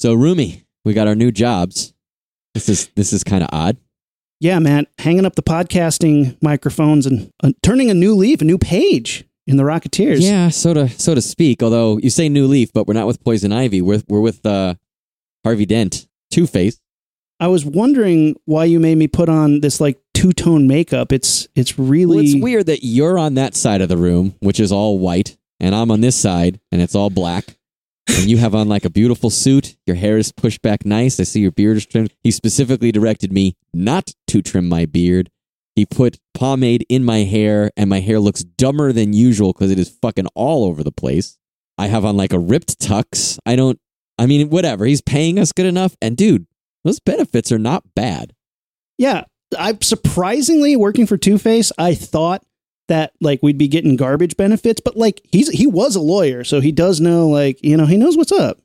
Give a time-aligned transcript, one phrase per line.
[0.00, 1.92] So, Rumi, we got our new jobs.
[2.54, 3.76] This is this is kind of odd.
[4.40, 8.56] Yeah, man, hanging up the podcasting microphones and uh, turning a new leaf, a new
[8.56, 10.22] page in the Rocketeers.
[10.22, 11.62] Yeah, so to so to speak.
[11.62, 13.82] Although you say New Leaf, but we're not with Poison Ivy.
[13.82, 14.76] We're we're with uh,
[15.44, 16.80] Harvey Dent, Two Face.
[17.38, 21.12] I was wondering why you made me put on this like two tone makeup.
[21.12, 24.60] It's it's really Well, it's weird that you're on that side of the room, which
[24.60, 27.58] is all white, and I'm on this side, and it's all black.
[28.18, 29.76] And you have on like a beautiful suit.
[29.86, 31.18] Your hair is pushed back nice.
[31.18, 32.12] I see your beard is trimmed.
[32.22, 35.30] He specifically directed me not to trim my beard.
[35.76, 39.78] He put pomade in my hair, and my hair looks dumber than usual because it
[39.78, 41.38] is fucking all over the place.
[41.78, 43.38] I have on like a ripped tux.
[43.46, 43.78] I don't,
[44.18, 44.84] I mean, whatever.
[44.84, 45.96] He's paying us good enough.
[46.02, 46.46] And dude,
[46.84, 48.34] those benefits are not bad.
[48.98, 49.24] Yeah,
[49.58, 51.72] I'm surprisingly working for Two Face.
[51.78, 52.44] I thought
[52.90, 56.60] that like we'd be getting garbage benefits, but like he's he was a lawyer, so
[56.60, 58.58] he does know like you know he knows what's up.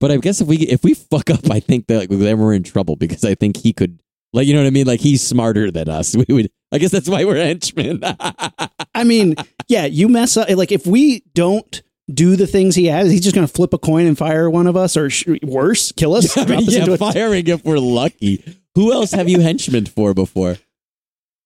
[0.00, 2.54] But I guess if we if we fuck up, I think that like, then we're
[2.54, 4.00] in trouble because I think he could,
[4.32, 4.86] like, you know what I mean?
[4.86, 6.14] Like he's smarter than us.
[6.28, 6.50] We would.
[6.72, 8.00] I guess that's why we're henchmen.
[8.94, 9.36] I mean,
[9.68, 13.34] yeah, you mess up like if we don't do the things he has, he's just
[13.34, 16.36] gonna flip a coin and fire one of us, or sh- worse, kill us.
[16.36, 18.44] I mean, us yeah, firing if we're lucky.
[18.74, 20.56] Who else have you henchmen for before?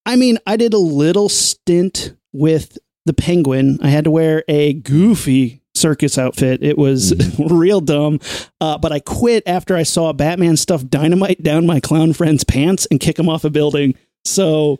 [0.05, 3.79] I mean, I did a little stint with the penguin.
[3.81, 6.61] I had to wear a goofy circus outfit.
[6.63, 8.19] It was real dumb.
[8.59, 12.87] Uh, but I quit after I saw Batman stuff dynamite down my clown friend's pants
[12.91, 13.95] and kick him off a building.
[14.25, 14.79] So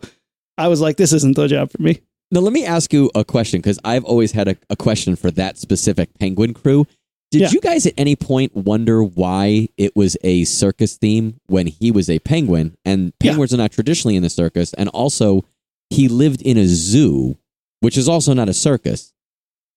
[0.57, 2.01] I was like, this isn't the job for me.
[2.31, 5.31] Now, let me ask you a question because I've always had a, a question for
[5.31, 6.85] that specific penguin crew.
[7.31, 7.49] Did Yeah.
[7.51, 12.09] you guys at any point wonder why it was a circus theme when he was
[12.09, 12.75] a penguin?
[12.85, 13.31] And Yeah.
[13.31, 14.73] penguins are not traditionally in the circus.
[14.73, 15.45] And also,
[15.89, 17.37] he lived in a zoo,
[17.79, 19.13] which is also not a circus.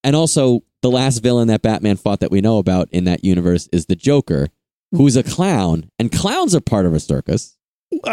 [0.03, 3.69] And also, the last villain that Batman fought that we know about in that universe
[3.71, 4.49] is the Joker,
[4.91, 5.89] who's a clown.
[5.97, 7.57] And clowns are part of a circus.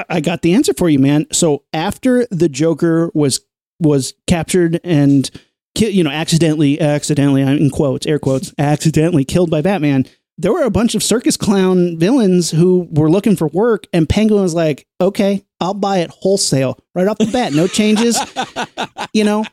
[0.09, 1.27] I- got the answer for you, man.
[1.33, 3.41] So after the Joker was
[3.81, 5.31] was captured and
[5.79, 10.07] you know accidentally accidentally in quotes air quotes accidentally killed by Batman,
[10.41, 14.43] there were a bunch of circus clown villains who were looking for work, and Penguin
[14.43, 18.19] was like, "Okay, I'll buy it wholesale right off the bat, no changes."
[19.13, 19.45] you know,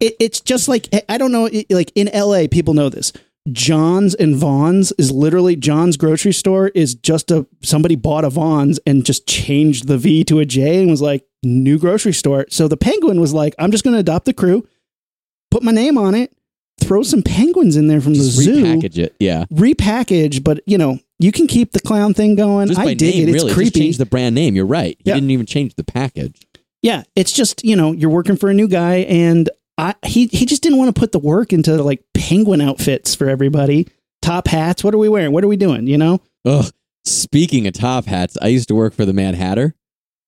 [0.00, 3.12] it, it's just like I don't know, it, like in L.A., people know this.
[3.52, 8.80] Jons and Vons is literally Jons grocery store is just a somebody bought a Vons
[8.86, 12.46] and just changed the V to a J and was like new grocery store.
[12.48, 14.66] So the penguin was like, I'm just going to adopt the crew,
[15.50, 16.34] put my name on it,
[16.80, 19.14] throw some penguins in there from Just the zoo, repackage it.
[19.20, 19.44] Yeah.
[19.52, 22.68] repackage, but you know, you can keep the clown thing going.
[22.68, 23.28] Just I dig name, it.
[23.30, 23.46] It's really.
[23.48, 23.80] Just creepy.
[23.80, 24.54] change the brand name.
[24.54, 24.96] You're right.
[25.04, 25.14] He Yeah.
[25.14, 26.40] didn't even change the package.
[26.82, 29.48] Yeah, it's just you know you're working for a new guy, and
[29.78, 33.28] I he he just didn't want to put the work into like penguin outfits for
[33.28, 33.88] everybody,
[34.20, 34.84] top hats.
[34.84, 35.32] What are we wearing?
[35.32, 35.86] What are we doing?
[35.86, 36.20] You know?
[36.44, 36.70] Ugh.
[37.06, 39.74] Speaking of top hats, I used to work for the Mad Hatter.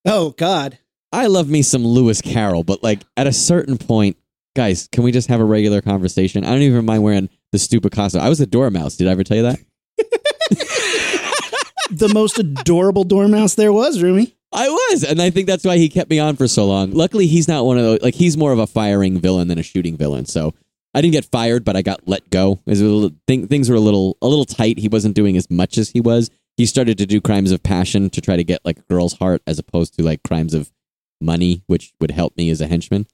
[0.07, 0.79] Oh God,
[1.13, 4.17] I love me some Lewis Carroll, but like at a certain point,
[4.57, 6.45] guys, can we just have a regular conversation?
[6.45, 8.23] I don't even mind wearing the stupid costume.
[8.23, 8.97] I was a dormouse.
[8.97, 9.61] Did I ever tell you that?
[11.91, 14.35] the most adorable dormouse there was, Rumi.
[14.53, 16.93] I was, and I think that's why he kept me on for so long.
[16.93, 18.01] Luckily, he's not one of those.
[18.01, 20.25] Like he's more of a firing villain than a shooting villain.
[20.25, 20.55] So
[20.95, 22.61] I didn't get fired, but I got let go.
[22.65, 24.79] It was a little, thing, things were a little a little tight.
[24.79, 26.31] He wasn't doing as much as he was.
[26.57, 29.43] He started to do crimes of passion to try to get like a girl's heart,
[29.47, 30.73] as opposed to like crimes of
[31.21, 33.07] money, which would help me as a henchman.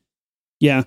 [0.61, 0.85] Yeah,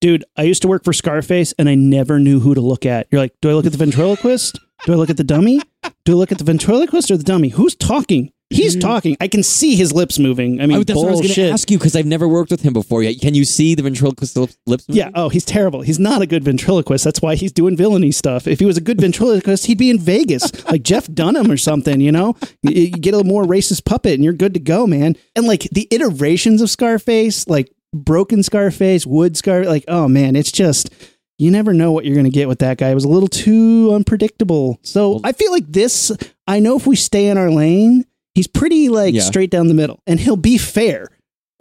[0.00, 3.06] dude, I used to work for Scarface, and I never knew who to look at.
[3.10, 4.58] You're like, do I look at the ventriloquist?
[4.84, 5.60] Do I look at the dummy?
[6.04, 7.48] Do I look at the ventriloquist or the dummy?
[7.48, 8.32] Who's talking?
[8.50, 8.80] He's mm.
[8.80, 9.16] talking.
[9.20, 10.60] I can see his lips moving.
[10.60, 12.52] I mean, Oh, that's what I was going to ask you because I've never worked
[12.52, 13.20] with him before yet.
[13.20, 14.56] Can you see the ventriloquist lips?
[14.66, 15.10] lips Yeah.
[15.16, 15.80] Oh, he's terrible.
[15.80, 17.02] He's not a good ventriloquist.
[17.02, 18.46] That's why he's doing villainy stuff.
[18.46, 22.00] If he was a good ventriloquist, he'd be in Vegas, like Jeff Dunham or something.
[22.00, 25.16] You know, you, you get a more racist puppet, and you're good to go, man.
[25.34, 30.52] And like the iterations of Scarface, like broken Scarface, wood Scar, like oh man, it's
[30.52, 30.90] just
[31.38, 32.90] you never know what you're going to get with that guy.
[32.90, 34.78] It was a little too unpredictable.
[34.82, 36.10] So I feel like this.
[36.46, 38.04] I know if we stay in our lane,
[38.34, 39.22] he's pretty like Yeah.
[39.22, 41.08] straight down the middle, and he'll be fair,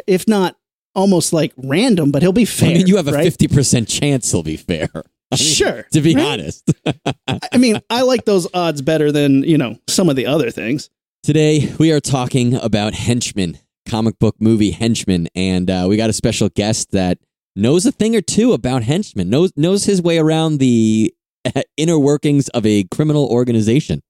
[0.07, 0.55] if not
[0.93, 2.69] almost like random, but he'll be fair.
[2.69, 3.23] I mean, you have a right?
[3.23, 4.87] fifty percent chance he'll be fair.
[5.31, 6.25] I mean, Sure, To be right?
[6.25, 6.71] honest.
[7.27, 10.89] I mean, I like those odds better than, you know, some of the other things.
[11.23, 16.13] Today, we are talking about henchmen, comic book movie henchmen, and uh, we got a
[16.13, 17.19] special guest that
[17.55, 21.13] knows a thing or two about henchmen, knows, knows his way around the
[21.77, 24.01] inner workings of a criminal organization.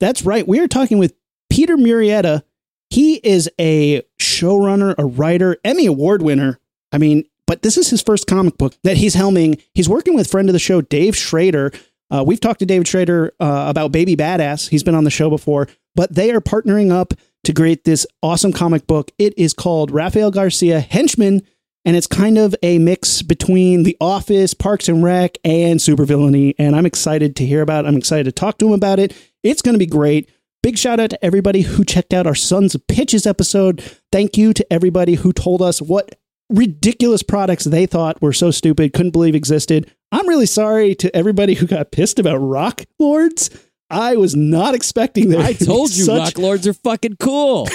[0.00, 0.46] That's right.
[0.46, 1.14] We are talking with
[1.50, 2.42] Peter Murrieta.
[2.90, 6.58] He is a showrunner, a writer, Emmy Award winner.
[6.90, 9.62] I mean, but this is his first comic book that he's helming.
[9.74, 11.72] He's working with friend of the show, Dave Schrader.
[12.10, 14.68] Uh, we've talked to David Schrader uh, about Baby Badass.
[14.68, 17.14] He's been on the show before, but they are partnering up
[17.44, 19.10] to create this awesome comic book.
[19.18, 21.42] It is called Rafael Garcia Henchman,
[21.84, 26.54] and it's kind of a mix between The Office, Parks and Rec, and supervillainy.
[26.58, 27.88] And I'm excited to hear about it.
[27.88, 29.14] I'm excited to talk to him about it.
[29.42, 30.30] It's going to be great.
[30.62, 33.82] Big shout out to everybody who checked out our Sons of Pitches episode.
[34.12, 36.14] Thank you to everybody who told us what
[36.48, 39.92] ridiculous products they thought were so stupid, couldn't believe existed.
[40.12, 43.50] I'm really sorry to everybody who got pissed about Rock Lords.
[43.92, 45.40] I was not expecting that.
[45.40, 46.18] I told you, such...
[46.18, 47.68] Rock Lords are fucking cool.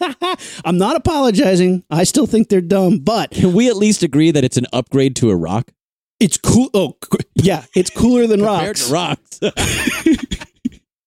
[0.64, 1.84] I'm not apologizing.
[1.90, 5.16] I still think they're dumb, but can we at least agree that it's an upgrade
[5.16, 5.72] to a rock?
[6.20, 6.70] It's cool.
[6.72, 6.96] Oh,
[7.34, 8.90] yeah, it's cooler than rocks.
[8.90, 9.40] rocks.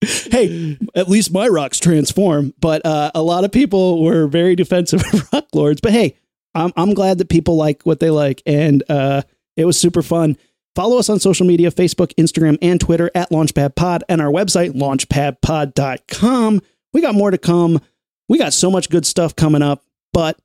[0.00, 2.54] hey, at least my rocks transform.
[2.60, 5.80] But uh, a lot of people were very defensive of rock lords.
[5.80, 6.16] But hey,
[6.54, 9.22] I'm I'm glad that people like what they like, and uh,
[9.56, 10.36] it was super fun.
[10.74, 16.62] Follow us on social media Facebook, Instagram, and Twitter at LaunchpadPod and our website, launchpadpod.com.
[16.92, 17.80] We got more to come.
[18.28, 19.82] We got so much good stuff coming up.
[20.12, 20.38] But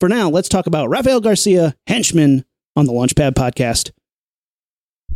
[0.00, 2.44] for now, let's talk about Rafael Garcia, henchman
[2.76, 3.90] on the Launchpad Podcast.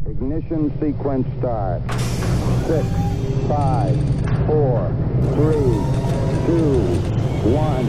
[0.07, 1.83] Ignition sequence start.
[2.67, 2.87] Six,
[3.49, 3.97] five,
[4.47, 4.95] four,
[5.35, 5.75] three,
[6.47, 6.79] two,
[7.51, 7.87] one,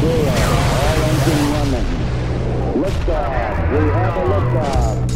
[0.00, 0.36] zero.
[0.76, 1.88] All engine running.
[2.82, 3.72] Liftoff.
[3.72, 5.15] We have a liftoff.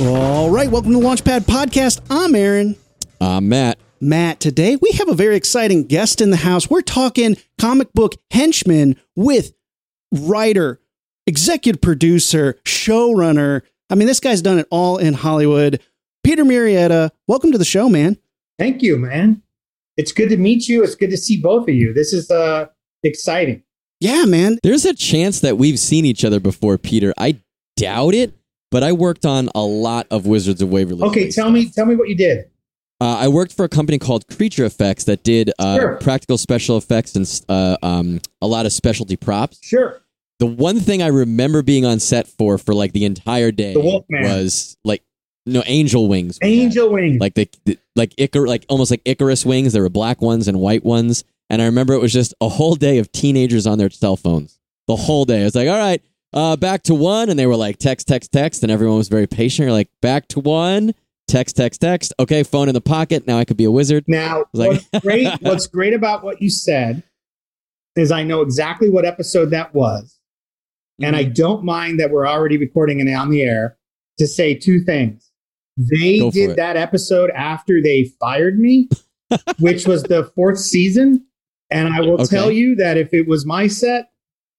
[0.00, 2.00] All right, welcome to Launchpad Podcast.
[2.10, 2.74] I'm Aaron.
[3.20, 3.78] I'm Matt.
[4.00, 6.68] Matt, today we have a very exciting guest in the house.
[6.68, 9.54] We're talking comic book henchman with
[10.12, 10.80] writer,
[11.28, 13.62] executive producer, showrunner.
[13.88, 15.80] I mean, this guy's done it all in Hollywood.
[16.24, 18.16] Peter Murrieta, welcome to the show, man.
[18.58, 19.42] Thank you, man.
[19.96, 20.82] It's good to meet you.
[20.82, 21.94] It's good to see both of you.
[21.94, 22.66] This is uh
[23.04, 23.62] exciting.
[24.00, 24.58] Yeah, man.
[24.64, 27.14] There's a chance that we've seen each other before, Peter.
[27.16, 27.38] I
[27.76, 28.34] doubt it,
[28.74, 31.04] but I worked on a lot of Wizards of Waverly.
[31.04, 31.52] Okay, tell stuff.
[31.52, 32.50] me, tell me what you did.
[33.00, 35.96] Uh, I worked for a company called Creature Effects that did uh, sure.
[35.98, 39.60] practical special effects and uh, um, a lot of specialty props.
[39.62, 40.02] Sure.
[40.40, 44.04] The one thing I remember being on set for for like the entire day the
[44.10, 45.04] was like
[45.46, 46.40] no angel wings.
[46.42, 49.72] Angel wings, like the, the like Icar, like almost like Icarus wings.
[49.72, 52.74] There were black ones and white ones, and I remember it was just a whole
[52.74, 54.58] day of teenagers on their cell phones.
[54.88, 56.02] The whole day, I was like, all right,
[56.34, 59.26] uh, back to one, and they were like text, text, text, and everyone was very
[59.26, 59.64] patient.
[59.66, 60.92] You're like, back to one,
[61.28, 62.12] text, text, text.
[62.18, 63.26] Okay, phone in the pocket.
[63.26, 64.04] Now I could be a wizard.
[64.08, 67.04] Now, like, what's great, what's great about what you said
[67.96, 70.18] is I know exactly what episode that was,
[71.00, 71.04] mm-hmm.
[71.04, 71.34] and I mm-hmm.
[71.34, 73.78] don't mind that we're already recording it on the air
[74.18, 75.30] to say two things.
[75.76, 78.88] They Go did that episode after they fired me,
[79.60, 81.26] which was the fourth season.
[81.70, 82.26] And I will okay.
[82.26, 84.10] tell you that if it was my set,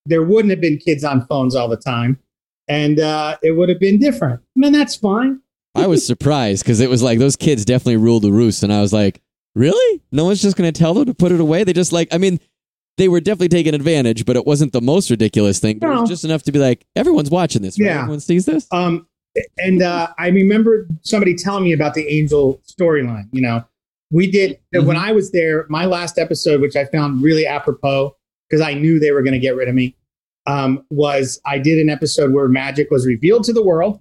[0.06, 2.19] there wouldn't have been kids on phones all the time,
[2.68, 4.42] and uh, it would have been different.
[4.42, 5.42] I mean, that's fine.
[5.75, 8.81] I was surprised because it was like those kids definitely ruled the roost, and I
[8.81, 9.22] was like,
[9.56, 10.02] really?
[10.12, 11.63] No one's just going to tell them to put it away?
[11.63, 12.40] They just like, I mean,
[12.98, 15.80] they were definitely taking advantage, but it wasn't the most ridiculous thing.
[15.80, 15.98] But no.
[15.98, 17.80] it was just enough to be like, everyone's watching this.
[17.80, 17.88] Right?
[17.88, 18.68] Yeah, everyone sees this.
[18.72, 19.08] Um,
[19.58, 23.28] and uh, I remember somebody telling me about the Angel storyline.
[23.31, 23.66] You know,
[24.12, 24.86] we did mm-hmm.
[24.86, 25.66] when I was there.
[25.69, 28.16] My last episode, which I found really apropos,
[28.56, 29.96] because I knew they were going to get rid of me,
[30.46, 34.00] um, was I did an episode where magic was revealed to the world.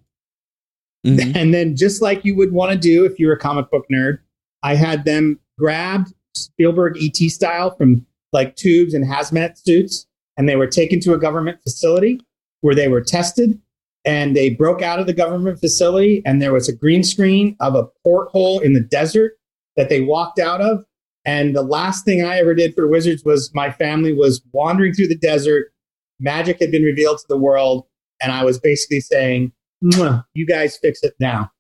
[1.05, 1.37] Mm-hmm.
[1.37, 4.19] And then, just like you would want to do if you're a comic book nerd,
[4.63, 10.57] I had them grabbed Spielberg ET style from like tubes and hazmat suits, and they
[10.57, 12.21] were taken to a government facility
[12.61, 13.61] where they were tested.
[14.07, 17.75] And they broke out of the government facility, and there was a green screen of
[17.75, 19.33] a porthole in the desert
[19.77, 20.85] that they walked out of.
[21.25, 25.09] And the last thing I ever did for Wizards was my family was wandering through
[25.09, 25.73] the desert.
[26.21, 27.87] Magic had been revealed to the world.
[28.23, 31.51] And I was basically saying, you guys fix it now.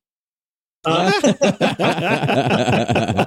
[0.84, 1.12] Uh-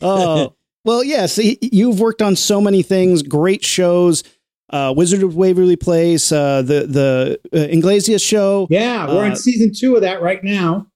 [0.00, 1.38] oh, well, yes.
[1.38, 4.22] Yeah, you've worked on so many things, great shows.
[4.68, 8.66] Uh, Wizard of Waverly Place, uh, the the uh, Iglesias show.
[8.68, 10.88] Yeah, we're in uh, season two of that right now.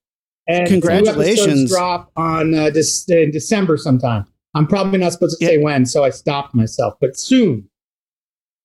[0.50, 1.70] And congratulations!
[1.70, 4.24] Drop on uh, de- in December sometime.
[4.54, 6.94] I'm probably not supposed to say when, so I stopped myself.
[7.00, 7.68] But soon,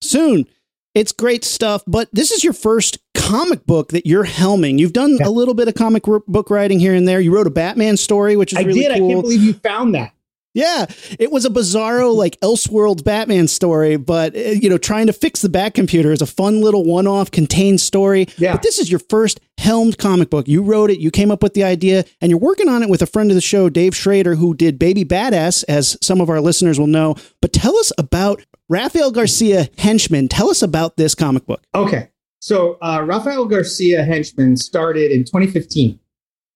[0.02, 0.48] soon.
[0.96, 4.80] It's great stuff, but this is your first comic book that you're helming.
[4.80, 5.28] You've done yeah.
[5.28, 7.20] a little bit of comic book writing here and there.
[7.20, 8.98] You wrote a Batman story, which is I really did.
[8.98, 9.10] cool.
[9.10, 10.14] I can't believe you found that.
[10.56, 10.86] Yeah,
[11.20, 15.42] it was a bizarro like Elseworlds Batman story, but uh, you know, trying to fix
[15.42, 18.28] the Bat computer is a fun little one-off contained story.
[18.38, 18.54] Yeah.
[18.54, 20.48] But this is your first helmed comic book.
[20.48, 23.02] You wrote it, you came up with the idea, and you're working on it with
[23.02, 26.40] a friend of the show, Dave Schrader, who did Baby Badass, as some of our
[26.40, 27.16] listeners will know.
[27.42, 30.30] But tell us about Rafael Garcia Henchman.
[30.30, 31.64] Tell us about this comic book.
[31.76, 32.10] Okay.
[32.40, 36.00] So uh, Rafael Garcia Henchman started in 2015.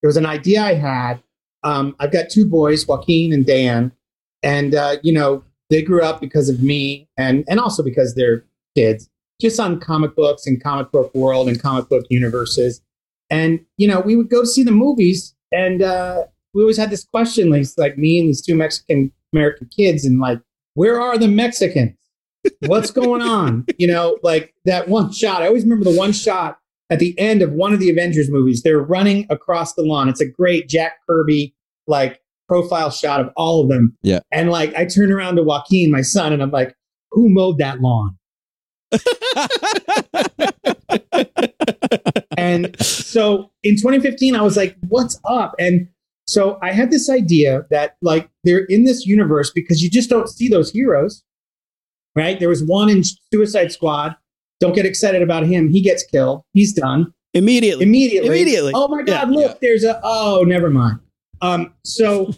[0.01, 1.21] It was an idea I had.
[1.63, 3.91] Um, I've got two boys, Joaquin and Dan,
[4.43, 8.45] and uh, you know they grew up because of me, and and also because they're
[8.75, 9.09] kids,
[9.41, 12.81] just on comic books and comic book world and comic book universes.
[13.29, 16.23] And you know we would go see the movies, and uh,
[16.53, 20.19] we always had this question, like, like me and these two Mexican American kids, and
[20.19, 20.39] like,
[20.73, 21.95] where are the Mexicans?
[22.65, 23.65] What's going on?
[23.77, 25.41] You know, like that one shot.
[25.41, 28.61] I always remember the one shot at the end of one of the Avengers movies.
[28.63, 30.09] They're running across the lawn.
[30.09, 31.55] It's a great Jack Kirby
[31.87, 33.95] like profile shot of all of them.
[34.01, 34.19] Yeah.
[34.31, 36.75] And like I turn around to Joaquin, my son, and I'm like,
[37.11, 38.17] who mowed that lawn?
[42.37, 45.53] and so in 2015, I was like, what's up?
[45.59, 45.87] And
[46.25, 50.29] so I had this idea that like they're in this universe because you just don't
[50.29, 51.23] see those heroes,
[52.15, 52.39] right?
[52.39, 53.03] There was one in
[53.33, 54.15] Suicide Squad.
[54.59, 55.69] Don't get excited about him.
[55.69, 56.43] He gets killed.
[56.53, 57.85] He's done Immediately.
[57.85, 58.27] immediately.
[58.29, 58.71] Immediately.
[58.75, 59.29] Oh my God!
[59.29, 59.35] Yeah.
[59.35, 59.57] look, Yeah.
[59.61, 59.99] there's a.
[60.03, 60.99] Oh, never mind.
[61.41, 62.31] Um, so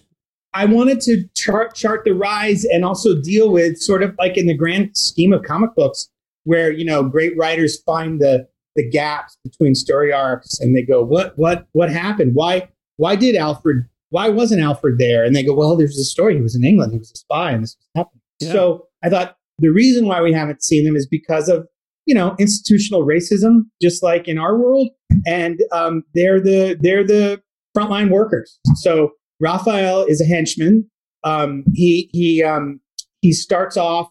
[0.53, 4.47] I wanted to chart chart the rise and also deal with sort of like in
[4.47, 6.09] the grand scheme of comic books,
[6.43, 11.03] where you know great writers find the the gaps between story arcs and they go,
[11.03, 12.31] what what what happened?
[12.35, 13.85] Why why did Alfred?
[14.09, 15.23] Why wasn't Alfred there?
[15.23, 16.35] And they go, well, there's a story.
[16.35, 16.91] He was in England.
[16.91, 18.21] He was a spy, and this was happening.
[18.41, 18.51] Yeah.
[18.51, 21.65] So I thought the reason why we haven't seen them is because of
[22.11, 24.89] you know institutional racism, just like in our world,
[25.25, 27.41] and um, they're the they're the
[27.75, 28.59] frontline workers.
[28.75, 30.91] So Rafael is a henchman.
[31.23, 32.81] Um, he he um,
[33.21, 34.09] he starts off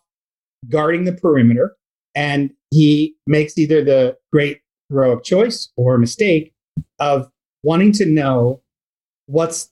[0.71, 1.76] guarding the perimeter,
[2.14, 6.54] and he makes either the great heroic choice or mistake
[7.00, 7.30] of
[7.62, 8.62] wanting to know
[9.26, 9.71] what's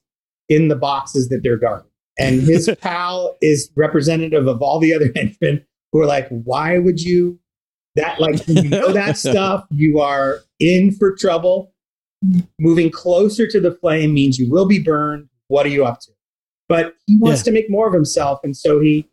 [0.50, 1.88] in the boxes that they're guarding.
[2.18, 7.00] And his pal is representative of all the other henchmen who are like, why would
[7.00, 7.40] you
[7.96, 11.72] that like you know that stuff, you are in for trouble.
[12.58, 15.28] Moving closer to the flame means you will be burned.
[15.46, 16.10] What are you up to?
[16.68, 17.44] But he wants Yeah.
[17.44, 19.08] to make more of himself, and so he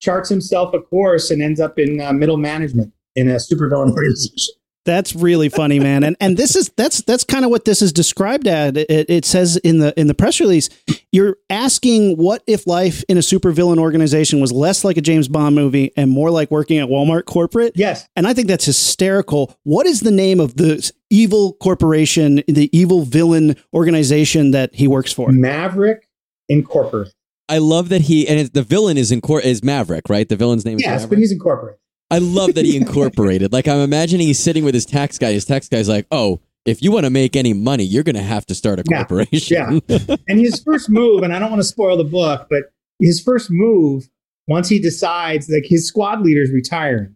[0.00, 4.54] charts himself a course and ends up in uh, middle management in a supervillain organization.
[4.84, 6.04] That's really funny, man.
[6.04, 8.76] And and this is that's that's kind of what this is described at.
[8.76, 10.68] It, it says in the in the press release,
[11.14, 15.54] you're asking what if life in a supervillain organization was less like a James Bond
[15.54, 17.72] movie and more like working at Walmart corporate.
[17.76, 19.56] Yes, And I think that's hysterical.
[19.62, 25.12] What is the name of the evil corporation, the evil villain organization that he works
[25.12, 25.30] for?
[25.30, 26.08] Maverick
[26.48, 27.12] Incorporated.
[27.48, 30.28] I love that he and the villain is in court is Maverick, right?
[30.28, 31.10] The villain's name is Yes, Maverick.
[31.10, 31.78] but he's incorporated.
[32.10, 33.52] I love that he incorporated.
[33.52, 35.32] like I'm imagining he's sitting with his tax guy.
[35.32, 38.22] His tax guy's like, "Oh, if you want to make any money, you're going to
[38.22, 39.82] have to start a Yeah, corporation."
[40.28, 43.50] And his first move, and I don't want to spoil the book, but his first
[43.50, 44.08] move,
[44.48, 47.14] once he decides, like his squad leader's retiring,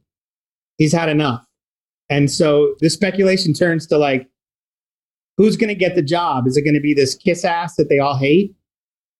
[0.76, 1.44] he's had enough.
[2.10, 4.28] And so the speculation turns to like,
[5.36, 6.46] who's going to get the job?
[6.46, 8.54] Is it going to be this kiss ass that they all hate?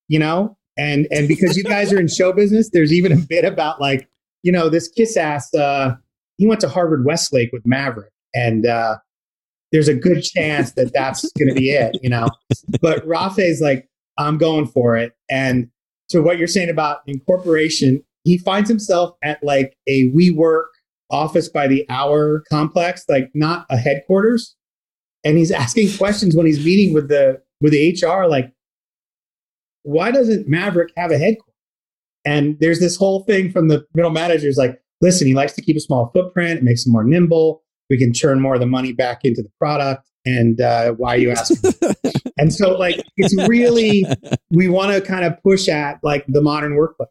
[0.09, 0.57] You know?
[0.79, 4.09] And and because you guys are in show business, there's even a bit about like,
[4.43, 5.97] you know, this kiss ass, uh,
[6.37, 8.13] he went to Harvard Westlake with Maverick.
[8.33, 8.99] And uh,
[9.73, 12.29] there's a good chance that that's going to be it, you know?
[12.81, 15.13] But Rafe's like, I'm going for it.
[15.31, 15.69] And
[16.11, 20.67] to what you're saying about incorporation, he finds himself at like a WeWork
[21.11, 24.57] office by the hour complex, like not a headquarters.
[25.25, 28.53] And he's asking questions when he's meeting with the with the HR, like,
[29.83, 31.45] why doesn't Maverick have a headquarters?
[32.25, 35.77] And there's this whole thing from the middle managers, like, listen, he likes to keep
[35.77, 37.63] a small footprint, it makes him more nimble.
[37.91, 40.09] We can turn more of the money back into the product.
[40.27, 41.55] And uh, why are you ask
[42.39, 44.05] and so, like, it's really
[44.51, 47.09] we want to kind of push at like the modern workplace.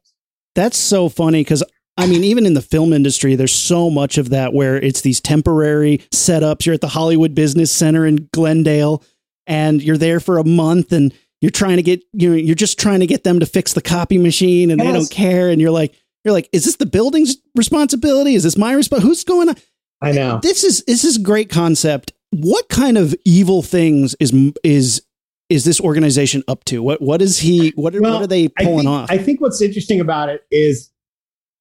[0.55, 1.63] That's so funny because
[1.97, 5.19] I mean, even in the film industry, there's so much of that where it's these
[5.19, 6.65] temporary setups.
[6.65, 9.03] You're at the Hollywood Business Center in Glendale,
[9.47, 12.79] and you're there for a month, and you're trying to get you know you're just
[12.79, 15.71] trying to get them to fix the copy machine, and they don't care, and you're
[15.71, 18.35] like you're like, is this the building's responsibility?
[18.35, 19.01] Is this my response?
[19.01, 19.55] Who's going on?
[20.01, 20.39] I know.
[20.41, 22.13] This is this is a great concept.
[22.31, 25.01] What kind of evil things is is
[25.49, 26.83] is this organization up to?
[26.83, 27.69] What what is he?
[27.75, 29.11] What are, Well, what are they I pulling think, off?
[29.11, 30.91] I think what's interesting about it is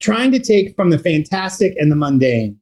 [0.01, 2.59] trying to take from the fantastic and the mundane.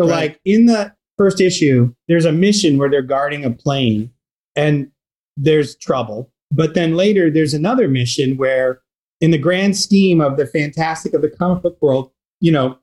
[0.00, 0.30] So, Right.
[0.30, 4.10] like in the first issue, there's a mission where they're guarding a plane
[4.56, 4.90] and
[5.36, 6.32] there's trouble.
[6.50, 8.80] But then later, there's another mission where,
[9.20, 12.76] in the grand scheme of the fantastic of the comic book world, you know,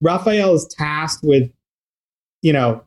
[0.00, 1.50] Rafael is tasked with,
[2.42, 2.82] you know,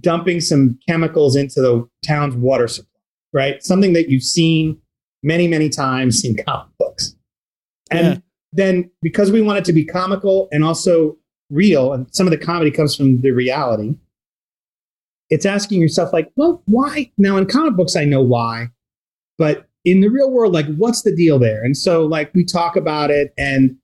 [0.00, 3.00] dumping some chemicals into the town's water supply,
[3.32, 3.62] right?
[3.62, 4.80] Something that you've seen
[5.22, 7.14] many, many times in comic books.
[7.90, 8.18] And Yeah.
[8.52, 11.16] then because we want it to be comical and also
[11.50, 13.94] real, and some of the comedy comes from the reality,
[15.28, 17.10] it's asking yourself, like, well, why?
[17.18, 18.68] Now, in comic books, I know why,
[19.38, 21.62] but in the real world, like, what's the deal there?
[21.62, 23.76] And so, like, we talk about it, and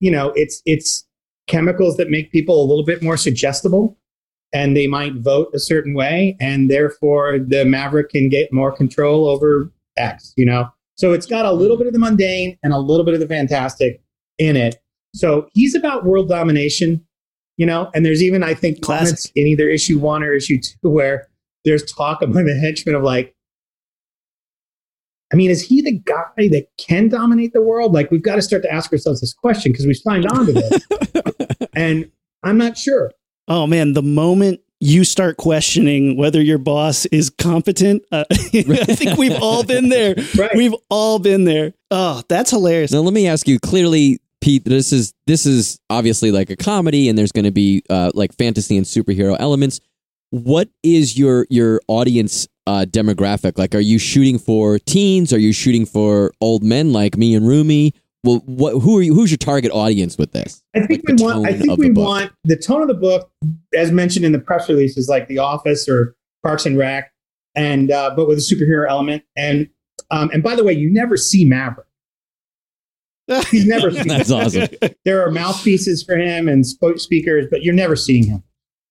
[0.00, 1.04] you know, it's it's
[1.52, 3.96] chemicals that make people a little bit more suggestible,
[4.52, 9.28] and they might vote a certain way, and therefore the Maverick can get more control
[9.28, 10.32] over X.
[10.36, 13.14] You know, so it's got a little bit of the mundane and a little bit
[13.14, 14.02] of the fantastic
[14.38, 14.82] in it.
[15.14, 17.04] So he's about world domination
[17.56, 19.30] you know and there's even i think Classic.
[19.36, 21.28] in either issue one or issue two where
[21.64, 23.34] there's talk among the henchmen of like
[25.32, 28.42] i mean is he the guy that can dominate the world like we've got to
[28.42, 30.86] start to ask ourselves this question because we signed on to this
[31.74, 32.10] and
[32.42, 33.10] i'm not sure
[33.48, 38.34] Oh man, the moment you start questioning whether your boss is competent, uh, I
[38.94, 40.14] think we've all been there.
[40.38, 41.74] right We've all been there.
[41.90, 42.92] Oh, that's hilarious.
[42.92, 44.64] Now let me ask you clearly, Pete.
[44.64, 48.32] This is this is obviously like a comedy, and there's going to be uh, like
[48.34, 49.80] fantasy and superhero elements.
[50.30, 53.58] What is your your audience uh, demographic?
[53.58, 55.32] Like, are you shooting for teens?
[55.32, 57.92] Are you shooting for old men like me and Rumi?
[58.24, 59.14] Well, what who are you?
[59.14, 60.62] Who's your target audience with this?
[60.74, 61.46] I think Like we the want.
[61.46, 62.06] I tone think of we the book.
[62.06, 63.30] want the tone of the book,
[63.76, 66.14] as mentioned in the press release, is like The Office or
[66.44, 67.12] Parks and Rec,
[67.56, 69.24] and uh, but with a superhero element.
[69.36, 69.68] And
[70.10, 71.86] um, and by the way, you never see Maverick.
[73.50, 74.08] He's never seen.
[74.08, 74.68] That's awesome.
[75.04, 78.42] there are mouthpieces for him and sp- speakers, but you're never seeing him.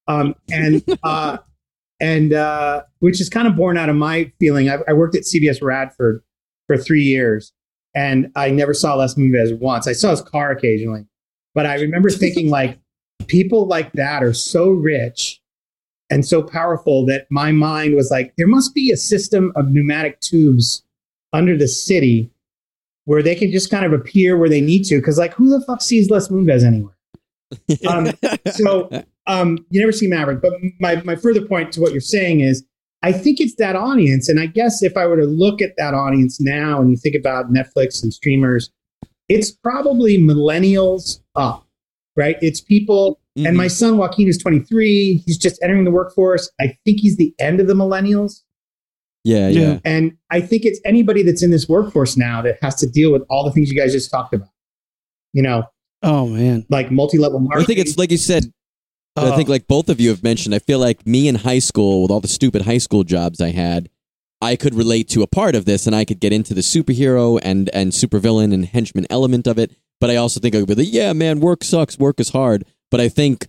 [0.08, 1.38] Um, and uh,
[2.00, 4.70] and uh, which is kind of born out of my feeling.
[4.70, 6.24] I, I worked at CBS Radford
[6.68, 7.54] for three years,
[7.94, 9.88] and I never saw Les Moonves once.
[9.88, 11.06] I saw his car occasionally,
[11.54, 12.80] but I remember thinking like
[13.28, 15.42] people like that are so rich
[16.10, 20.20] and so powerful that my mind was like, there must be a system of pneumatic
[20.20, 20.84] tubes
[21.34, 22.30] under the city
[23.06, 24.98] where they can just kind of appear where they need to.
[24.98, 26.96] Because like, who the fuck sees Les Moonves anywhere?
[27.86, 28.10] Um,
[28.54, 28.90] so
[29.28, 30.42] um, you never see Maverick.
[30.42, 32.64] But my my further point to what you're saying is,
[33.04, 34.30] I think it's that audience.
[34.30, 37.16] And I guess if I were to look at that audience now, and you think
[37.16, 38.70] about Netflix and streamers,
[39.28, 41.66] it's probably millennials up,
[42.16, 42.38] right?
[42.42, 43.20] It's people.
[43.38, 43.48] Mm-hmm.
[43.48, 45.24] And my son Joaquin is 23.
[45.26, 46.50] He's just entering the workforce.
[46.60, 48.42] I think he's the end of the millennials.
[49.24, 49.62] yeah, Yeah.
[49.62, 53.12] yeah, And I think it's anybody that's in this workforce now that has to deal
[53.12, 54.50] with all the things you guys just talked about.
[55.34, 55.64] You know,
[56.04, 56.66] Oh man.
[56.70, 57.64] like multi-level marketing.
[57.64, 58.52] I think it's like you said.
[59.16, 59.36] I Oh.
[59.36, 60.56] think like both of you have mentioned.
[60.56, 63.50] I feel like me in high school with all the stupid high school jobs I
[63.52, 63.90] had,
[64.42, 67.40] I could relate to a part of this, and I could get into the superhero
[67.44, 69.72] and and supervillain and henchman element of it.
[70.00, 72.66] But I also think I would be like, yeah, man, work sucks, work is hard.
[72.90, 73.48] But I think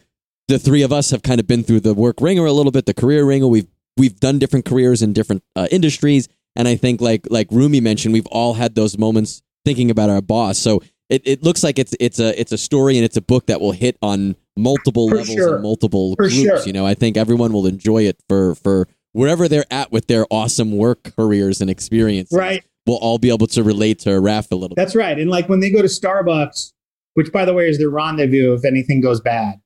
[0.48, 2.84] the three of us have kind of been through the work ringer a little bit,
[2.86, 3.46] the career ringer.
[3.46, 7.80] We've we've done different careers in different uh, industries, and I think like like Rumi
[7.80, 10.58] mentioned, we've all had those moments thinking about our boss.
[10.58, 13.46] So it, it looks like it's it's a it's a story and it's a book
[13.46, 15.54] that will hit on multiple For levels sure.
[15.54, 16.34] and multiple For groups.
[16.34, 16.58] sure.
[16.66, 20.26] You know, I think everyone will enjoy it for for wherever they're at with their
[20.30, 22.30] awesome work careers and experience.
[22.32, 22.62] right.
[22.86, 24.76] We'll all be able to relate to Raph a little bit.
[24.76, 25.16] That's right.
[25.16, 26.72] And like when they go to Starbucks,
[27.14, 29.60] which by the way is their rendezvous if anything goes bad.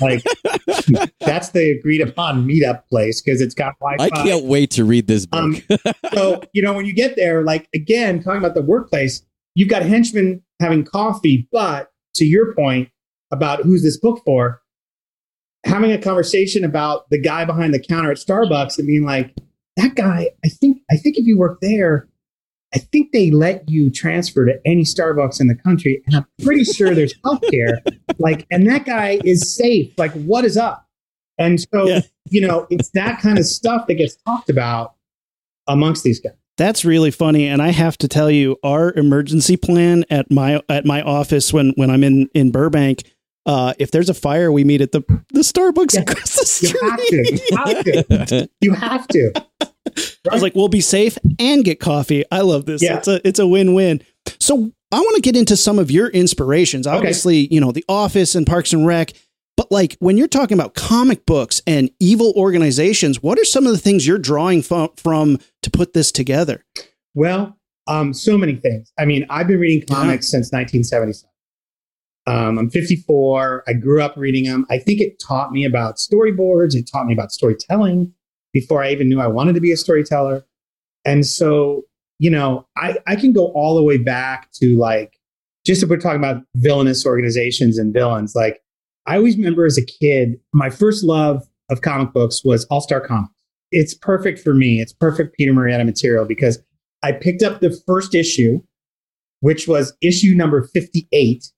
[0.00, 0.24] Like
[1.20, 4.04] that's the agreed upon meetup place because it's got Wi-Fi.
[4.04, 5.62] I can't wait to read this book.
[5.70, 9.22] Um, so you know when you get there, like again, talking about the workplace,
[9.54, 12.88] you've got henchmen having coffee, but to your point
[13.30, 14.60] about who's this book for,
[15.64, 19.34] having a conversation about the guy behind the counter at Starbucks and being like,
[19.76, 22.08] that guy, I think, I think if you work there,
[22.74, 26.64] I think they let you transfer to any Starbucks in the country, and I'm pretty
[26.64, 27.78] sure there's healthcare.
[28.18, 29.92] Like, and that guy is safe.
[29.98, 30.86] Like, what is up?
[31.38, 32.00] And so, Yeah.
[32.30, 34.94] you know, it's that kind of stuff that gets talked about
[35.66, 36.32] amongst these guys.
[36.56, 40.86] That's really funny, and I have to tell you, our emergency plan at my at
[40.86, 43.02] my office when when I'm in in Burbank,
[43.46, 45.00] uh, if there's a fire, we meet at the
[45.32, 46.00] the Starbucks Yeah.
[46.02, 47.26] across the You have street.
[47.26, 47.42] to.
[47.50, 47.56] You
[48.14, 48.48] have to.
[48.60, 49.32] You have to.
[50.30, 52.24] I was like, we'll be safe and get coffee.
[52.30, 52.82] I love this.
[52.82, 52.98] Yeah.
[52.98, 54.02] It's a it's a win win.
[54.40, 56.86] So I want to get into some of your inspirations.
[56.86, 59.12] Obviously, you know, The Office and Parks and Rec.
[59.56, 63.72] But like when you're talking about comic books and evil organizations, what are some of
[63.72, 66.62] the things you're drawing from, from to put this together?
[67.14, 67.56] Well,
[67.86, 68.92] um, so many things.
[68.98, 71.30] I mean, I've been reading comics since 1977.
[72.26, 73.64] Um, I'm 54.
[73.68, 74.66] I grew up reading them.
[74.68, 76.74] I think it taught me about storyboards.
[76.74, 78.12] It taught me about storytelling
[78.52, 80.44] before I even knew I wanted to be a storyteller.
[81.04, 81.82] And so,
[82.18, 85.20] you know, I, I can go all the way back to like,
[85.64, 88.60] just if we're talking about villainous organizations and villains, like
[89.06, 93.00] I always remember as a kid, my first love of comic books was All Star
[93.00, 93.32] Comics.
[93.70, 94.80] It's perfect for me.
[94.80, 96.60] It's perfect Peter Murrieta material because
[97.02, 98.62] I picked up the first issue,
[99.40, 101.52] which was issue number 58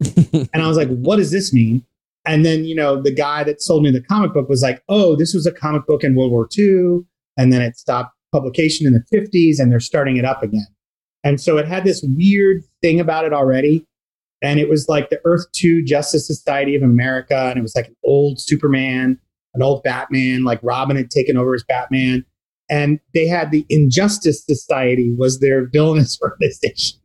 [0.32, 1.84] and I was like, what does this mean?
[2.24, 5.16] And then, you know, the guy that sold me the comic book was like, oh,
[5.16, 7.00] this was a comic book in World War II.
[7.36, 10.66] And then it stopped publication in the 50s and they're starting it up again.
[11.24, 13.86] And so it had this weird thing about it already.
[14.42, 17.36] And it was like the Earth 2 Justice Society of America.
[17.36, 19.18] And it was like an old Superman,
[19.54, 22.24] an old Batman, like Robin had taken over as Batman.
[22.70, 27.00] And they had the Injustice Society was their villainous organization.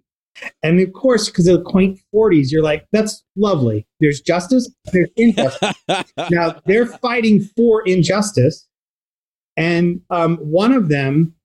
[0.62, 3.86] And of course, because of the quaint 40s, you're like, that's lovely.
[4.00, 5.74] There's justice, there's injustice.
[6.32, 8.68] now they're fighting for injustice.
[9.56, 11.36] And um, one of them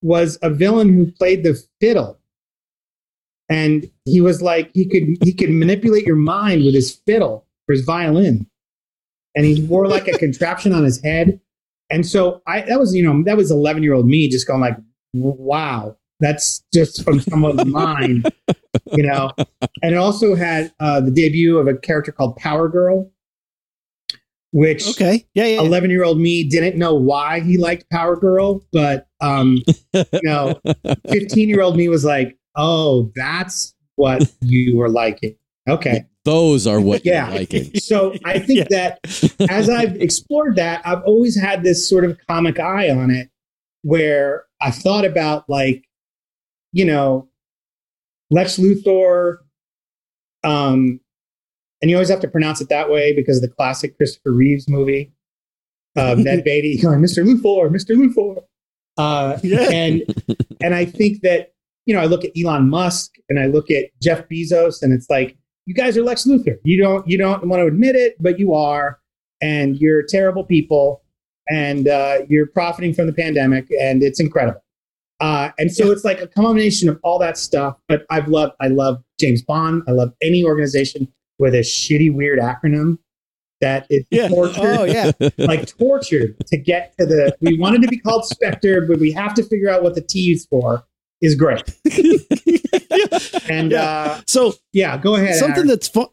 [0.00, 2.18] was a villain who played the fiddle.
[3.50, 7.74] And he was like, he could he could manipulate your mind with his fiddle or
[7.74, 8.46] his violin.
[9.34, 11.40] And he wore like a contraption on his head.
[11.90, 14.60] And so I that was, you know, that was 11 year old me just going
[14.60, 14.76] like,
[15.14, 18.30] wow, that's just from someone's mind,
[18.92, 19.30] you know.
[19.82, 23.10] And it also had uh, the debut of a character called Power Girl,
[24.52, 25.26] which Okay.
[25.34, 25.60] Yeah, yeah.
[25.60, 25.66] yeah.
[25.66, 30.60] 11 year old me didn't know why he liked Power Girl, but um, you know,
[31.08, 35.36] 15 year old me was like, oh, that's what you were liking.
[35.68, 36.04] Okay.
[36.24, 37.28] Those are what Yeah.
[37.30, 37.70] you're liking.
[37.80, 38.92] So I think Yeah.
[39.02, 43.28] that as I've explored that, I've always had this sort of comic eye on it
[43.82, 45.84] where I thought about like,
[46.78, 47.28] you know,
[48.30, 49.38] Lex Luthor,
[50.44, 51.00] um,
[51.82, 54.68] and you always have to pronounce it that way because of the classic Christopher Reeves
[54.68, 55.12] movie
[55.96, 57.24] of Ned Beatty going, Mr.
[57.24, 57.96] Luthor, Mr.
[57.96, 58.42] Luthor.
[58.96, 59.68] Uh, Yeah.
[59.72, 60.02] and
[60.60, 61.52] and I think that,
[61.84, 65.10] you know, I look at Elon Musk and I look at Jeff Bezos and it's
[65.10, 65.36] like,
[65.66, 66.58] you guys are Lex Luthor.
[66.62, 69.00] You don't you don't want to admit it, but you are,
[69.42, 71.02] and you're terrible people,
[71.50, 74.62] and uh, you're profiting from the pandemic, and it's incredible.
[75.20, 77.76] Uh, and so it's like a combination of all that stuff.
[77.88, 79.82] But I've loved I love James Bond.
[79.88, 82.98] I love any organization with a shitty weird acronym
[83.60, 84.28] that is Yeah.
[84.28, 85.10] tortured Oh, yeah.
[85.38, 89.34] like tortured to get to the we wanted to be called Spectre, but we have
[89.34, 90.84] to figure out what the T is for
[91.20, 91.64] is great.
[93.50, 93.82] And Yeah.
[93.82, 95.36] uh So yeah, go ahead.
[95.36, 95.68] something Aaron.
[95.68, 96.06] that's fun.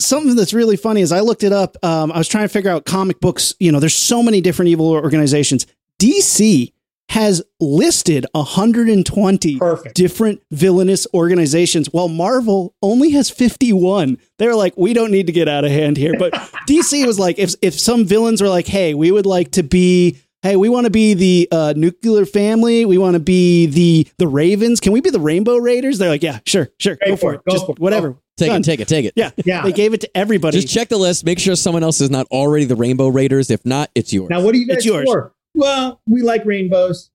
[0.00, 1.76] Something that's really funny is I looked it up.
[1.84, 3.54] Um, I was trying to figure out comic books.
[3.60, 5.66] You know, there's so many different evil organizations.
[6.00, 6.71] DC
[7.08, 9.94] has listed 120 perfect.
[9.94, 14.18] different villainous organizations, while Marvel only has 51.
[14.38, 16.14] They're like, we don't need to get out of hand here.
[16.18, 16.32] But
[16.68, 20.18] DC was like, if if some villains were like, hey, we would like to be.
[20.44, 22.84] Hey, we want to be the uh, nuclear family.
[22.84, 24.80] We want to be the the Ravens.
[24.80, 25.98] Can we be the Rainbow Raiders?
[25.98, 27.78] They're like, yeah, sure, sure, Go go, for for it, it, go Just for it,
[27.78, 27.82] go.
[27.84, 28.16] whatever.
[28.36, 28.60] Take Done.
[28.62, 29.12] it, take it, take it.
[29.14, 29.62] Yeah, Yeah.
[29.62, 30.58] They gave it to everybody.
[30.60, 31.24] Just check the list.
[31.24, 33.50] Make sure someone else is not already the Rainbow Raiders.
[33.52, 34.30] If not, it's yours.
[34.30, 35.04] Now what do you guys It's yours.
[35.04, 35.32] for?
[35.54, 37.10] Well, we like rainbows.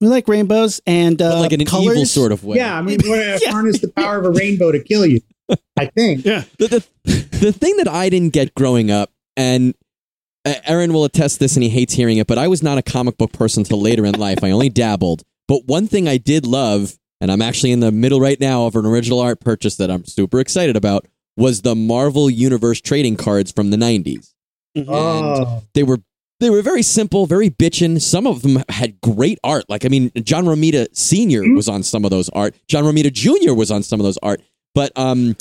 [0.00, 1.94] we like rainbows and uh, like in an colors.
[1.94, 2.56] evil sort of way.
[2.56, 3.50] Yeah, I mean we're gonna Yeah.
[3.52, 5.20] harness the power of a rainbow to kill you.
[5.78, 6.24] I think.
[6.24, 9.74] Yeah, the, the, the thing that I didn't get growing up, and
[10.44, 12.82] uh, Aaron will attest this and he hates hearing it, but I was not a
[12.82, 14.42] comic book person until later in life.
[14.42, 15.22] I only dabbled.
[15.48, 18.76] But one thing I did love, and I'm actually in the middle right now of
[18.76, 23.52] an original art purchase that I'm super excited about, was the Marvel Universe trading cards
[23.52, 24.32] from the 90s.
[24.88, 25.98] Oh, They were
[26.42, 28.00] they were very simple, very bitchin'.
[28.00, 29.64] Some of them had great art.
[29.68, 31.56] Like I mean, John Romita Senior Mhm.
[31.56, 32.54] was on some of those art.
[32.68, 33.54] John Romita Jr.
[33.54, 34.42] was on some of those art.
[34.74, 35.36] But um,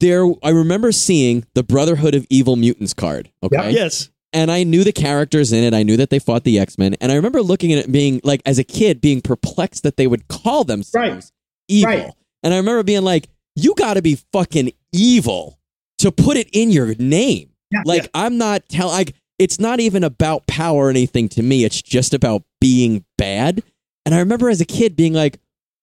[0.00, 3.30] there, I remember seeing the Brotherhood of Evil Mutants card.
[3.42, 4.10] Okay, yes.
[4.32, 5.72] and I knew the characters in it.
[5.74, 8.20] I knew that they fought the X Men, and I remember looking at it being
[8.24, 11.24] like, as a kid, being perplexed that they would call themselves Right.
[11.68, 11.90] evil.
[11.90, 12.10] Right.
[12.42, 15.58] And I remember being like, "You got to be fucking evil
[15.98, 17.82] to put it in your name." Yeah.
[17.84, 18.92] like I'm not telling.
[18.94, 21.64] like it's not even about power or anything to me.
[21.64, 23.62] It's just about being bad.
[24.04, 25.38] And I remember as a kid being like,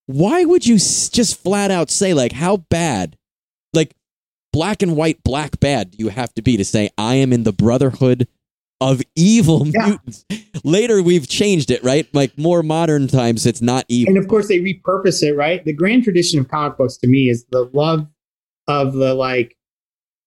[0.07, 3.17] "Why would you s- just flat out say like how bad,
[3.73, 3.93] like
[4.51, 7.43] black and white, black bad do you have to be to say I am in
[7.43, 8.27] the Brotherhood
[8.81, 9.87] of evil Yeah.
[9.87, 10.25] mutants?"
[10.63, 12.07] Later we've changed it, right?
[12.13, 14.13] Like more modern times, it's not evil.
[14.15, 15.63] and of course they repurpose it, right?
[15.65, 18.07] The grand tradition of comic books to me is the love
[18.67, 19.57] of the like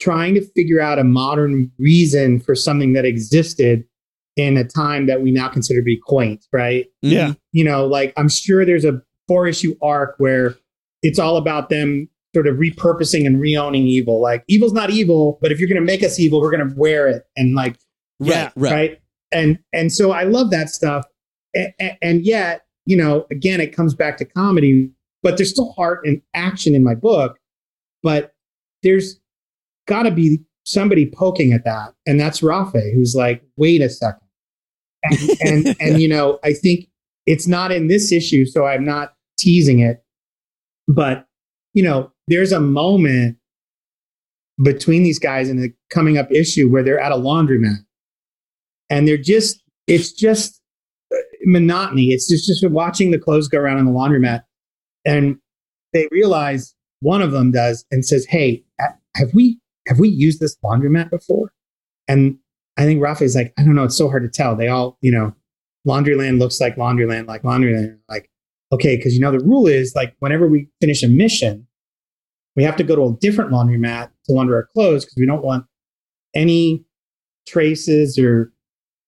[0.01, 3.85] trying to figure out a modern reason for something that existed
[4.37, 6.87] in a time that we now consider to be quaint, right?
[7.03, 7.33] Yeah.
[7.53, 10.57] you know, like I'm sure there's a four issue arc where
[11.03, 14.21] it's all about them sort of repurposing and reowning evil.
[14.21, 16.75] Like evil's not evil, but if you're going to make us evil, we're going to
[16.77, 17.79] wear it and like
[18.21, 18.73] right, right.
[18.73, 19.01] right.
[19.33, 21.07] And and so I love that stuff.
[21.55, 24.91] And, and yet, you know, again, it comes back to comedy,
[25.23, 27.39] but there's still heart and action in my book.
[28.03, 28.35] But
[28.83, 29.19] there's
[29.87, 34.21] got to be somebody poking at that, and that's Rafe, who's like, wait a second.
[35.05, 36.89] And and, and you know, I think
[37.27, 40.03] it's not in this issue, so I'm not teasing it.
[40.89, 41.27] But
[41.75, 43.37] you know, there's a moment
[44.63, 47.85] between these guys in the coming up issue where they're at a laundromat
[48.89, 50.61] and they're just it's just
[51.13, 54.43] uh, monotony it's just just watching the clothes go around in the laundromat
[55.05, 55.37] and
[55.93, 58.65] they realize one of them does and says hey
[59.15, 61.53] have we have we used this laundromat before?
[62.09, 62.39] And
[62.79, 64.55] i think rafa's like i don't know it's so hard to tell.
[64.57, 65.35] They all you know
[65.87, 67.99] laundryland looks like laundryland like laundryland.
[68.09, 68.31] Like
[68.73, 71.67] okay because you know the rule is like whenever we finish a mission
[72.57, 75.45] we have to go to a different laundromat to launder our clothes because we don't
[75.45, 75.65] want
[76.35, 76.85] any
[77.47, 78.53] traces or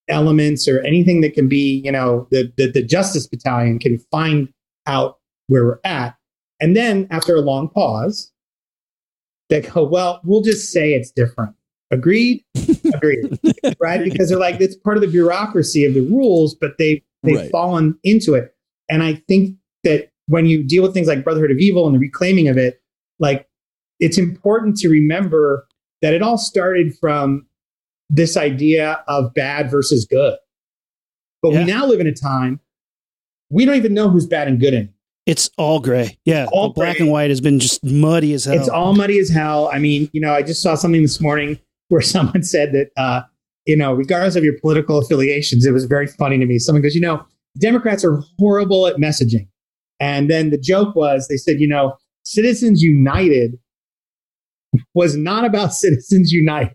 [0.09, 4.49] elements or anything that can be, you know, the, the, the Justice Battalion can find
[4.87, 6.15] out where we're at.
[6.61, 8.33] And then after a long pause,
[9.49, 11.55] they go, well, we'll just say it's different.
[11.91, 12.45] Agreed?
[12.95, 13.39] Agreed.
[13.81, 14.05] right?
[14.05, 17.51] Because they're like, it's part of the bureaucracy of the rules, but they, they've Right.
[17.51, 18.55] fallen into it.
[18.91, 21.99] And I think that when you deal with things like Brotherhood of Evil and the
[21.99, 22.83] reclaiming of it,
[23.19, 23.49] like
[24.01, 25.67] it's important to remember
[26.03, 27.47] that it all started from
[28.11, 30.37] this idea of bad versus good.
[31.43, 31.59] But Yeah.
[31.61, 32.61] we now live in a time
[33.51, 34.93] we don't even know who's bad and good anymore.
[35.29, 36.19] It's all gray.
[36.25, 36.47] Yeah.
[36.53, 37.05] All black gray.
[37.05, 38.59] and white has been just muddy as hell.
[38.59, 39.69] It's all muddy as hell.
[39.71, 43.21] I mean, you know, I just saw something this morning where someone said that, uh,
[43.67, 46.59] you know, regardless of your political affiliations, it was very funny to me.
[46.59, 47.23] Someone goes, you know,
[47.61, 49.47] Democrats are horrible at messaging.
[50.01, 53.59] And then the joke was, they said, you know, Citizens United
[54.95, 56.75] was not about Citizens United.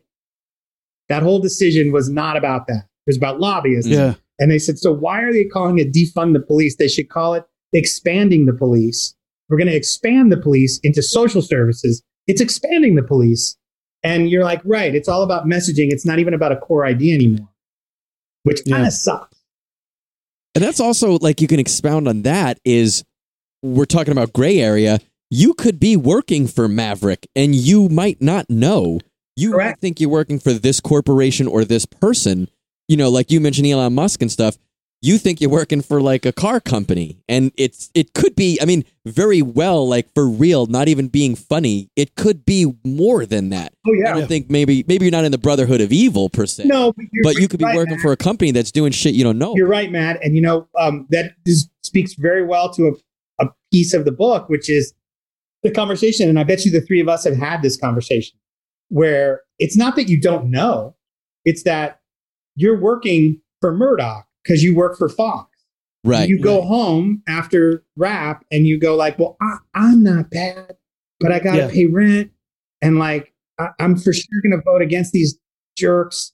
[1.10, 2.84] That whole decision was not about that.
[2.84, 3.90] It was about lobbyists.
[3.90, 4.14] yeah.
[4.38, 6.76] And they said, so why are they calling it defund the police?
[6.76, 9.16] They should call it expanding the police.
[9.50, 12.04] We're going to expand the police into social services.
[12.28, 13.58] It's expanding the police.
[14.04, 15.92] And you're like, right, it's all about messaging.
[15.92, 17.50] It's not even about a core idea anymore,
[18.44, 19.38] which kind of sucks.
[20.56, 23.04] And that's also like you can expound on that is
[23.62, 25.00] we're talking about gray area.
[25.30, 29.00] You could be working for Maverick and you might not know.
[29.36, 29.82] You might Correct.
[29.82, 32.50] think you're working for this corporation or this person.
[32.88, 34.58] You know, like you mentioned Elon Musk and stuff.
[35.04, 37.22] You think you're working for like a car company.
[37.28, 41.36] And it's it could be, I mean, very well, like for real, not even being
[41.36, 41.90] funny.
[41.98, 43.74] It could be more than that.
[43.86, 46.64] Oh, I don't think maybe maybe you're not in the Brotherhood of Evil per se.
[46.64, 48.02] No, but, you're But you could be right, working Matt.
[48.02, 49.54] for a company that's doing shit you don't know.
[49.58, 50.24] You're right, Matt.
[50.24, 54.12] And you know, um, that is, speaks very well to a, a piece of the
[54.14, 54.94] book, which is
[55.64, 56.30] the conversation.
[56.30, 58.40] And I bet you the three of us have had this conversation
[58.88, 60.96] where it's not that you don't know,
[61.44, 62.00] it's that
[62.56, 65.50] you're working for Murdoch because you work for Fox.
[66.04, 66.28] right.
[66.28, 70.76] you go home after rap and you go like, well, I, I'm not bad,
[71.20, 71.70] but I got to Yeah.
[71.72, 72.32] pay rent.
[72.82, 75.38] And like, I, I'm for sure going to vote against these
[75.78, 76.34] jerks,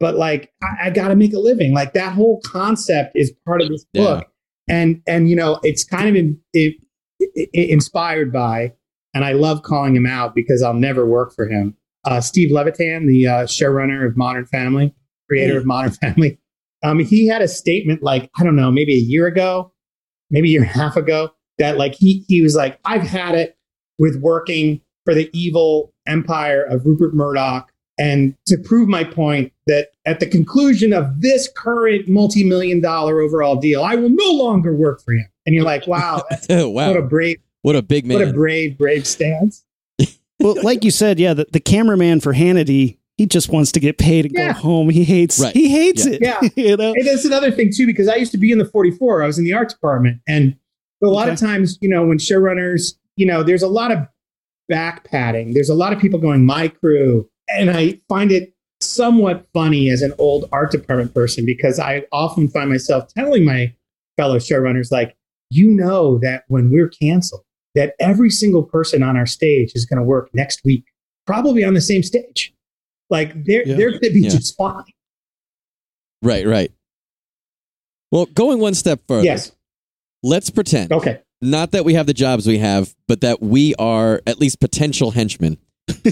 [0.00, 1.74] but like, I, I got to make a living.
[1.74, 4.02] Like that whole concept is part of this Yeah.
[4.02, 4.28] book.
[4.68, 6.76] And, and, you know, it's kind of in, it,
[7.18, 8.72] it, it inspired by,
[9.12, 11.76] and I love calling him out because I'll never work for him.
[12.04, 14.94] Uh, Steve Levitan, the uh, showrunner of Modern Family,
[15.28, 16.38] creator of Modern Family.
[16.82, 19.72] Um, he had a statement like, I don't know, maybe a year ago,
[20.30, 23.34] maybe a year and a half ago, that like he he was like, I've had
[23.34, 23.56] it
[23.98, 27.70] with working for the evil empire of Rupert Murdoch.
[27.98, 33.56] And to prove my point that at the conclusion of this current multi-million dollar overall
[33.56, 35.26] deal, I will no longer work for him.
[35.46, 36.88] And you're like, wow, that's- wow.
[36.88, 38.18] what a brave, What a big man.
[38.18, 39.64] what a brave, brave stance.
[40.40, 43.98] Well, like you said, yeah, the, the cameraman for Hannity, he just wants to get
[43.98, 44.48] paid and Yeah.
[44.52, 44.90] go home.
[44.90, 45.54] He hates Right.
[45.54, 46.12] he hates Yeah.
[46.14, 46.20] it.
[46.22, 46.40] Yeah.
[46.70, 46.92] you know?
[46.92, 49.22] And that's another thing too, because I used to be in the 44.
[49.22, 50.56] I was in the art department, and
[51.04, 53.98] a lot of times, you know, when showrunners, you know, there's a lot of
[54.68, 55.54] back padding.
[55.54, 60.02] There's a lot of people going, "My crew," and I find it somewhat funny as
[60.02, 63.72] an old art department person because I often find myself telling my
[64.16, 65.14] fellow showrunners, like,
[65.50, 67.42] you know, that when we're canceled,
[67.76, 70.84] that every single person on our stage is going to work next week,
[71.26, 72.52] probably on the same stage.
[73.12, 73.76] Like they're Yeah.
[73.76, 74.30] they're going to be Yeah.
[74.30, 74.82] just fine.
[76.22, 76.72] Right, right.
[78.10, 79.24] Well, going one step further.
[79.24, 79.52] Yes.
[80.22, 81.20] Let's pretend, Okay.
[81.40, 85.10] not that we have the jobs we have, but that we are at least potential
[85.10, 85.58] henchmen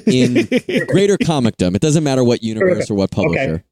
[0.06, 0.34] in
[0.88, 1.74] greater comicdom.
[1.76, 2.90] It doesn't matter what universe Perfect.
[2.90, 3.64] or what publisher.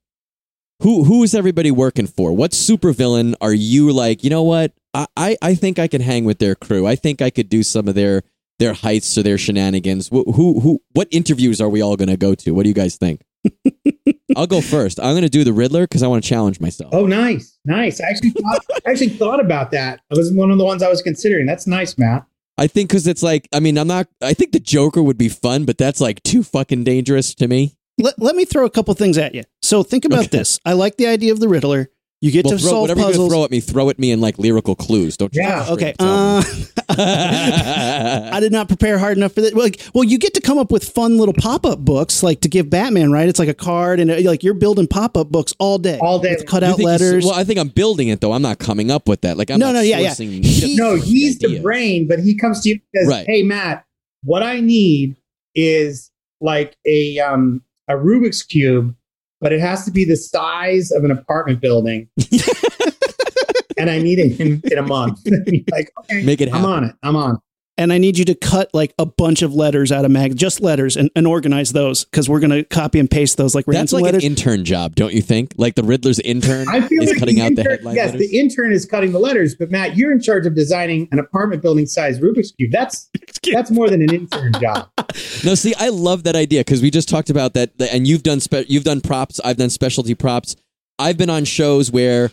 [0.83, 2.33] Who who is everybody working for?
[2.33, 4.23] What supervillain are you like?
[4.23, 4.73] You know what?
[4.95, 6.87] I, I, I think I can hang with their crew.
[6.87, 8.23] I think I could do some of their
[8.59, 10.09] their heights or their shenanigans.
[10.09, 12.51] Who who, who what interviews are we all going to go to?
[12.53, 13.23] What do you guys think?
[14.37, 15.01] I'll go first.
[15.01, 16.92] I'm going to do the Riddler because I want to challenge myself.
[16.94, 18.01] Oh, nice, nice.
[18.01, 20.01] I actually thought, I actually thought about that.
[20.11, 21.47] It was one of the ones I was considering.
[21.47, 22.27] That's nice, Matt.
[22.59, 24.09] I think because it's like, I mean, I'm not.
[24.23, 27.77] I think the Joker would be fun, but that's like too fucking dangerous to me.
[27.99, 29.44] let, let me throw a couple things at you.
[29.62, 30.38] So think about Okay.
[30.38, 30.59] this.
[30.64, 31.88] I like the idea of the Riddler.
[32.20, 33.28] You get Well, to throw, solve whatever you're puzzles.
[33.28, 35.16] gonna throw at me, throw at me in like lyrical clues.
[35.16, 35.94] Don't you Yeah, straight okay.
[36.00, 36.42] Uh,
[36.88, 39.54] I did not prepare hard enough for that.
[39.54, 42.48] Like, well, you get to come up with fun little pop up books, like to
[42.48, 43.28] give Batman, right?
[43.28, 46.18] It's like a card, and uh, like you're building pop up books all day, All
[46.18, 46.35] day.
[46.37, 47.24] with cut out letters.
[47.24, 48.33] Well, I think I'm building it though.
[48.33, 49.37] I'm not coming up with that.
[49.37, 50.14] Like I'm No, not no, yeah, yeah.
[50.14, 51.62] He- No, he's the idea.
[51.62, 53.26] brain, but he comes to you and says, Right.
[53.28, 53.85] "Hey, Matt,
[54.24, 55.16] what I need
[55.54, 58.94] is like a um a Rubik's cube,
[59.40, 62.09] but it has to be the size of an apartment building,
[63.79, 65.20] and I need it in, in a month."
[65.70, 66.94] Like, okay, Make it I'm on it.
[67.03, 67.38] I'm on.
[67.79, 70.61] And I need you to cut like a bunch of letters out of mag, just
[70.61, 73.97] letters, and, and organize those because we're gonna copy and paste those like That's ransom
[74.01, 74.25] like letters.
[74.25, 75.55] an intern job, don't you think?
[75.57, 78.12] Like the Riddler's intern I feel is like cutting the out the intern- headline Yes,
[78.12, 78.29] letters.
[78.31, 81.62] the intern is cutting the letters, but Matt, you're in charge of designing an apartment
[81.62, 82.73] building size Rubik's cube.
[82.73, 83.09] That's
[83.53, 84.88] that's more than an intern job.
[85.45, 88.41] No, see, I love that idea because we just talked about that, and you've done
[88.41, 89.41] spe- you've done props.
[89.45, 90.55] I've done specialty props.
[90.99, 92.31] I've been on shows where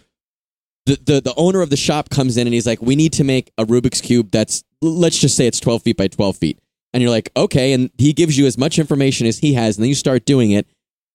[0.86, 3.24] the, the the owner of the shop comes in and he's like, "We need to
[3.24, 6.60] make a Rubik's cube that's let's just say it's twelve feet by twelve feet,"
[6.94, 9.84] and you're like, "Okay," and he gives you as much information as he has, and
[9.84, 10.68] then you start doing it.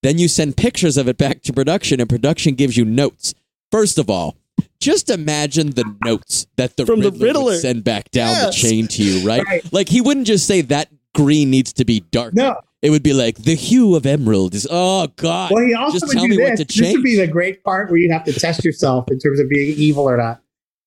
[0.02, 3.34] Then you send pictures of it back to production, and production gives you notes.
[3.70, 4.36] First of all.
[4.78, 7.44] Just imagine the notes that the From the Riddler, Riddler.
[7.44, 8.46] would send back down Yes.
[8.62, 9.42] the chain to you, right?
[9.44, 9.72] Right.
[9.72, 12.34] Like he wouldn't just say that green needs to be dark.
[12.34, 12.56] No.
[12.82, 14.66] It would be like the hue of emerald is.
[14.70, 15.50] Oh God!
[15.52, 16.48] Well, he also just would tell do me this.
[16.50, 16.96] what to This change.
[16.96, 19.74] would be the great part where you'd have to test yourself in terms of being
[19.76, 20.40] evil or not.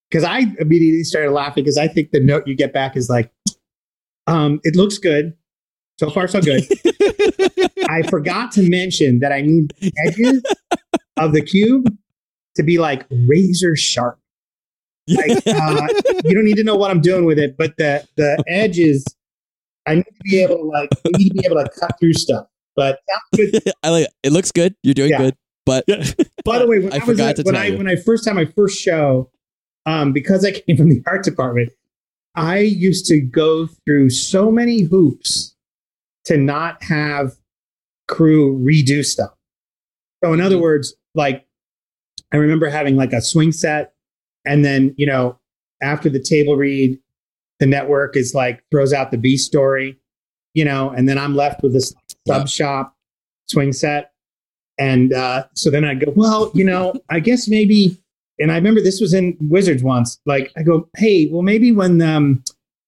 [0.10, 3.32] Because I immediately started laughing because I think the note you get back is like,
[4.28, 5.34] um, "It looks good,
[6.00, 6.64] so far so good."
[7.90, 10.44] I forgot to mention that I need the edges
[11.18, 11.96] of the cube
[12.56, 14.18] to be like razor sharp.
[15.08, 15.88] Like uh,
[16.24, 19.06] you don't need to know what I'm doing with it, but the the edges,
[19.86, 22.14] I need to be able to like, I need to be able to cut through
[22.14, 22.48] stuff.
[22.76, 23.00] But
[23.36, 24.08] good I like.
[24.24, 24.76] It looks good.
[24.84, 25.18] You're doing Yeah.
[25.20, 25.36] good.
[25.66, 25.86] But
[26.46, 27.78] By the way, when I I, was forgot at- to when tell I you.
[27.78, 29.30] when I first had my first show,
[29.86, 31.72] um, because I came from the art department,
[32.36, 35.56] I used to go through so many hoops
[36.26, 37.34] to not have
[38.08, 39.32] crew redo stuff.
[40.24, 40.64] So in other Mm-hmm.
[40.64, 41.46] words, like
[42.34, 43.94] I remember having like a swing set,
[44.46, 45.38] and then you know
[45.82, 46.98] after the table read,
[47.64, 49.98] the network is like throws out the B story,
[50.54, 51.94] you know, and then I'm left with this
[52.26, 52.40] Yeah.
[52.40, 52.98] sub shop
[53.48, 54.12] swing set.
[54.78, 57.98] And uh, so then I go, well, you know, I guess maybe.
[58.38, 60.20] And I remember this was in Wizards once.
[60.26, 62.44] Like I go, hey, well, maybe when um,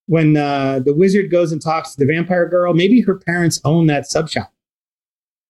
[0.08, 3.88] when uh, the wizard goes and talks to the vampire girl, maybe her parents own
[3.88, 4.52] that sub shop,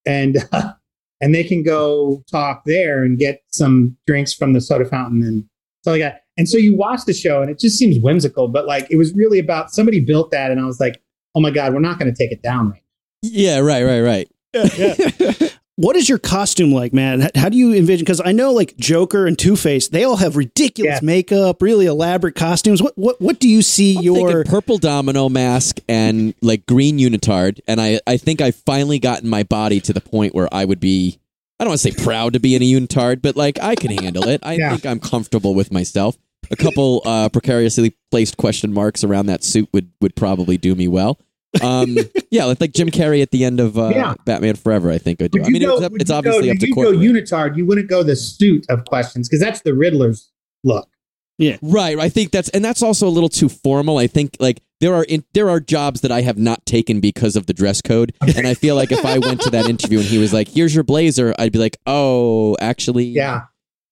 [0.06, 0.74] and uh,
[1.22, 5.46] and they can go talk there and get some drinks from the soda fountain and
[5.82, 6.25] stuff like that.
[6.38, 9.14] And so you watch the show, and it just seems whimsical, but like it was
[9.14, 11.02] really about somebody built that, and I was like,
[11.34, 12.84] oh my god, we're not going to take it down right.
[13.22, 14.30] yeah, right, right, right.
[15.76, 17.30] what is your costume like, man?
[17.36, 18.04] How do you envision?
[18.06, 21.06] Because I know like Joker and Two Face, they all have ridiculous Yeah.
[21.06, 22.82] makeup, really elaborate costumes.
[22.82, 27.60] What what what do you see I'm your purple domino mask and like green unitard,
[27.68, 30.80] and I I think I've finally gotten my body to the point where I would
[30.80, 31.20] be.
[31.60, 33.92] I don't want to say proud to be in a unitard, but like I can
[33.92, 34.42] handle it.
[34.44, 34.72] I Yeah.
[34.72, 36.18] think I'm comfortable with myself.
[36.52, 40.88] A couple uh, precariously placed question marks around that suit would would probably do me
[40.88, 41.20] well.
[41.62, 41.98] Um,
[42.32, 44.14] yeah, like, like Jim Carrey at the end of uh, Yeah.
[44.26, 44.92] Batman Forever.
[44.92, 45.40] I think would do.
[45.40, 46.88] Would I mean, go, it's, would it's obviously go, up to court.
[46.88, 47.30] you go corporate.
[47.54, 47.58] unitard.
[47.58, 50.32] You wouldn't go the suit of questions because that's the Riddler's
[50.64, 50.90] look.
[51.38, 52.00] Yeah, right.
[52.00, 53.98] I think that's and that's also a little too formal.
[53.98, 57.36] I think like there are in, there are jobs that I have not taken because
[57.36, 60.08] of the dress code, and I feel like if I went to that interview and
[60.08, 63.42] he was like, "Here's your blazer," I'd be like, "Oh, actually, Yeah,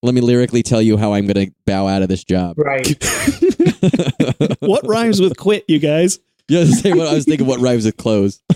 [0.04, 2.86] Let me lyrically tell you how I'm going to bow out of this job." right.
[4.60, 6.20] what rhymes with quit, you guys?
[6.48, 7.48] Yeah, say what I was thinking.
[7.48, 8.42] What rhymes with clothes?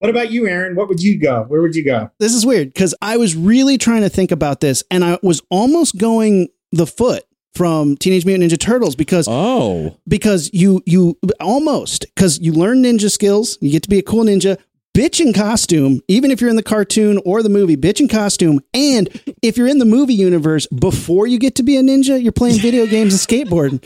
[0.00, 0.76] What about you, Aaron?
[0.76, 1.42] What would you go?
[1.42, 2.10] Where would you go?
[2.18, 5.42] This is weird because I was really trying to think about this, and I was
[5.50, 12.06] almost going the foot from Teenage Mutant Ninja Turtles because Oh, because you you almost
[12.14, 14.56] because you learn ninja skills, you get to be a cool ninja.
[15.00, 18.60] Bitch in costume, even if you're in the cartoon or the movie, bitch in costume.
[18.74, 19.08] And
[19.40, 22.60] if you're in the movie universe, before you get to be a ninja, you're playing
[22.60, 23.82] video games and skateboarding.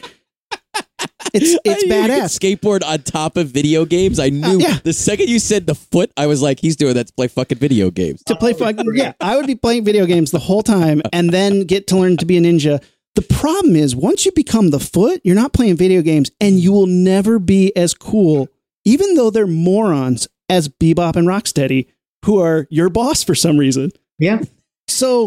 [1.32, 2.36] It's it's I- badass.
[2.36, 4.18] Skateboard on top of video games.
[4.18, 4.80] I knew yeah.
[4.82, 7.58] the second you said the foot, I was like, he's doing that to play fucking
[7.58, 8.20] video games.
[8.24, 8.76] to play fun.
[8.94, 12.16] Yeah, I would be playing video games the whole time and then get to learn
[12.16, 12.82] to be a ninja.
[13.14, 16.72] The problem is once you become the foot, you're not playing video games and you
[16.72, 18.48] will never be as cool,
[18.84, 21.86] even though they're morons as Bebop and Rocksteady,
[22.24, 23.92] who are your boss for some reason.
[24.18, 24.42] Yeah,
[24.88, 25.26] So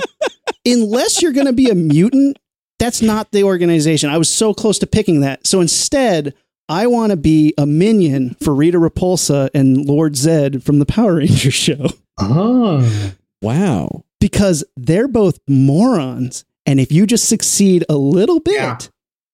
[0.65, 2.39] unless you're going to be a mutant,
[2.79, 4.09] that's not the organization.
[4.09, 5.45] I was so close to picking that.
[5.45, 6.33] So instead,
[6.69, 11.15] I want to be a minion for Rita Repulsa and Lord Zed from the Power
[11.15, 11.87] Rangers show.
[12.19, 14.03] Oh, Wow.
[14.19, 16.43] because they're both morons.
[16.65, 18.77] And if you just succeed a little bit, Yeah.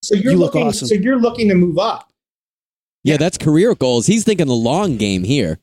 [0.03, 0.87] So you're You look awesome.
[0.87, 2.11] So you're looking to move up.
[3.05, 4.05] Yeah, that's career goals.
[4.07, 5.59] He's thinking the long game here.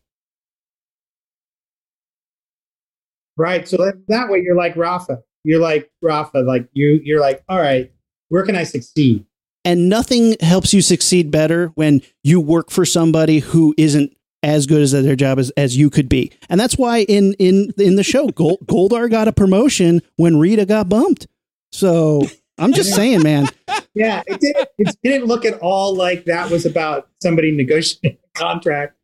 [3.37, 3.67] Right.
[3.67, 5.23] So that, that way you're like Rafa.
[5.45, 6.39] You're like Rafa.
[6.39, 7.93] Like you you're like, all right,
[8.29, 9.25] where can I succeed?
[9.65, 14.81] and nothing helps you succeed better when you work for somebody who isn't as good
[14.81, 16.33] as their job as, as you could be.
[16.49, 20.65] And that's why in in in the show, Gold, Goldar got a promotion when Rita
[20.65, 21.27] got bumped.
[21.73, 22.23] So
[22.59, 23.49] I'm just saying, man.
[23.93, 28.39] Yeah, it didn't it didn't look at all like that was about somebody negotiating a
[28.39, 28.97] contract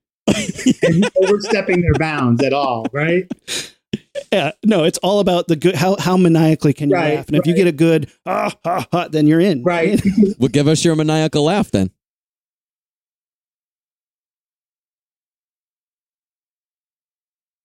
[0.82, 3.30] and overstepping their bounds at all, right?
[4.32, 5.74] Yeah, no, it's all about the good.
[5.74, 7.28] How how maniacally can you Right, laugh?
[7.28, 9.62] And if you get a good ah ha ha, then you're in.
[9.62, 10.00] Right.
[10.38, 11.90] Well, give us your maniacal laugh then.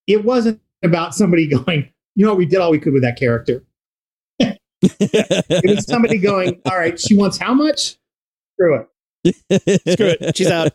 [0.08, 3.64] It wasn't about somebody going, you know we did all we could with that character.
[4.39, 7.97] It was somebody going, all right, she wants how much?
[8.56, 8.88] Screw
[9.24, 9.36] it.
[9.93, 10.36] Screw it.
[10.36, 10.72] She's out.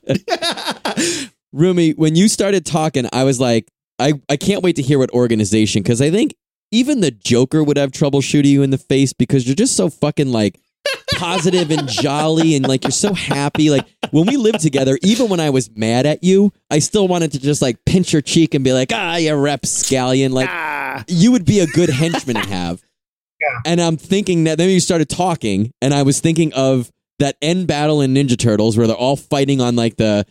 [1.53, 3.69] Rumi, when you started talking, I was like,
[3.99, 6.35] I, I can't wait to hear what organization because I think
[6.71, 9.89] even the Joker would have trouble shooting you in the face because you're just so
[9.89, 10.61] fucking like
[11.17, 13.71] positive and jolly and like you're so happy.
[13.71, 17.33] Like when we lived together, even when I was mad at you, I still wanted
[17.33, 20.33] to just like pinch your cheek and be like, ah, you rapscallion.
[20.33, 21.05] Like ah.
[21.09, 22.83] you would be a good henchman to have.
[23.39, 23.61] Yeah.
[23.67, 27.67] And I'm thinking that then you started talking, and I was thinking of that end
[27.67, 30.25] battle in Ninja Turtles where they're all fighting on like the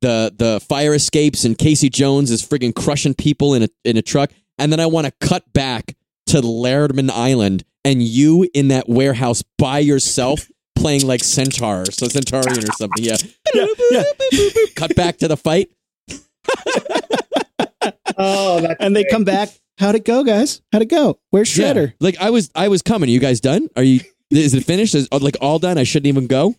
[0.00, 4.02] the the fire escapes, and Casey Jones is friggin' crushing people in a in a
[4.02, 4.30] truck.
[4.58, 5.94] And then I want to cut back
[6.28, 12.58] to Lairdman Island, and you in that warehouse by yourself playing like Centaur, so Centaurian
[12.58, 13.04] or something.
[13.04, 13.16] Yeah.
[13.54, 14.02] Yeah, yeah.
[14.76, 15.70] Cut back to the fight.
[18.18, 19.10] Oh, that's And they great.
[19.12, 19.50] come back.
[19.78, 20.62] How'd it go, guys?
[20.72, 21.18] How'd it go?
[21.30, 21.88] Where's Shredder?
[21.88, 21.94] Yeah.
[22.00, 23.10] Like I was, I was coming.
[23.10, 23.68] Are you guys done?
[23.76, 24.00] Are you?
[24.30, 24.94] Is it finished?
[24.94, 25.76] Is like all done?
[25.76, 26.54] I shouldn't even go.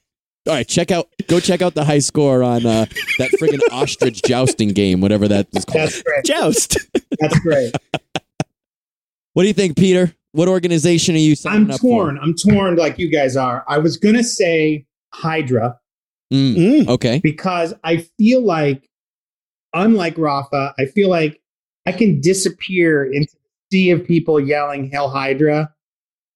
[0.47, 1.09] All right, check out.
[1.27, 2.85] Go check out the high score on uh,
[3.19, 5.89] that friggin' ostrich jousting game, whatever that is called.
[5.89, 6.25] That's great.
[6.25, 6.77] Joust.
[7.19, 7.73] That's great.
[9.33, 10.15] What do you think, Peter?
[10.31, 12.17] What organization are you signing I'm up torn.
[12.17, 13.63] I'm torn like you guys are.
[13.67, 15.77] I was gonna say Hydra?
[16.33, 16.87] Mm, Mm.
[16.87, 17.19] okay.
[17.23, 18.89] because I feel like,
[19.75, 21.39] unlike Rafa, I feel like
[21.85, 25.71] I can disappear into the sea of people yelling "Hail Hydra."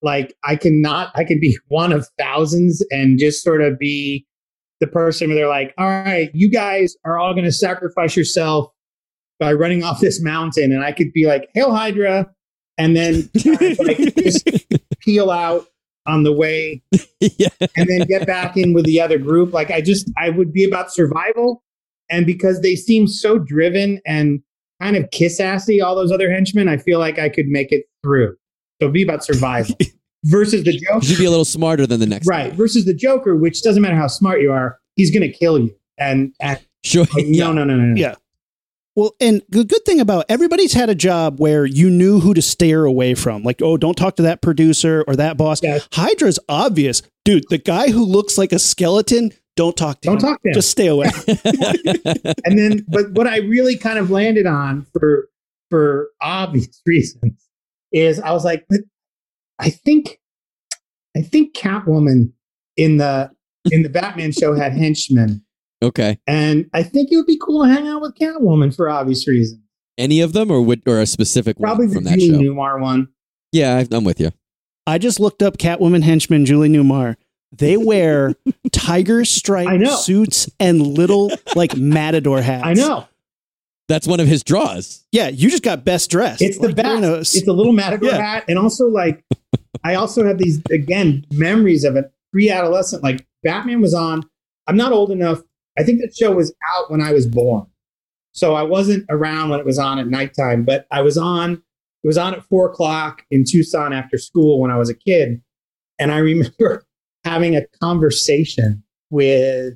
[0.01, 1.11] Like I cannot.
[1.15, 4.25] I can be one of thousands and just sort of be
[4.79, 8.71] the person where they're like, "All right, you guys are all going to sacrifice yourself
[9.39, 12.29] by running off this mountain," and I could be like, "Hail Hydra,"
[12.77, 13.29] and then
[13.79, 14.47] like just
[15.01, 15.67] peel out
[16.07, 16.81] on the way
[17.19, 17.49] yeah.
[17.75, 19.53] and then get back in with the other group.
[19.53, 21.63] Like I just I would be about survival.
[22.09, 24.41] And because they seem so driven and
[24.81, 27.85] kind of kiss assy, all those other henchmen, I feel like I could make it
[28.03, 28.35] through.
[28.81, 29.75] So it'd be about survival.
[30.25, 30.81] Versus the Joker.
[30.81, 31.05] You Joker.
[31.05, 32.27] should be a little smarter than the next.
[32.27, 32.49] Right.
[32.49, 32.55] guy.
[32.55, 35.75] Versus the Joker, which doesn't matter how smart you are, he's gonna kill you.
[35.99, 37.05] And, and Sure.
[37.13, 37.43] like, yeah.
[37.45, 37.95] no, no, no, no, no.
[37.95, 38.15] Yeah.
[38.95, 42.41] Well, and the good thing about everybody's had a job where you knew who to
[42.41, 43.43] steer away from.
[43.43, 45.61] Like, oh, don't talk to that producer or that boss.
[45.61, 45.77] Yeah.
[45.93, 47.03] Hydra's obvious.
[47.23, 50.21] Dude, the guy who looks like a skeleton, don't talk to Don't him.
[50.21, 50.53] talk to him.
[50.55, 51.09] Just stay away.
[52.45, 55.29] and then but what I really kind of landed on for
[55.69, 57.40] for obvious reasons
[57.91, 58.65] is I was like,
[59.59, 60.19] I think
[61.15, 62.31] I think Catwoman
[62.77, 63.31] in the
[63.71, 65.43] in the Batman show had henchmen.
[65.83, 66.17] okay.
[66.27, 69.59] And I think it would be cool to hang out with Catwoman for obvious reasons.
[69.97, 71.67] Any of them, or would, or a specific one?
[71.67, 72.51] Probably one the from that Julie show?
[72.53, 73.09] Newmar one.
[73.51, 74.31] Yeah, I- I'm with you.
[74.87, 77.17] I just looked up Catwoman henchman Julie Newmar.
[77.51, 78.33] They wear
[78.71, 82.63] tiger stripe suits and little like matador hats.
[82.65, 83.05] I know.
[83.87, 85.05] That's one of his draws.
[85.11, 86.41] Yeah, you just got best dressed.
[86.41, 87.35] It's the Like, you're in best.
[87.35, 88.17] It's a little matador Yeah.
[88.21, 89.23] hat, and also like
[89.83, 93.03] I also have these again memories of a pre-adolescent.
[93.03, 94.23] Like Batman was on.
[94.67, 95.41] I'm not old enough.
[95.77, 97.65] I think that show was out when I was born,
[98.33, 100.63] so I wasn't around when it was on at nighttime.
[100.63, 101.53] But I was on.
[102.03, 105.41] It was on at four o'clock in Tucson after school when I was a kid,
[105.99, 106.85] and I remember
[107.25, 109.75] having a conversation with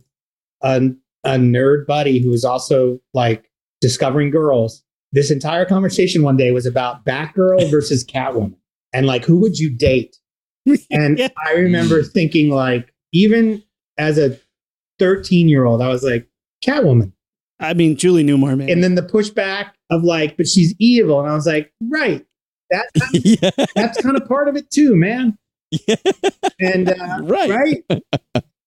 [0.62, 0.92] a,
[1.24, 3.45] a nerd buddy who was also like
[3.82, 8.56] discovering girls this entire conversation one day was about Batgirl versus Catwoman
[8.94, 10.18] and like who would you date?
[10.90, 11.30] And Yeah.
[11.46, 13.64] I remember thinking like even
[13.98, 14.38] as a
[15.00, 16.28] 13 year old, I was like
[16.66, 17.12] Catwoman.
[17.60, 18.70] I mean, Julie Newmar, man.
[18.70, 22.26] And then the pushback of like, but she's evil, and I was like, right,
[22.70, 23.66] that yeah.
[23.76, 25.38] that's kind of part of it too, man.
[25.72, 25.96] Yeah.
[26.60, 27.50] And uh, Right.
[27.50, 28.02] right,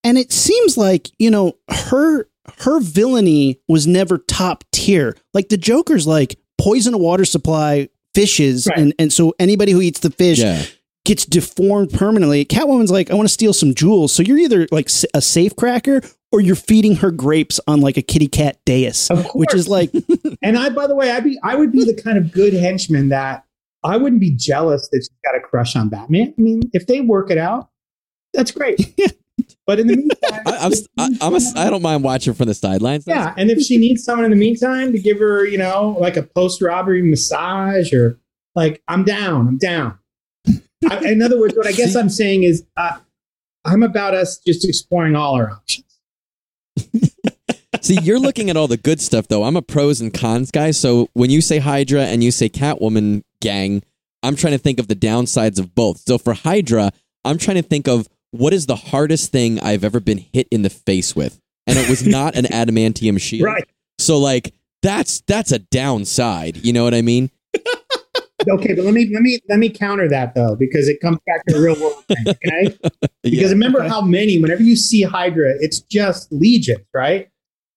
[0.04, 2.28] and it seems like you know her
[2.60, 8.66] her villainy was never top tier like the joker's like poison a water supply fishes,
[8.66, 8.78] Right.
[8.78, 10.64] and and so anybody who eats the fish Yeah.
[11.04, 12.44] gets deformed permanently.
[12.44, 14.12] Catwoman's like, I want to steal some jewels.
[14.12, 16.00] So you're either like a safe cracker
[16.32, 19.34] or you're feeding her grapes on like a kitty cat dais, Of course.
[19.34, 19.90] which is like,
[20.42, 23.08] And I, by the way, I'd be, I would be the kind of good henchman
[23.10, 23.44] that
[23.84, 26.34] I wouldn't be jealous that she's got a crush on Batman.
[26.36, 27.70] I mean, if they work it out,
[28.34, 28.94] that's great.
[29.66, 32.54] but in the meantime, I, I'm, I, I'm a, I don't mind watching from the
[32.54, 33.04] sidelines.
[33.06, 33.34] yeah.
[33.36, 36.22] And if she needs someone in the meantime to give her, you know, like a
[36.22, 38.18] post robbery massage or
[38.54, 39.98] like, I'm down, I'm down.
[40.88, 42.98] I, in other words, what I guess I'm saying is, uh,
[43.64, 45.84] I'm about us just exploring all our options.
[47.82, 49.44] See, you're looking at all the good stuff, though.
[49.44, 50.70] I'm a pros and cons guy.
[50.70, 53.82] So when you say Hydra and you say Catwoman gang,
[54.22, 55.98] I'm trying to think of the downsides of both.
[56.00, 56.92] So for Hydra,
[57.24, 60.62] I'm trying to think of what is the hardest thing I've ever been hit in
[60.62, 63.46] the face with, and it was not an adamantium shield.
[63.46, 63.68] Right.
[63.98, 66.58] So like that's that's a downside.
[66.58, 67.30] You know what I mean?
[68.48, 71.44] Okay, but let me let me let me counter that though, because it comes back
[71.46, 72.24] to the real world thing.
[72.28, 72.78] Okay.
[73.24, 73.48] Because Yeah.
[73.48, 77.28] remember how many, whenever you see Hydra, it's just legions, right?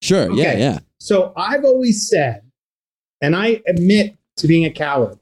[0.04, 0.32] Sure.
[0.32, 0.54] Yeah.
[0.58, 0.80] Yeah.
[0.99, 2.43] So I've always said,
[3.22, 5.18] and I admit to being a coward,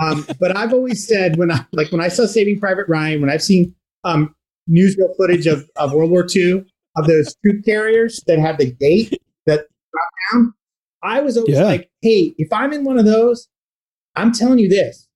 [0.00, 3.28] um, but I've always said when I like when I saw Saving Private Ryan, when
[3.30, 4.34] I've seen um,
[4.70, 6.64] newsreel footage of, of World War II
[6.96, 10.54] of those troop carriers that have the gate that drop down,
[11.02, 11.64] I was always Yeah.
[11.64, 13.48] like, hey, if I'm in one of those,
[14.14, 15.08] I'm telling you this.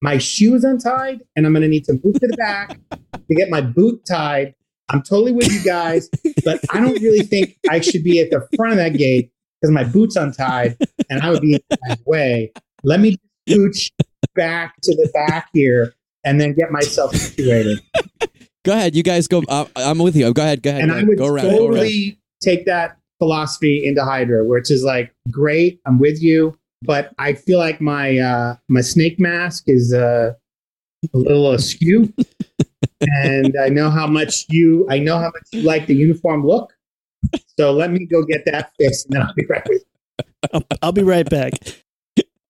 [0.00, 3.34] My shoe is untied, and I'm going to need to move to the back to
[3.34, 4.54] get my boot tied.
[4.88, 6.08] I'm totally with you guys,
[6.44, 9.30] but I don't really think I should be at the front of that gate
[9.60, 10.76] because my boot's untied
[11.10, 12.52] and I would be in my way.
[12.84, 13.16] Let me
[13.48, 13.90] scooch
[14.34, 15.92] back to the back here
[16.24, 17.80] and then get myself situated.
[18.64, 18.94] Go ahead.
[18.94, 19.42] You guys go.
[19.48, 20.30] Uh, I'm with you.
[20.34, 20.62] Go ahead.
[20.62, 20.82] Go ahead.
[20.82, 21.44] And go, I would go around.
[21.44, 21.58] Go around.
[21.58, 27.32] totally take that philosophy into Hydra, which is like, great, I'm with you, but I
[27.32, 30.32] feel like my uh, my snake mask is uh,
[31.12, 32.12] a little askew,
[33.00, 36.72] and I know how much you I know how much you like the uniform look.
[37.58, 40.24] So let me go get that fixed, and then I'll be right with you.
[40.52, 41.52] I'll, I'll be right back.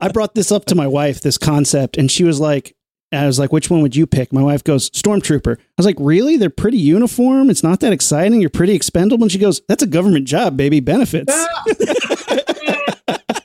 [0.00, 2.76] I brought this up to my wife, this concept, and she was like,
[3.10, 4.32] I was like, which one would you pick?
[4.34, 5.56] My wife goes, Stormtrooper.
[5.58, 6.36] I was like, really?
[6.36, 7.48] They're pretty uniform.
[7.48, 8.40] It's not that exciting.
[8.42, 9.24] You're pretty expendable.
[9.24, 10.80] And she goes, that's a government job, baby.
[10.80, 11.32] Benefits.
[11.34, 11.64] Ah.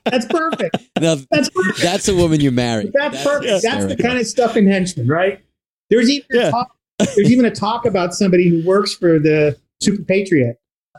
[0.06, 0.78] That's perfect.
[1.00, 1.82] Now, That's perfect.
[1.82, 2.92] that's a woman you marry.
[2.94, 3.64] That's perfect.
[3.64, 5.44] That's the kind of stuff in henchmen, right?
[5.90, 6.52] There's even a Yeah.
[6.52, 10.58] talk, there's even a talk about somebody who works for the Super Patriot,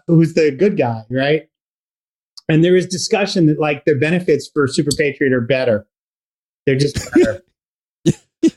[0.09, 1.49] who's the good guy, right?
[2.49, 5.87] And there is discussion that like their benefits for Super Patriot are better.
[6.67, 7.43] They're just better.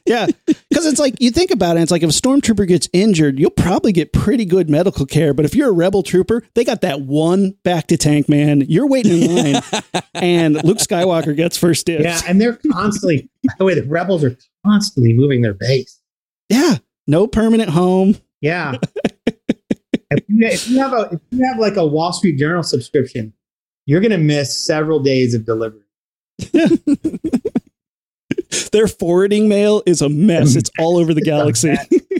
[0.05, 0.27] Yeah.
[0.45, 3.49] Because it's like, you think about it, it's like if a stormtrooper gets injured, you'll
[3.49, 5.33] probably get pretty good medical care.
[5.33, 8.61] But if you're a rebel trooper, they got that one bacta tank, man.
[8.67, 9.63] You're waiting in line,
[10.13, 12.03] and Luke Skywalker gets first dibs.
[12.03, 13.29] yeah, and they're constantly.
[13.43, 16.01] By the way, the rebels are constantly moving their base.
[16.49, 16.77] Yeah.
[17.07, 18.17] No permanent home.
[18.41, 18.75] Yeah.
[19.25, 23.33] if, you, if you have a if you have like a Wall Street Journal subscription,
[23.85, 25.81] you're gonna miss several days of delivery.
[28.71, 30.55] Their forwarding mail is a mess.
[30.55, 31.75] It's all over the galaxy.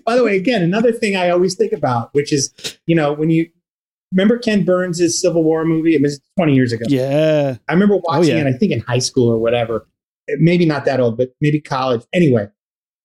[0.06, 2.54] By the way, again, another thing I always think about, which is,
[2.86, 3.50] you know, when you
[4.12, 6.86] remember Ken Burns' Civil War movie, it was 20 years ago.
[6.88, 7.58] yeah.
[7.68, 8.44] I remember watching yeah.
[8.44, 9.88] it, I think in high school or whatever.
[10.40, 12.04] Maybe not that old, but maybe college.
[12.14, 12.48] Anyway,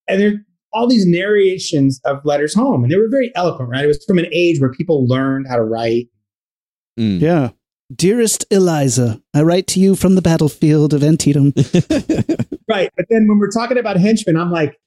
[0.08, 3.84] and there all these narrations of letters home, and they were very eloquent, right?
[3.84, 6.08] It was from an age where people learned how to write.
[6.98, 7.20] Mm.
[7.20, 7.50] Yeah.
[7.94, 11.52] Dearest Eliza, I write to you from the battlefield of Antietam.
[12.68, 12.90] Right.
[12.96, 14.80] But then when we're talking about henchmen, I'm like,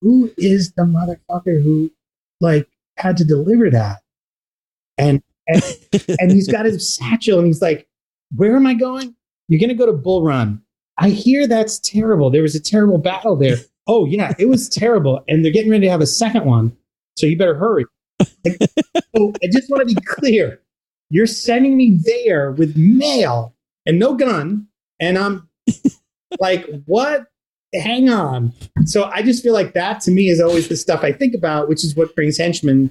[0.00, 1.90] who is the motherfucker who
[2.40, 4.02] like had to deliver that?
[4.96, 5.62] And and,
[6.20, 7.88] and he's got his satchel and he's like,
[8.34, 9.14] Where am I going?
[9.48, 10.62] You're gonna go to Bull Run.
[10.98, 12.30] I hear that's terrible.
[12.30, 13.56] There was a terrible battle there.
[13.86, 15.24] Oh yeah, it was terrible.
[15.26, 16.76] And they're getting ready to have a second one.
[17.16, 17.86] So you better hurry.
[18.44, 18.58] Like,
[19.16, 20.60] so I just want to be clear.
[21.10, 23.54] You're sending me there with mail
[23.84, 24.68] and no gun,
[25.00, 25.48] and I'm
[26.40, 27.26] like, what?
[27.74, 28.52] Hang on.
[28.84, 31.68] So I just feel like that to me is always the stuff I think about,
[31.68, 32.90] which is what brings henchmen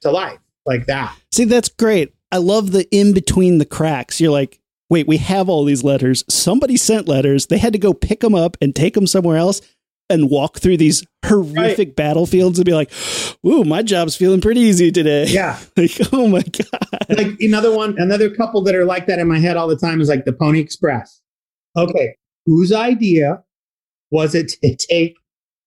[0.00, 1.16] to life, like that.
[1.32, 2.14] See, that's great.
[2.32, 4.20] I love the in between the cracks.
[4.20, 4.60] You're like,
[4.90, 6.24] wait, we have all these letters.
[6.28, 7.46] Somebody sent letters.
[7.46, 9.60] They had to go pick them up and take them somewhere else
[10.10, 12.92] and walk through these horrific battlefields and be like,
[13.46, 15.26] ooh, my job's feeling pretty easy today.
[15.28, 15.58] Yeah.
[15.76, 17.06] like, oh my God.
[17.16, 20.00] like another one, another couple that are like that in my head all the time
[20.00, 21.20] is like the Pony Express.
[21.76, 23.42] Okay, whose idea
[24.10, 25.16] was it to take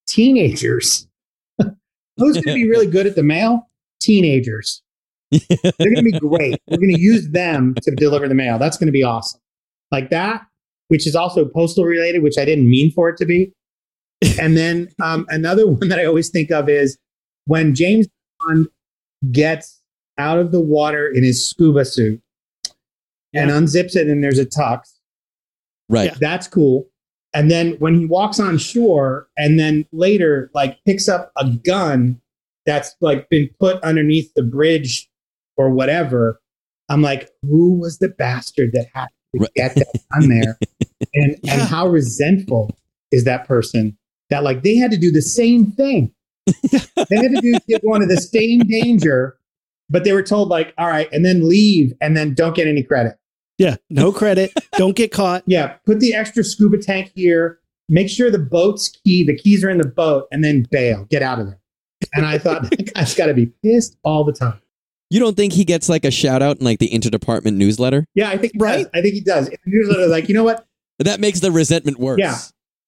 [0.07, 1.07] teenagers?
[2.17, 3.69] Who's going to be really good at the mail?
[3.99, 4.81] Teenagers.
[5.31, 6.59] They're going to be great.
[6.67, 8.57] We're going to use them to deliver the mail.
[8.57, 9.39] That's going to be awesome.
[9.91, 10.41] Like that.
[10.87, 13.51] which is also postal related, which I didn't mean for it to be.
[14.39, 16.97] And then um, another one that I always think of is
[17.45, 18.07] when James
[18.39, 18.67] Bond
[19.31, 19.81] gets
[20.17, 22.21] out of the water in his scuba suit
[23.33, 24.81] and unzips it, and there's a tux.
[25.89, 26.11] Right.
[26.11, 26.17] Yeah.
[26.19, 26.87] That's cool.
[27.33, 32.19] And then when he walks on shore and then later like picks up a gun
[32.65, 35.07] that's like been put underneath the bridge
[35.55, 36.41] or whatever,
[36.89, 39.05] I'm like, who was the bastard that had
[39.35, 39.49] to Right.
[39.55, 40.57] get that gun there?
[41.13, 41.53] And Yeah.
[41.53, 42.75] and how resentful
[43.11, 43.97] is that person
[44.29, 46.11] that like they had to do the same thing.
[46.45, 49.37] they had to do get one of the same danger,
[49.89, 52.83] but they were told like, all right, and then leave and then don't get any
[52.83, 53.17] credit.
[53.57, 53.75] Yeah.
[53.89, 54.53] No credit.
[54.73, 55.43] Don't get caught.
[55.47, 57.59] Yeah, put the extra scuba tank here.
[57.89, 61.05] Make sure the boat's key, the keys are in the boat, and then bail.
[61.09, 61.59] Get out of there.
[62.13, 64.59] And I thought that guy's got to be pissed all the time.
[65.09, 68.05] You don't think he gets like a shout out in like the interdepartment newsletter?
[68.13, 68.83] Yeah, I think Right.
[68.83, 68.89] does.
[68.93, 69.47] I think he does.
[69.47, 70.65] In the newsletter, like you know what?
[70.99, 72.19] That makes the resentment worse.
[72.19, 72.37] Yeah.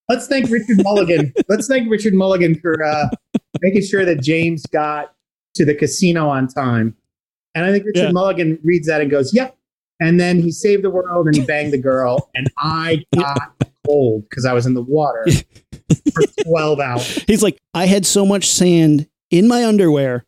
[0.10, 1.32] Let's thank Richard Mulligan.
[1.50, 3.10] Let's thank Richard Mulligan for uh,
[3.62, 5.14] making sure that James got
[5.56, 6.96] to the casino on time.
[7.56, 8.12] And I think Richard Yeah.
[8.12, 9.56] Mulligan reads that and goes, "Yep."
[10.02, 13.54] And then he saved the world and he banged the girl, and I got
[13.86, 15.26] cold because I was in the water
[16.14, 17.24] for twelve hours.
[17.28, 20.26] He's like, I had so much sand in my underwear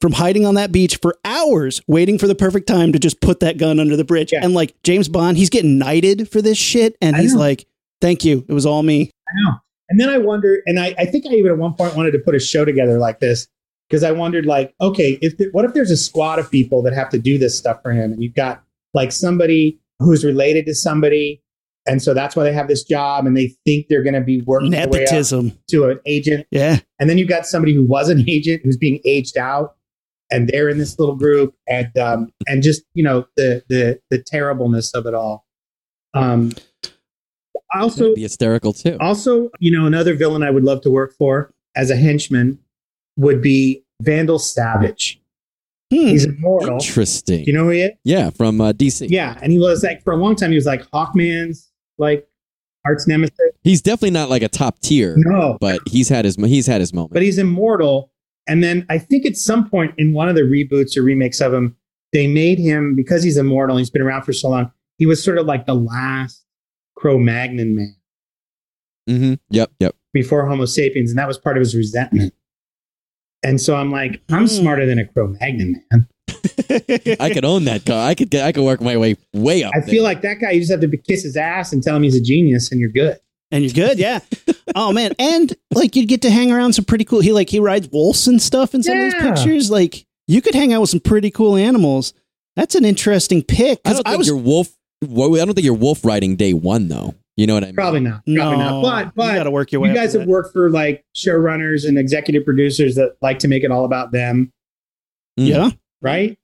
[0.00, 3.40] from hiding on that beach for hours, waiting for the perfect time to just put
[3.40, 4.30] that gun under the bridge.
[4.32, 4.40] Yeah.
[4.42, 6.96] And like James Bond, he's getting knighted for this shit.
[7.00, 7.40] And I he's know.
[7.40, 7.66] like,
[8.02, 8.44] thank you.
[8.46, 9.10] It was all me.
[9.28, 9.56] I know.
[9.88, 12.18] And then I wonder, and I, I think I even at one point wanted to
[12.18, 13.46] put a show together like this
[13.88, 16.92] because I wondered, like, okay, if the, what if there's a squad of people that
[16.94, 18.62] have to do this stuff for him, and you've got
[18.94, 21.42] like somebody who's related to somebody,
[21.86, 24.40] and so that's why they have this job, and they think they're going to be
[24.42, 25.58] working their way up Nepotism.
[25.68, 26.78] to an agent, Yeah.
[26.98, 29.74] and then you've got somebody who was an agent who's being aged out,
[30.30, 34.22] and they're in this little group, and um, and just you know the the the
[34.22, 35.44] terribleness of it all.
[36.14, 36.52] Um,
[37.74, 38.96] also, That'd be hysterical too.
[39.00, 42.58] also, you know, another villain I would love to work for as a henchman
[43.16, 45.20] would be Vandal Savage.
[45.92, 45.96] Hmm.
[45.98, 46.74] He's immortal.
[46.74, 47.44] Interesting.
[47.44, 47.90] You know who he is?
[48.04, 49.08] yeah, from uh, DC.
[49.10, 52.26] Yeah, and he was like for a long time he was like Hawkman's like
[52.86, 53.36] arch nemesis.
[53.62, 56.92] He's definitely not like a top tier, No, but he's had his he's had his
[56.92, 57.12] moment.
[57.12, 58.10] but he's immortal.
[58.48, 61.54] And then I think at some point in one of the reboots or remakes of
[61.54, 61.76] him,
[62.12, 63.76] they made him because he's immortal.
[63.76, 64.72] He's been around for so long.
[64.98, 66.44] He was sort of like the last
[66.96, 67.96] Cro-Magnon man
[69.10, 69.34] Mm-hmm.
[69.50, 69.96] Yep, yep.
[70.12, 72.32] before Homo sapiens, and that was part of his resentment.
[73.42, 74.46] And so I'm like, I'm Hmm.
[74.46, 76.06] smarter than a Cro-Magnon man.
[77.20, 78.08] I could own that car.
[78.08, 78.44] I could get.
[78.44, 79.72] I could work my way way up.
[79.74, 79.88] I there.
[79.88, 80.52] feel like that guy.
[80.52, 82.90] You just have to kiss his ass and tell him he's a genius, and you're
[82.90, 83.18] good.
[83.50, 83.98] and you're good.
[83.98, 84.20] Yeah.
[84.76, 85.12] oh man.
[85.18, 87.20] And like you'd get to hang around some pretty cool.
[87.20, 89.70] He like, he rides wolves and stuff in some of these pictures.
[89.70, 92.14] Like you could hang out with some pretty cool animals.
[92.56, 93.80] That's an interesting pick.
[93.84, 94.68] I 'Cause don't I think was your wolf.
[95.02, 97.14] Well, I don't think you're wolf riding day one though.
[97.36, 97.74] You know what I mean?
[97.76, 98.22] Probably not.
[98.26, 99.14] Probably no, not.
[99.14, 99.88] But you got to work your way.
[99.88, 100.28] you guys have that.
[100.28, 104.52] worked for like showrunners and executive producers that like to make it all about them,
[105.40, 105.70] Mm, Yeah.
[106.02, 106.38] right?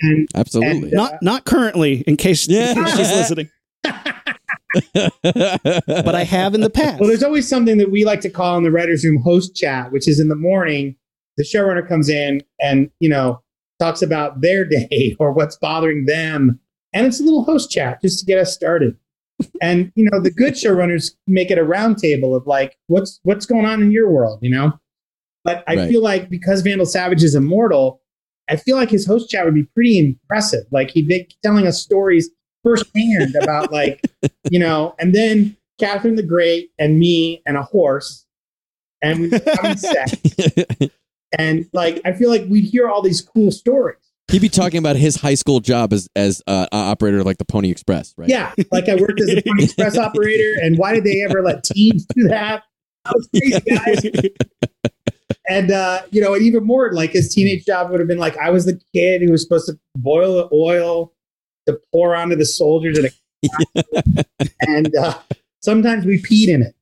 [0.00, 0.82] And absolutely.
[0.88, 2.70] And- Not not currently, in case, Yeah.
[2.72, 3.50] in case she's listening.
[5.22, 7.00] But I have in the past.
[7.00, 9.90] well, there's always something that we like to call in the writers' room host chat,
[9.92, 10.94] which is in the morning.
[11.38, 13.40] The showrunner comes in and you know
[13.80, 16.60] talks about their day or what's bothering them,
[16.92, 18.96] and it's a little host chat just to get us started.
[19.62, 23.46] and you know the good showrunners make it a round table of like what's what's
[23.46, 24.72] going on in your world, you know.
[25.44, 25.88] But I Right.
[25.88, 28.02] feel like because Vandal Savage is immortal,
[28.50, 30.64] I feel like his host chat would be pretty impressive.
[30.72, 32.28] Like he'd be telling us stories
[32.64, 34.02] firsthand about like
[34.50, 38.26] you know, and then Catherine the Great and me and a horse,
[39.00, 40.14] and we were having sex,
[41.38, 43.98] and like I feel like we'd hear all these cool stories.
[44.30, 47.46] He'd be talking about his high school job as as uh, operator of, like the
[47.46, 48.28] Pony Express, right?
[48.28, 51.64] Yeah, like I worked as a Pony Express operator, and why did they ever let
[51.64, 52.62] teens do that?
[53.04, 54.30] That was crazy, guys.
[55.48, 58.36] And uh, you know, and even more, like his teenage job would have been like
[58.36, 61.14] I was the kid who was supposed to boil the oil
[61.66, 64.24] to pour onto the soldiers, at a,
[64.60, 65.18] and uh,
[65.62, 66.74] sometimes we peed in it.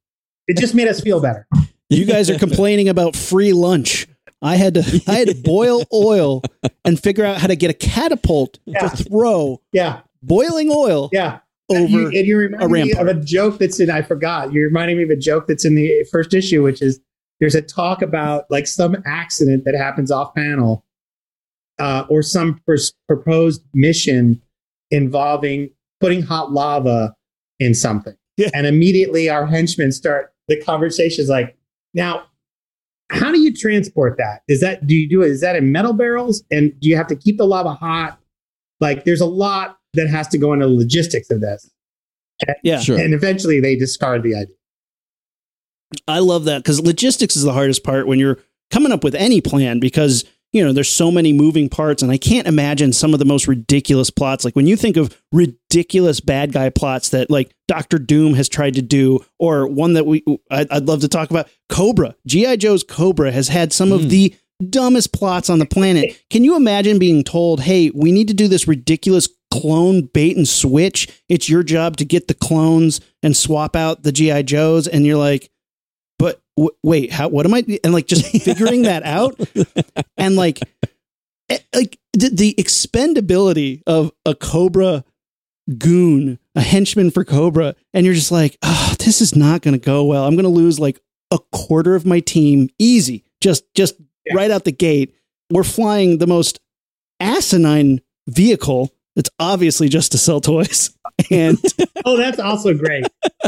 [0.49, 1.47] It just made us feel better.
[1.90, 4.09] you guys are complaining about free lunch.
[4.43, 6.43] I had to I had to boil oil
[6.84, 8.89] and figure out how to get a catapult Yeah.
[8.89, 11.39] to throw Yeah, boiling oil yeah.
[11.70, 11.87] over.
[11.87, 14.53] you, and you remind a me of a joke that's in I forgot.
[14.53, 17.01] You're reminding me of a joke that's in the first issue, which is
[17.41, 20.84] there's a talk about like some accident that happens off panel,
[21.78, 24.41] uh, or some pers- proposed mission
[24.91, 25.70] involving
[26.01, 27.14] putting hot lava
[27.59, 28.51] in something, Yeah.
[28.55, 31.57] and immediately our henchmen start the conversations like,
[31.95, 32.24] now.
[33.11, 34.42] How do you transport that?
[34.48, 35.30] Is that do you do it?
[35.30, 36.42] Is that in metal barrels?
[36.50, 38.18] And do you have to keep the lava hot?
[38.80, 41.70] Like, there's a lot that has to go into the logistics of this.
[42.62, 42.80] Yeah.
[42.80, 42.98] Sure.
[42.98, 44.54] And eventually they discard the idea.
[46.07, 48.38] I love that because logistics is the hardest part when you're
[48.70, 50.24] coming up with any plan because
[50.57, 53.46] you know there's so many moving parts and I can't imagine some of the most
[53.46, 54.44] ridiculous plots.
[54.44, 58.74] Like when you think of ridiculous bad guy plots that like Doctor Doom has tried
[58.74, 62.82] to do, or one that we I'd, I'd love to talk about, Cobra, GI Joe's
[62.82, 64.09] Cobra has had some of Mm.
[64.09, 64.34] the
[64.70, 66.18] dumbest plots on the planet.
[66.30, 70.46] Can you imagine being told, "Hey, we need to do this ridiculous clone bait and
[70.48, 71.09] switch.
[71.28, 75.18] It's your job to get the clones and swap out the GI Joes," and you're
[75.18, 75.50] like
[76.19, 77.29] but w- wait, how?
[77.29, 77.64] What am I?
[77.85, 79.39] And like just figuring that out,
[80.17, 80.61] and like,
[81.49, 85.05] eh, like the, the expendability of a Cobra
[85.79, 89.85] goon, a henchman for Cobra, and you're just like, oh, this is not going to
[89.85, 90.25] go well.
[90.25, 91.01] I'm going to lose like
[91.33, 94.35] a quarter of my team, easy, just just Yeah.
[94.37, 95.14] right out the gate.
[95.51, 96.61] We're flying the most
[97.21, 98.93] asinine vehicle.
[99.14, 100.91] That's obviously just to sell toys,
[101.31, 101.59] and
[102.05, 103.07] Oh, that's also great.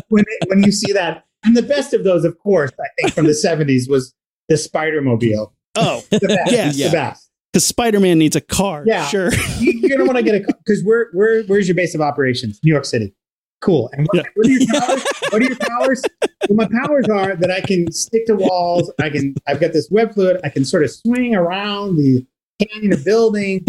[0.09, 3.27] when when you see that, and the best of those, of course, I think from
[3.27, 4.15] the '70s was
[4.49, 5.55] the Spider Mobile.
[5.77, 6.53] oh, The best.
[6.53, 6.77] Yes.
[6.77, 6.93] the Yeah.
[6.93, 7.31] best.
[7.53, 8.85] because Spider Man needs a car.
[8.87, 9.07] Yeah.
[9.07, 9.31] sure.
[9.59, 10.55] You, you're gonna want to get a car.
[10.65, 12.61] because where where where's your base of operations?
[12.65, 13.15] New York City.
[13.61, 13.91] Cool.
[13.93, 14.23] And what, Yeah.
[14.35, 15.05] what are your powers?
[15.31, 16.03] what are your powers?
[16.49, 18.93] Well, my powers are that I can stick to walls.
[19.01, 19.35] I can.
[19.49, 20.41] I've got this web fluid.
[20.45, 22.25] I can sort of swing around the
[22.65, 23.65] canyon of buildings.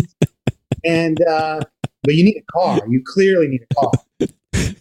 [0.86, 1.62] And uh,
[2.04, 2.80] but you need a car.
[2.88, 3.92] You clearly need a car.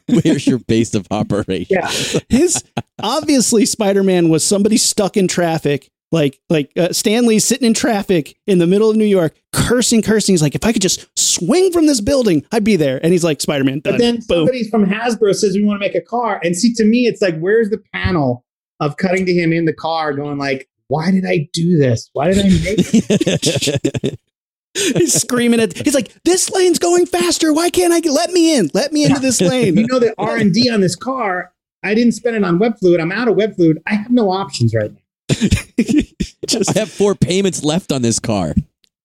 [0.24, 1.66] Where's your base of operation?
[1.68, 1.90] Yeah.
[2.28, 2.64] his
[3.02, 8.36] obviously spider-man was somebody stuck in traffic like like uh, Stan Lee sitting in traffic
[8.46, 11.70] in the middle of new york cursing cursing he's like if i could just swing
[11.70, 13.94] from this building i'd be there and he's like spider-man done.
[13.94, 16.40] But then boom somebody from Hasbro says we want to make a car.
[16.42, 18.44] And see, to me, it's like, where's the panel
[18.80, 22.08] of cutting to him in the car, going like, "Why did I do this?
[22.12, 24.18] Why did I make?"
[24.74, 28.56] he's screaming at he's like this lane's going faster why can't i get let me
[28.56, 31.52] in let me into this lane you know the R and D on this car.
[31.84, 33.00] I didn't spend it on web fluid.
[33.00, 33.78] I'm out of web fluid.
[33.86, 34.98] I have no options right now.
[36.46, 38.54] just I have four payments left on this car.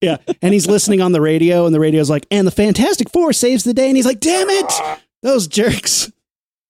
[0.02, 3.32] yeah and he's listening on the radio and the radio's like and the fantastic four
[3.34, 4.74] saves the day and he's like damn it
[5.22, 6.12] those jerks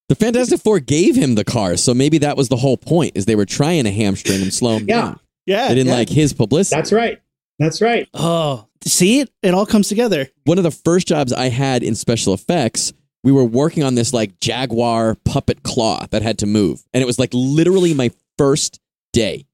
[0.09, 3.25] The Fantastic Four gave him the car, so maybe that was the whole point: is
[3.25, 5.01] they were trying to hamstring him, slow him Yeah.
[5.01, 5.19] down.
[5.45, 5.95] yeah They didn't yeah.
[5.95, 6.75] like his publicity.
[6.77, 7.21] That's right.
[7.59, 8.07] That's right.
[8.13, 11.95] oh see it it all comes together one of the first jobs I had in
[11.95, 12.91] special effects,
[13.23, 16.83] we were working on this like Jaguar puppet claw that had to move.
[16.93, 18.79] And it was like literally my first
[19.13, 19.45] day.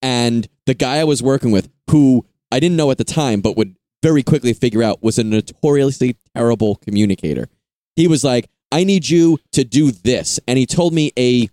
[0.00, 3.56] And the guy I was working with, who I didn't know at the time, but
[3.56, 7.48] would very quickly figure out was a notoriously terrible communicator.
[7.96, 10.38] He was like, I need you to do this.
[10.46, 11.48] And he told me a,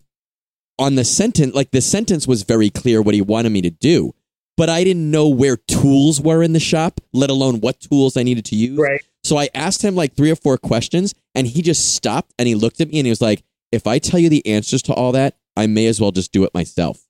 [0.78, 4.14] on the sentence, like the sentence was very clear what he wanted me to do.
[4.56, 8.24] But I didn't know where tools were in the shop, let alone what tools I
[8.24, 8.78] needed to use.
[8.78, 9.02] Right.
[9.24, 12.56] So I asked him like three or four questions, and he just stopped and he
[12.56, 15.12] looked at me and he was like, "If I tell you the answers to all
[15.14, 17.08] that, I may as well just do it myself."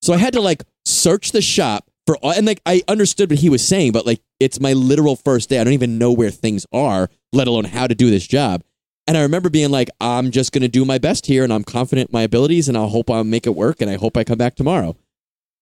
[0.00, 3.40] So I had to like search the shop for all, and like I understood what
[3.40, 5.58] he was saying, but like it's my literal first day.
[5.58, 8.62] I don't even know where things are, let alone how to do this job.
[9.06, 12.10] And I remember being like, "I'm just gonna do my best here, and I'm confident
[12.10, 14.38] in my abilities, and I'll hope I'll make it work, and I hope I come
[14.38, 14.96] back tomorrow."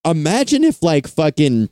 [0.05, 1.69] Imagine if like fucking,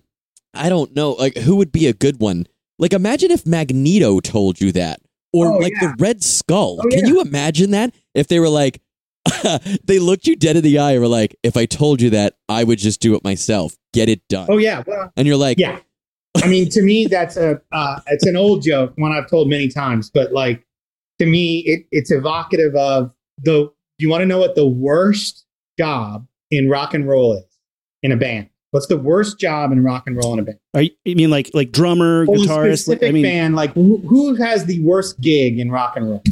[0.55, 2.47] I don't know, like who would be a good one?
[2.79, 5.01] Like, imagine if Magneto told you that,
[5.33, 5.89] or Oh, like yeah.
[5.89, 6.79] the Red Skull.
[6.81, 7.07] Oh, Can yeah.
[7.07, 7.93] you imagine that?
[8.15, 8.81] If they were like,
[9.85, 12.37] they looked you dead in the eye and were like, if I told you that,
[12.49, 13.77] I would just do it myself.
[13.93, 14.47] Get it done.
[14.51, 14.83] Oh yeah.
[14.87, 15.81] Well, And you're like, yeah.
[16.43, 19.69] I mean, to me, that's a uh, it's an old joke, one I've told many
[19.69, 20.09] times.
[20.11, 20.65] But like
[21.19, 23.11] to me, it, it's evocative of
[23.43, 23.73] the.
[23.99, 25.45] You want to know what the worst
[25.77, 27.45] job in rock and roll is
[28.03, 28.49] in a band?
[28.71, 30.59] What's the worst job in rock and roll in a band?
[30.75, 32.83] Are you, you mean like like drummer, Well, a guitarist?
[32.83, 36.23] specific I mean, band, like who, who has the worst gig in rock and roll?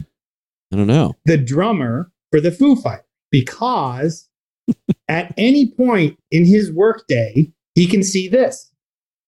[0.72, 1.14] I don't know.
[1.24, 4.28] The drummer for the Foo Fighters, because
[5.08, 8.70] at any point in his workday, he can see this.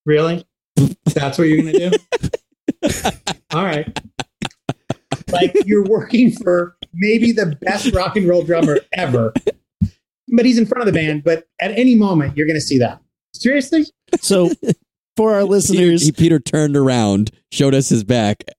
[0.05, 0.47] Really?
[1.07, 1.97] That's what you're going to do?
[3.53, 3.99] All right.
[5.31, 9.33] Like you're working for maybe the best rock and roll drummer ever,
[10.35, 11.25] but he's in front of the band.
[11.25, 13.01] But at any moment, you're going to see that.
[13.35, 13.85] Seriously?
[14.21, 14.51] so
[15.17, 18.45] for our listeners, he, Peter turned around, showed us his back.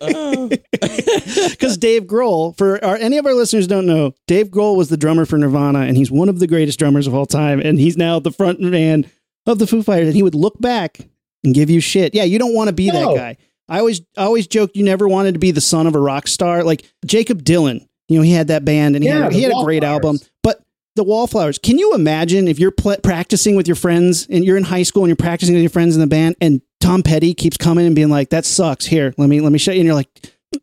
[0.00, 4.96] Because Dave Grohl, for our, any of our listeners don't know, Dave Grohl was the
[4.96, 7.96] drummer for Nirvana, and he's one of the greatest drummers of all time, and he's
[7.96, 9.08] now the front man
[9.46, 10.98] of the Foo Fighters, and he would look back
[11.44, 12.14] and give you shit.
[12.14, 13.12] Yeah, you don't want to be No.
[13.12, 13.36] that guy.
[13.68, 16.26] I always, I always joked you never wanted to be the son of a rock
[16.26, 17.86] star, like Jakob Dylan.
[18.08, 20.18] You know, he had that band, and he Yeah, had, he had a great album,
[20.42, 20.60] but.
[20.94, 21.56] The Wallflowers.
[21.56, 25.04] Can you imagine if you're pl- practicing with your friends and you're in high school
[25.04, 27.94] and you're practicing with your friends in the band and Tom Petty keeps coming and
[27.96, 29.78] being like, "That sucks." Here, let me let me show you.
[29.80, 30.10] And you're like,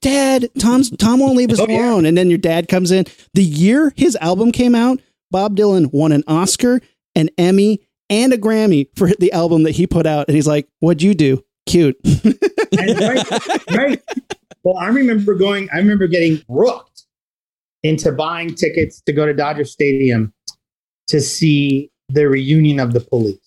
[0.02, 1.80] Dad, Tom's Tom won't leave us Oh, yeah.
[1.94, 2.06] alone.
[2.06, 3.06] And then your dad comes in.
[3.34, 5.00] The year his album came out,
[5.32, 6.80] Bob Dylan won an Oscar,
[7.16, 7.80] an Emmy,
[8.12, 10.28] and a Grammy for the album that he put out.
[10.28, 11.44] And he's like, What'd you do?
[11.66, 11.98] Cute.
[12.78, 14.02] Right, right.
[14.64, 15.70] Well, I remember going.
[15.74, 16.89] I remember getting rooked
[17.84, 20.34] into buying tickets to go to Dodger Stadium
[21.08, 23.38] to see the reunion of the Police.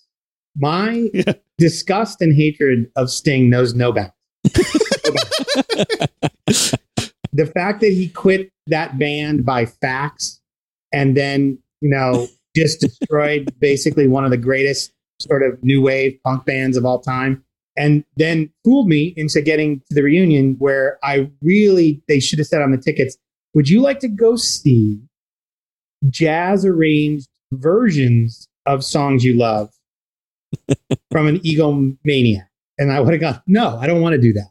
[0.57, 1.35] My Yeah.
[1.59, 4.13] disgust and hatred of Sting knows no bounds.
[7.33, 10.41] the fact that he quit that band by fax
[10.93, 16.19] and then you know just destroyed basically one of the greatest sort of new wave
[16.25, 17.43] punk bands of all time
[17.77, 22.47] and then fooled me into getting to the reunion where I really they should have
[22.47, 23.17] said on the tickets,
[23.55, 25.01] would you like to go see
[26.09, 29.71] jazz arranged versions of songs you love
[31.11, 32.47] from an egomaniac?
[32.79, 34.51] And I would have gone, no, I don't want to do that.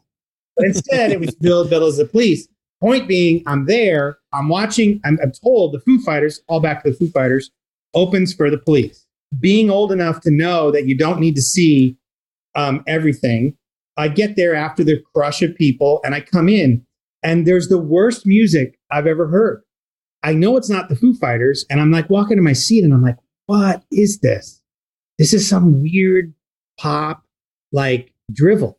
[0.56, 2.46] But instead, it was Bill Bill as the police.
[2.80, 6.90] Point being, I'm there, I'm watching, I'm, I'm told the Foo Fighters, all back to
[6.90, 7.50] the Foo Fighters,
[7.94, 9.06] opens for the police.
[9.38, 11.96] Being old enough to know that you don't need to see
[12.54, 13.56] um, everything.
[13.96, 16.84] I get there after the crush of people and I come in
[17.22, 19.62] and there's the worst music I've ever heard.
[20.22, 22.92] I know it's not the Foo Fighters and I'm like walking to my seat and
[22.92, 23.16] I'm like,
[23.46, 24.62] what is this?
[25.18, 26.32] This is some weird
[26.78, 27.24] pop
[27.72, 28.78] like drivel.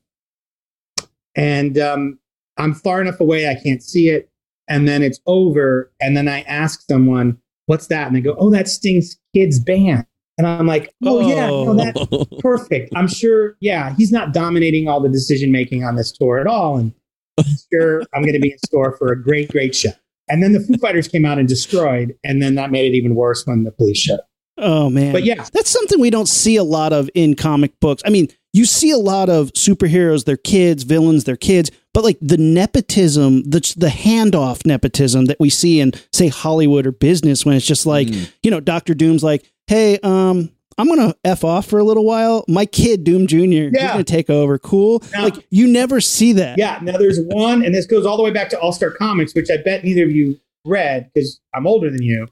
[1.35, 2.19] And um,
[2.57, 4.29] I'm far enough away I can't see it.
[4.69, 5.91] And then it's over.
[5.99, 8.07] And then I ask someone, what's that?
[8.07, 10.05] And they go, oh, that's Sting's kids band.
[10.37, 12.91] And I'm like, oh, yeah, no, that, perfect.
[12.95, 16.77] I'm sure, yeah, he's not dominating all the decision making on this tour at all.
[16.77, 16.93] And
[17.37, 19.91] I'm sure I'm going to be in store for a great, great show.
[20.29, 22.15] And then the Foo Fighters came out and destroyed.
[22.23, 24.29] And then that made it even worse when the police showed up.
[24.57, 25.11] Oh man.
[25.13, 28.03] But yeah, That's something we don't see a lot of in comic books.
[28.05, 32.17] I mean, you see a lot of superheroes, their kids, villains, their kids, but like
[32.21, 37.55] the nepotism, the the handoff nepotism that we see in say Hollywood or business when
[37.55, 38.31] it's just like, Mm.
[38.43, 42.43] you know, Doctor Doom's like, "Hey, um I'm gonna f off for a little while.
[42.47, 43.35] My kid Doom Jr.
[43.37, 43.91] He's Yeah.
[43.91, 44.57] gonna take over.
[44.57, 45.01] Cool.
[45.13, 46.57] Now- like you never see that.
[46.57, 46.79] yeah.
[46.81, 49.49] Now there's one, and this goes all the way back to All Star Comics, which
[49.51, 52.27] I bet neither of you read because I'm older than you.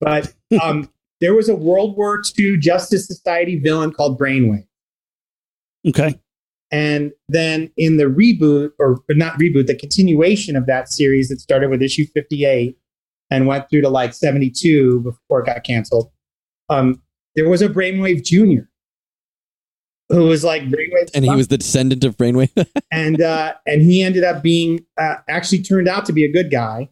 [0.00, 0.32] But
[0.62, 0.88] um,
[1.20, 4.66] there was a World War II Justice Society villain called Brainwave.
[5.86, 6.18] Okay.
[6.70, 11.40] And then in the reboot, or but not reboot, the continuation of that series that
[11.40, 12.76] started with issue 58
[13.30, 16.10] and went through to like 72 before it got canceled,
[16.70, 17.00] um,
[17.36, 18.64] there was a Brainwave Jr.
[20.08, 21.10] who was like Brainwave.
[21.14, 22.66] and he was the descendant of Brainwave.
[22.92, 26.50] and uh, and he ended up being uh, actually turned out to be a good
[26.50, 26.88] guy,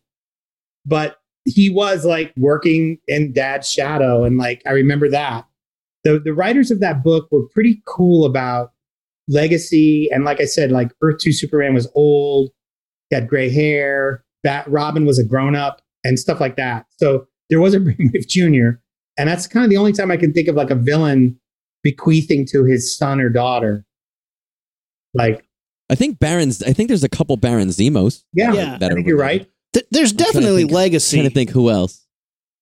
[0.84, 5.46] but he was like working in Dad's shadow, and like I remember that.
[6.04, 8.72] The the writers of that book were pretty cool about
[9.28, 12.50] legacy, and like I said, like Earth Two Superman was old,
[13.10, 14.24] he had gray hair.
[14.42, 16.86] Bat Robin was a grown up, and stuff like that.
[16.98, 18.81] So there was a Brainwave Junior,
[19.22, 21.38] and that's kind of the only time I can think of like a villain
[21.84, 23.84] bequeathing to his son or daughter.
[25.14, 25.44] Like
[25.90, 26.62] I think Barons.
[26.62, 28.22] I think there's a couple Baron Zemos.
[28.32, 28.78] Yeah, Yeah.
[28.78, 29.40] that I are think you're related.
[29.42, 29.50] right.
[29.74, 31.16] Th- there's I'm trying to definitely think- legacy.
[31.18, 32.06] trying to think who else.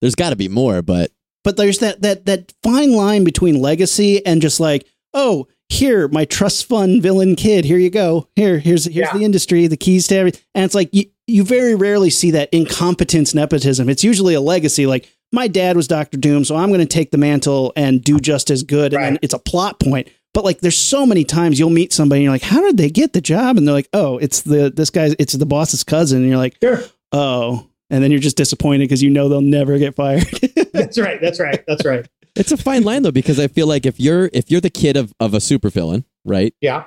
[0.01, 1.11] There's got to be more, but
[1.45, 6.25] but there's that that that fine line between legacy and just like oh here my
[6.25, 9.17] trust fund villain kid here you go here here's here's Yeah.
[9.17, 12.49] the industry the keys to everything and it's like you, you very rarely see that
[12.53, 16.81] incompetence nepotism it's usually a legacy like my dad was dr doom so i'm going
[16.81, 20.09] to take the mantle and do just as good and then it's a plot point
[20.35, 22.91] but like there's so many times you'll meet somebody and you're like how did they
[22.91, 26.19] get the job and they're like oh it's the this guy's it's the boss's cousin
[26.21, 26.81] and you're like Sure.
[27.13, 30.25] oh and then you're just disappointed because you know they'll never get fired
[30.73, 31.21] That's right.
[31.21, 31.63] That's right.
[31.67, 32.07] That's right.
[32.37, 34.97] it's a fine line though because I feel like if you're if you're the kid
[34.97, 36.55] of of a supervillain, right?
[36.61, 36.85] Yeah.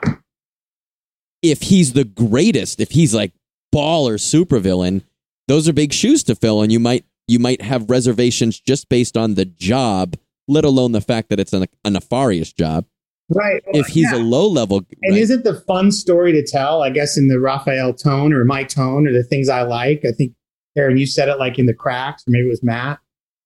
[1.41, 3.33] If he's the greatest, if he's like
[3.75, 5.03] baller supervillain,
[5.49, 9.15] those are big shoes to fill, and you might you might have reservations just based
[9.17, 10.15] on the job,
[10.47, 12.85] let alone the fact that it's a, a nefarious job.
[13.29, 13.61] Right.
[13.67, 14.17] If he's Yeah.
[14.17, 17.93] a low level, and isn't the fun story to tell, I guess, in the Rafael
[17.93, 20.03] tone or my tone or the things I like?
[20.05, 20.33] I think,
[20.75, 22.99] Aaron, you said it like in the cracks, or maybe it was Matt.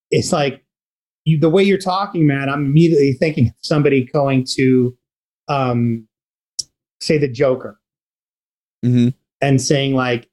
[0.09, 0.63] It's like
[1.25, 4.97] you, the way you're talking, Matt, I'm immediately thinking of somebody going to,
[5.47, 6.07] um,
[7.01, 7.80] say, the Joker
[8.84, 9.13] Mhm.
[9.41, 10.28] and saying, like,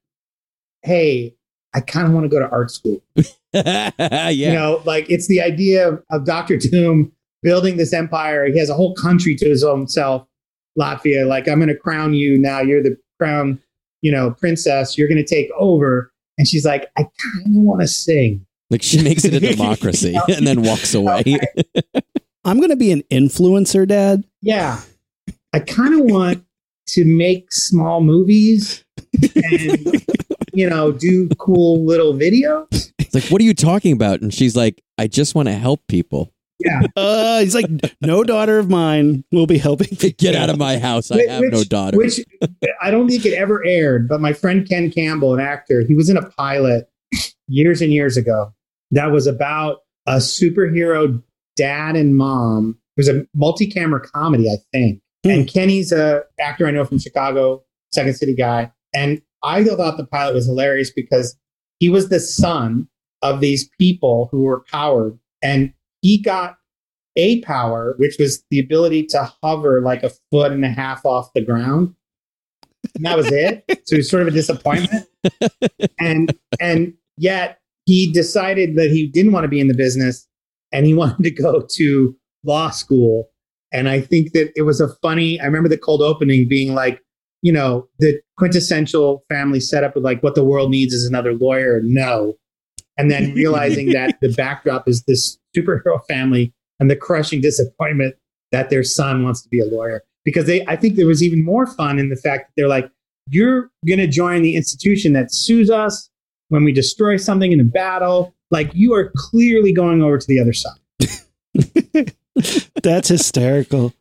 [0.82, 1.36] hey,
[1.74, 3.02] I kind of want to go to art school.
[3.52, 7.12] yeah, You know, like it's the idea of, of Doctor Doom
[7.42, 8.46] building this empire.
[8.46, 10.26] He has a whole country to his own self,
[10.78, 11.26] Latveria.
[11.26, 12.60] Like, I'm going to crown you now.
[12.60, 13.60] You're the crown,
[14.02, 14.96] you know, princess.
[14.96, 16.12] You're going to take over.
[16.38, 18.46] And she's like, I kind of want to sing.
[18.70, 21.38] like she makes it a democracy and then walks away.
[22.44, 24.24] I'm going to be an influencer, Dad.
[24.42, 24.80] Yeah.
[25.52, 26.44] I kind of want
[26.88, 28.84] to make small movies
[29.34, 30.04] and
[30.54, 32.92] you know do cool little videos.
[32.98, 34.20] It's like, what are you talking about?
[34.22, 36.32] And she's like, I just want to help people.
[36.60, 37.66] Yeah, Uh, he's like,
[38.00, 39.88] no daughter of mine will be helping.
[40.18, 41.10] Get out of my house.
[41.10, 41.96] I Which- have no daughter.
[41.96, 42.20] Which
[42.80, 46.08] I don't think it ever aired, but my friend Ken Campbell, an actor, he was
[46.08, 46.88] in a pilot
[47.48, 48.52] years and years ago
[48.92, 51.22] that was about a superhero
[51.56, 52.78] dad and mom.
[52.96, 55.00] It was a multi-camera comedy, I think.
[55.24, 55.30] Hmm.
[55.30, 58.70] And Kenny's a actor I know from Chicago, Second City guy.
[58.94, 61.36] And I thought the pilot was hilarious because
[61.78, 62.88] he was the son
[63.22, 65.72] of these people who were powered, and
[66.02, 66.56] he got
[67.16, 71.32] a power, which was the ability to hover like a foot and a half off
[71.34, 71.94] the ground.
[72.94, 73.64] And that was it.
[73.84, 75.06] so it was sort of a disappointment.
[76.00, 80.26] and and yet he decided that he didn't want to be in the business
[80.72, 83.30] and he wanted to go to law school.
[83.72, 87.00] And I think that it was a funny, I remember the cold opening being like,
[87.44, 91.82] you know, the quintessential family setup of like what the world needs is another lawyer.
[91.84, 92.32] No.
[92.96, 98.14] And then realizing that the backdrop is this superhero family and the crushing disappointment
[98.50, 100.02] that their son wants to be a lawyer.
[100.24, 102.90] Because they, I think there was even more fun in the fact that they're like,
[103.28, 106.08] you're going to join the institution that sues us
[106.48, 108.34] when we destroy something in a battle.
[108.50, 110.78] Like you are clearly going over to the other side.
[112.82, 113.92] That's hysterical.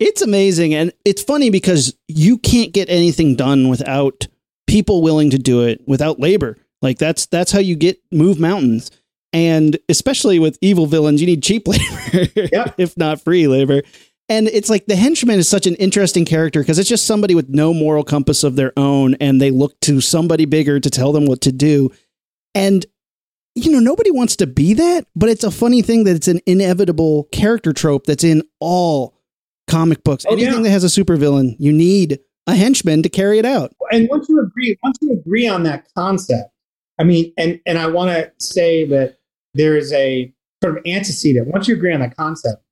[0.00, 0.74] It's amazing.
[0.74, 4.26] And it's funny because you can't get anything done without
[4.66, 6.58] people willing to do it, without labor.
[6.82, 8.90] Like that's that's how you get move mountains.
[9.32, 12.74] And especially with evil villains, you need cheap labor, Yep.
[12.78, 13.82] if not free labor.
[14.28, 17.48] And it's like the henchman is such an interesting character because it's just somebody with
[17.48, 21.26] no moral compass of their own, and they look to somebody bigger to tell them
[21.26, 21.90] what to do.
[22.54, 22.86] And
[23.54, 26.40] you know, nobody wants to be that, but it's a funny thing that it's an
[26.46, 29.14] inevitable character trope that's in all
[29.66, 30.24] comic books.
[30.28, 30.62] Oh, Anything yeah.
[30.62, 33.72] that has a supervillain, you need a henchman to carry it out.
[33.90, 36.50] and once you agree, once you agree on that concept,
[36.98, 39.18] I mean, and and I want to say that
[39.54, 41.48] there is a sort of antecedent.
[41.48, 42.62] Once you agree on that concept,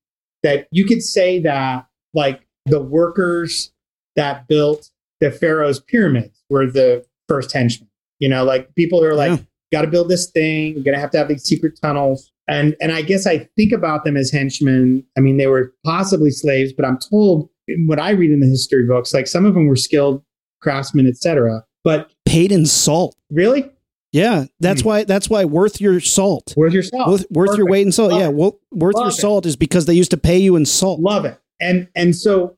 [0.42, 3.72] that you could say that like the workers
[4.16, 4.90] that built
[5.20, 7.88] the pharaoh's pyramids were the first henchmen.
[8.18, 9.44] You know, like people who are like, Yeah.
[9.72, 10.74] got to build this thing.
[10.74, 12.31] You're gonna have to have these secret tunnels.
[12.48, 15.04] And and I guess I think about them as henchmen.
[15.16, 17.48] I mean, they were possibly slaves, but I'm told
[17.86, 20.22] what I read in the history books, like some of them were skilled
[20.60, 21.64] craftsmen, etc.
[21.84, 23.16] But Paid in salt.
[23.30, 23.70] really,
[24.12, 24.88] Yeah, that's Hmm.
[24.88, 25.04] why.
[25.04, 26.52] That's why worth your salt.
[26.56, 27.08] worth your salt.
[27.08, 28.10] worth, worth your weight in salt.
[28.12, 29.12] Love yeah, wo- worth your it.
[29.12, 31.00] salt is because they used to pay you in salt.
[31.00, 31.38] Love it.
[31.60, 32.56] And and so,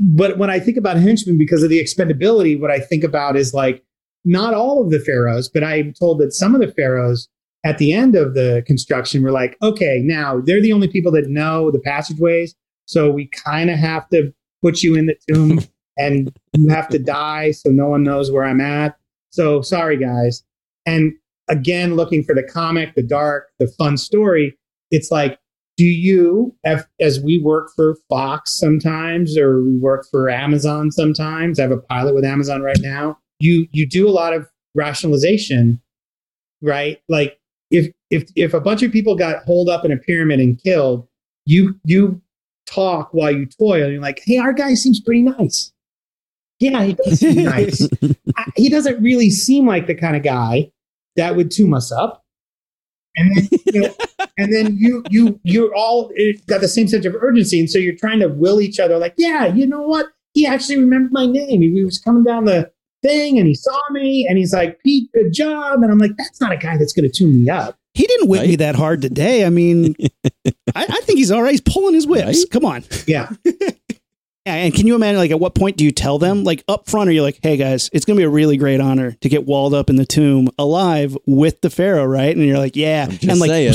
[0.00, 3.54] but when I think about henchmen, because of the expendability, what I think about is
[3.54, 3.82] like
[4.24, 7.28] not all of the pharaohs, but I'm told that some of the pharaohs
[7.64, 11.28] at the end of the construction we're like, okay, now they're the only people that
[11.28, 12.54] know the passageways,
[12.86, 15.60] so we kind of have to put you in the tomb,
[15.96, 18.96] and you have to die, so no one knows where I'm at.
[19.30, 20.44] So sorry, guys.
[20.86, 21.12] And
[21.48, 24.56] again, looking for the comic, the dark, the fun story,
[24.90, 25.38] it's like
[25.76, 26.54] do you
[27.00, 31.78] as we work for fox sometimes or we work for amazon sometimes i have a
[31.78, 35.80] pilot with amazon right now you you do a lot of rationalization
[36.62, 37.38] right like
[38.14, 41.06] if if a bunch of people got holed up in a pyramid and killed
[41.46, 42.20] you you
[42.66, 45.72] talk while you toil and you're like hey our guy seems pretty nice.
[46.60, 47.88] Yeah he does seem nice.
[48.36, 50.70] I- he doesn't really seem like the kind of guy
[51.16, 52.22] that would tomb us up.
[53.16, 53.94] And then you know,
[54.38, 57.60] and then you you you're all eh, got the same sense of urgency.
[57.60, 60.06] And so you're trying to will each other like yeah you know what?
[60.32, 61.60] He actually remembered my name.
[61.62, 62.70] He, he was coming down the
[63.02, 66.40] thing and he saw me and he's like pete good job and i'm like that's
[66.40, 69.02] not a guy that's going to tune me up He didn't whip me that hard
[69.02, 69.44] today.
[69.44, 69.94] I mean,
[70.74, 71.52] I, I think he's all right.
[71.52, 72.26] He's pulling his whips.
[72.26, 72.50] Right?
[72.50, 72.84] Come on.
[73.06, 73.30] yeah
[74.46, 77.08] And can you imagine, like, at what point do you tell them, like, up front,
[77.08, 79.46] are you like, hey, guys, it's going to be a really great honor to get
[79.46, 82.36] walled up in the tomb alive with the Pharaoh, right?
[82.36, 83.08] And you're like, yeah.
[83.22, 83.74] and, like,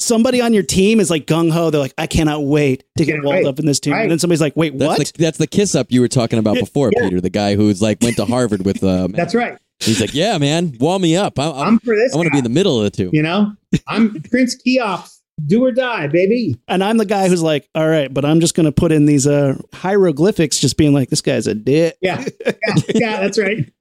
[0.00, 1.70] somebody on your team is like gung ho.
[1.70, 3.46] They're like, I cannot wait to get Can't walled wait.
[3.46, 3.92] up in this tomb.
[3.92, 4.02] Right.
[4.02, 5.06] And then somebody's like, wait, That's what?
[5.06, 7.04] the that's the kiss up you were talking about before, Yeah.
[7.04, 7.20] Peter.
[7.20, 8.82] The guy who's like went to Harvard with.
[8.82, 11.38] Uh, that's right He's like, yeah, man, wall me up.
[11.38, 13.10] I, I'm, i'm for this I want to be in the middle of the two.
[13.12, 13.52] you know
[13.86, 18.12] i'm prince Cheops do or die baby and I'm the guy who's like, all right,
[18.12, 21.46] but I'm just going to put in these uh, hieroglyphics, just being like, this guy's
[21.46, 21.96] a dick.
[22.00, 23.72] yeah yeah, yeah that's right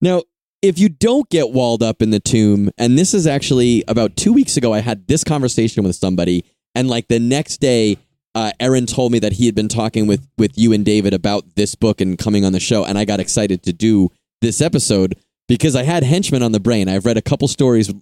[0.00, 0.22] Now,
[0.62, 4.32] if you don't get walled up in the tomb, and this is actually about two
[4.32, 6.44] weeks ago, I had this conversation with somebody,
[6.74, 7.98] and like the next day,
[8.34, 11.56] uh, Aaron told me that he had been talking with with you and David about
[11.56, 15.16] this book and coming on the show, and I got excited to do this episode
[15.48, 16.88] because I had henchmen on the brain.
[16.88, 17.92] I've read a couple stories,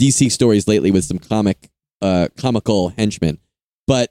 [0.00, 1.68] DC stories lately with some comic,
[2.02, 3.38] uh, comical henchmen,
[3.86, 4.10] but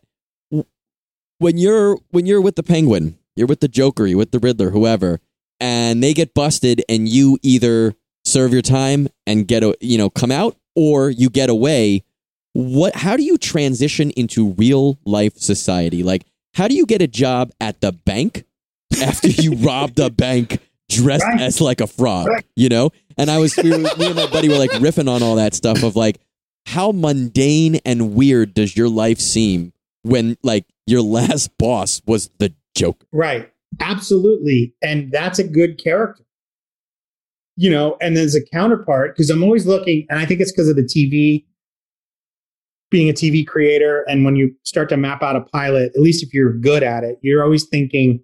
[1.40, 4.70] when you're when you're with the Penguin, you're with the Joker, you're with the Riddler,
[4.70, 5.20] whoever,
[5.60, 10.10] and they get busted, and you either serve your time and get a you know
[10.10, 12.04] come out, or you get away.
[12.54, 12.96] What?
[12.96, 16.04] How do you transition into real life society?
[16.04, 18.46] Like, how do you get a job at the bank
[19.02, 20.60] after you robbed a bank
[20.90, 21.42] dressed Right.
[21.42, 22.28] as like a frog?
[22.28, 22.46] Right.
[22.56, 22.92] You know.
[23.18, 25.54] And I was, we were, me and my buddy were like riffing on all that
[25.54, 26.20] stuff of like,
[26.66, 29.74] how mundane and weird does your life seem
[30.04, 33.06] when like your last boss was the Joker?
[33.12, 33.52] Right.
[33.80, 34.74] Absolutely.
[34.82, 36.24] And that's a good character.
[37.56, 40.70] You know, and there's a counterpart because I'm always looking, and I think it's because
[40.70, 41.46] of the TV,
[42.90, 44.04] being a TV creator.
[44.08, 47.04] And when you start to map out a pilot, at least if you're good at
[47.04, 48.24] it, you're always thinking,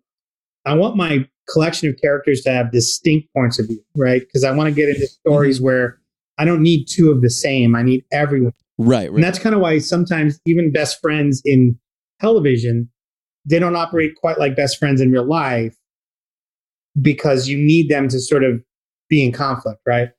[0.66, 4.22] I want my collection of characters to have distinct points of view, right?
[4.22, 6.00] Because I want to get into stories where
[6.38, 7.76] I don't need two of the same.
[7.76, 8.54] I need everyone.
[8.78, 9.10] Right.
[9.12, 11.78] And that's kind of why sometimes even best friends in
[12.22, 12.90] television,
[13.46, 15.76] they don't operate quite like best friends in real life
[17.02, 18.62] because you need them to sort of
[19.10, 20.10] be in conflict, right?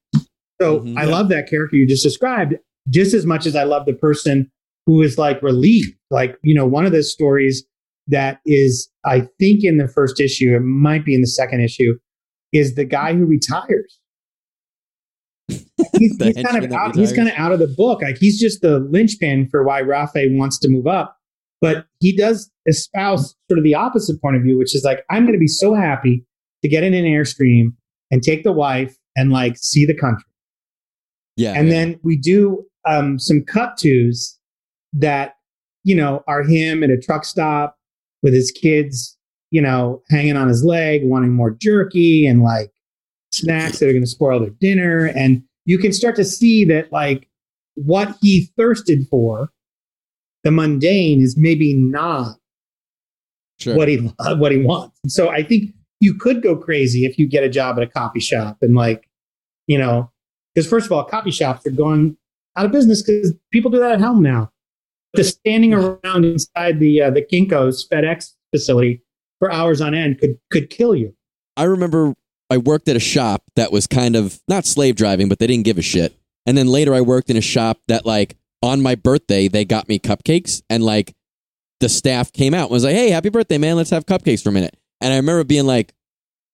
[0.60, 0.98] So Mhm.
[0.98, 2.54] I love that character you just described
[2.88, 4.50] just as much as I love the person
[4.86, 5.94] who is like relieved.
[6.10, 7.64] Like, you know, one of the stories
[8.08, 11.98] that is, I think, in the first issue, it might be in the second issue,
[12.52, 14.00] is the guy who retires.
[15.48, 18.02] He's, he's kind of out, he's kind of out of the book.
[18.02, 21.16] Like he's just the linchpin for why Rafe wants to move up.
[21.60, 25.24] But he does espouse sort of the opposite point of view, which is like, I'm
[25.24, 26.24] going to be so happy
[26.62, 27.74] to get in an airstream
[28.10, 30.24] and take the wife and like see the country.
[31.36, 31.52] yeah.
[31.52, 31.74] And yeah.
[31.74, 34.38] then we do um, some cut twos
[34.94, 35.34] that,
[35.84, 37.76] you know, are him at a truck stop
[38.22, 39.16] with his kids,
[39.50, 42.70] you know, hanging on his leg, wanting more jerky and like
[43.32, 45.06] snacks that are going to spoil their dinner.
[45.06, 47.28] And you can start to see that like
[47.74, 49.50] what he thirsted for,
[50.44, 52.36] the mundane, is maybe not
[53.58, 53.76] sure.
[53.76, 53.96] what he
[54.36, 54.98] what he wants.
[55.02, 57.86] And so I think you could go crazy if you get a job at a
[57.86, 59.08] coffee shop and like,
[59.66, 60.10] you know,
[60.54, 62.16] because first of all, coffee shops are going
[62.56, 64.50] out of business because people do that at home now.
[65.16, 69.02] Just standing around inside the uh, the Kinko's FedEx facility
[69.38, 71.14] for hours on end could could kill you.
[71.56, 72.14] I remember
[72.48, 75.64] I worked at a shop that was kind of not slave driving, but they didn't
[75.64, 76.16] give a shit.
[76.46, 79.88] And then later I worked in a shop that like on my birthday they got
[79.88, 81.14] me cupcakes and like
[81.80, 83.76] the staff came out and was like, "Hey, happy birthday, man!
[83.76, 85.92] Let's have cupcakes for a minute." And I remember being like,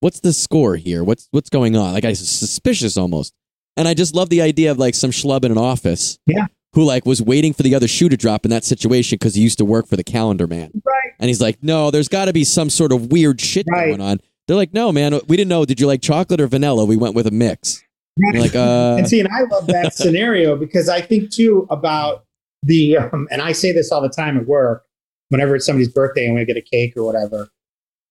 [0.01, 1.03] "What's the score here?
[1.05, 3.35] What's what's going on?" Like I was suspicious almost.
[3.77, 6.47] And I just love the idea of like some schlub in an office, Yeah.
[6.77, 9.41] Who like was waiting for the other shoe to drop in that situation because he
[9.41, 10.71] used to work for the calendar man.
[10.85, 11.13] Right.
[11.19, 13.87] And he's like, no, there's got to be some sort of weird shit Right.
[13.87, 14.21] going on.
[14.47, 15.65] They're like, no, man, we didn't know.
[15.65, 16.85] Did you like chocolate or vanilla?
[16.85, 17.83] We went with a mix.
[18.19, 22.27] You're like, uh, and see, and I love that scenario because I think too about
[22.63, 24.85] the, um, and I say this all the time at work,
[25.31, 27.49] whenever it's somebody's birthday and we get a cake or whatever.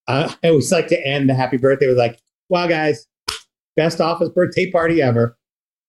[0.07, 3.05] Uh, I always like to end the happy birthday with like, wow, guys,
[3.76, 5.38] best office birthday party ever.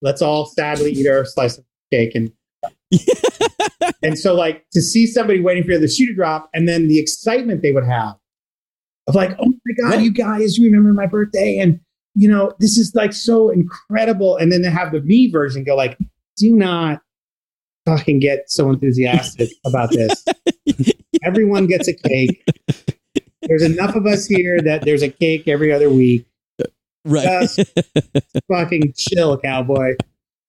[0.03, 2.13] Let's all sadly eat our slice of cake.
[2.13, 2.31] And,
[4.03, 6.99] and so like to see somebody waiting for the shoe to drop and then the
[6.99, 8.15] excitement they would have
[9.07, 11.57] of like, oh my God, you guys, you remember my birthday.
[11.59, 11.79] And
[12.13, 14.37] you know, this is like so incredible.
[14.37, 15.97] And then to have the me version go like,
[16.35, 17.01] do not
[17.85, 20.25] fucking get so enthusiastic about this.
[21.23, 22.43] Everyone gets a cake.
[23.43, 26.25] There's enough of us here that there's a cake every other week.
[27.05, 27.47] right.
[28.51, 29.95] Fucking chill, cowboy.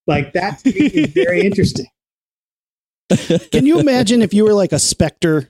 [0.07, 1.85] Like that to me is very interesting.
[3.51, 5.49] Can you imagine if you were like a Spectre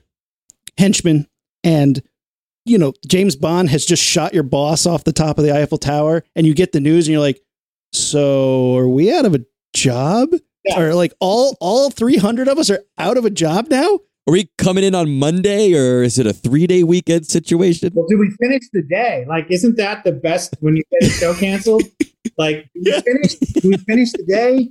[0.78, 1.26] henchman
[1.62, 2.02] and
[2.64, 5.78] you know James Bond has just shot your boss off the top of the Eiffel
[5.78, 7.40] Tower and you get the news and you're like,
[7.92, 9.44] so are we out of a
[9.74, 10.30] job?
[10.64, 10.80] Yeah.
[10.80, 14.00] Or like all all 300 of us are out of a job now?
[14.26, 17.90] Are we coming in on Monday or is it a three day weekend situation?
[17.94, 19.24] Well, do we finish the day?
[19.26, 21.82] Like, isn't that the best when you get a show canceled?
[22.36, 24.68] Like, do we finish, do we finish the day?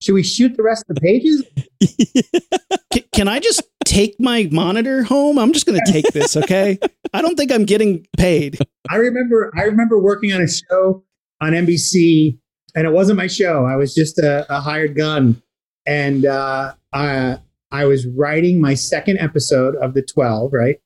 [0.00, 1.44] Should we shoot the rest of the pages?
[2.92, 5.38] Can, can I just take my monitor home?
[5.38, 6.78] I'm just going to take this, okay?
[7.12, 8.58] I don't think I'm getting paid.
[8.90, 11.04] I remember I remember working on a show
[11.40, 12.38] on NBC,
[12.74, 13.64] and it wasn't my show.
[13.64, 15.42] I was just a, a hired gun,
[15.86, 17.38] and uh, I
[17.70, 20.52] I was writing my second episode of the twelve.
[20.52, 20.76] Right,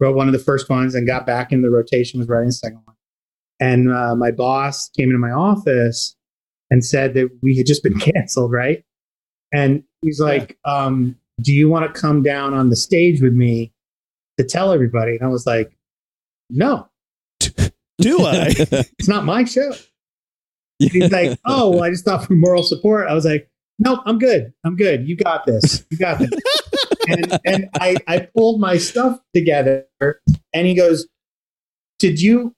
[0.00, 2.20] wrote one of the first ones, and got back in the rotation.
[2.20, 2.96] Was writing the second one,
[3.60, 6.15] and uh, my boss came into my office
[6.70, 8.52] and said that we had just been canceled.
[8.52, 8.84] Right,
[9.52, 13.72] and he's like, um, "Do you want to come down on the stage with me
[14.38, 15.76] to tell everybody?" And I was like,
[16.50, 16.88] "No."
[17.98, 18.54] Do I?
[18.58, 19.72] it's not my show.
[20.78, 23.08] He's like, oh, well, I just thought for moral support.
[23.08, 23.48] I was like,
[23.78, 24.52] nope, I'm good.
[24.64, 25.08] I'm good.
[25.08, 25.84] You got this.
[25.90, 26.30] You got this.
[27.08, 29.86] and and I, I pulled my stuff together
[30.52, 31.08] and he goes,
[31.98, 32.54] did you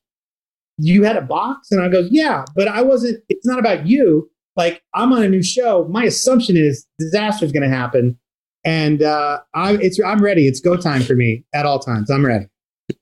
[0.78, 1.70] you had a box?
[1.70, 4.30] And I go, yeah, but I wasn't, it's not about you.
[4.56, 5.86] Like I'm on a new show.
[5.90, 8.18] My assumption is disaster is going to happen.
[8.64, 10.46] And uh, I, it's, I'm ready.
[10.46, 12.10] It's go time for me at all times.
[12.10, 12.46] I'm ready.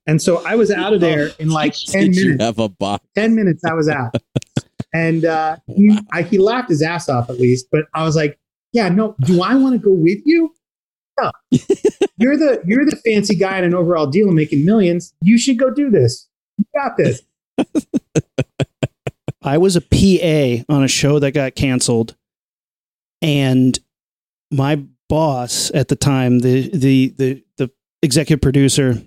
[0.07, 2.45] And so I was out of there in like 10 Did you minutes.
[2.45, 3.07] have a box?
[3.17, 4.15] 10 minutes I was out.
[4.93, 8.39] and uh, he, I, he laughed his ass off at least, but I was like,
[8.73, 10.53] yeah, no, do I want to go with you?
[11.19, 11.31] No.
[12.19, 15.15] you're the you're the fancy guy in an overall deal making millions.
[15.23, 16.29] You should go do this.
[16.59, 17.23] You got this.
[19.43, 22.17] I was a PA on a show that got canceled,
[23.23, 23.79] and
[24.51, 27.71] my boss at the time, the the the the
[28.03, 29.03] executive producer,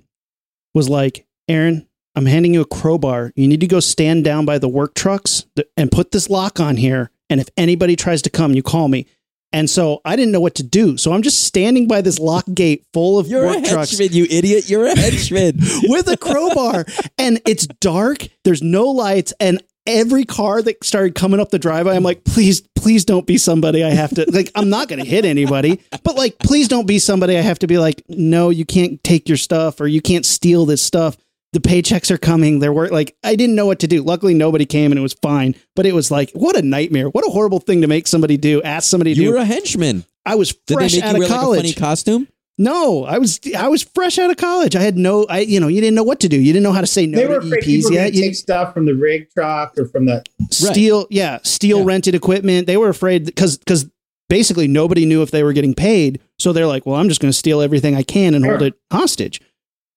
[0.73, 3.33] was like, "Aaron, I'm handing you a crowbar.
[3.35, 5.45] You need to go stand down by the work trucks
[5.75, 7.11] and put this lock on here.
[7.29, 9.05] And if anybody tries to come, you call me."
[9.51, 10.97] And so I didn't know what to do.
[10.97, 14.15] So I'm just standing by this lock gate full of You're a work trucks henchman,
[14.15, 14.69] you idiot.
[14.69, 15.59] You're a henchman.
[15.83, 16.85] with a crowbar
[17.17, 21.95] and it's dark there's no lights and every car that started coming up the driveway
[21.95, 25.07] i'm like please please don't be somebody i have to like i'm not going to
[25.07, 28.65] hit anybody but like please don't be somebody i have to be like no you
[28.65, 31.17] can't take your stuff or you can't steal this stuff
[31.53, 34.65] the paychecks are coming there were like i didn't know what to do luckily nobody
[34.65, 37.59] came and it was fine but it was like what a nightmare what a horrible
[37.59, 40.03] thing to make somebody do ask somebody to you do were a henchman.
[40.25, 42.27] i was Did fresh they make out you of wear like a college funny costume?
[42.61, 44.75] no, I was I was fresh out of college.
[44.75, 46.35] I had no, I you know, you didn't know what to do.
[46.37, 48.03] You didn't know how to say no they to were afraid EPs people were yet.
[48.11, 50.25] going You take stuff from the rig truck or from the.
[50.51, 51.85] steal, yeah, steel Yeah.
[51.85, 52.67] rented equipment.
[52.67, 53.89] They were afraid because because
[54.27, 56.19] basically nobody knew if they were getting paid.
[56.37, 58.73] So they're like, well, I'm just going to steal everything I can and hold it
[58.91, 59.39] hostage,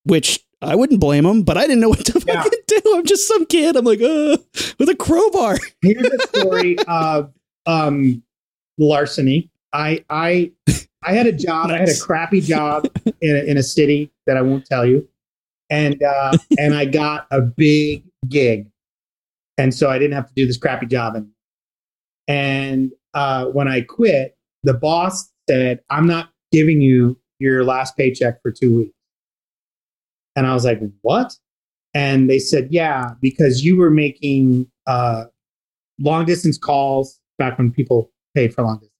[0.04, 0.38] which.
[0.62, 2.42] I wouldn't blame them, but I didn't know what to Yeah.
[2.42, 2.80] fucking do.
[2.94, 3.76] I'm just some kid.
[3.76, 4.36] I'm like, uh,
[4.78, 5.58] with a crowbar.
[5.82, 7.32] Here's a story of
[7.66, 8.22] um,
[8.78, 9.50] larceny.
[9.72, 10.52] I I
[11.04, 11.70] I had a job.
[11.70, 12.86] I had a crappy job
[13.20, 15.08] in a, in a city that I won't tell you,
[15.70, 18.68] and uh, and I got a big gig,
[19.58, 21.16] and so I didn't have to do this crappy job.
[21.16, 21.28] And
[22.28, 28.40] and uh, when I quit, the boss said, "I'm not giving you your last paycheck
[28.42, 28.94] for two weeks."
[30.36, 31.36] And I was like, "What?"
[31.94, 35.24] And they said, "Yeah, because you were making." Uh,
[36.00, 38.92] long distance calls back when people paid for long distance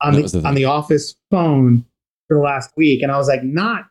[0.00, 1.84] on That the the, on the office phone
[2.28, 3.86] for the last week, and I was like, not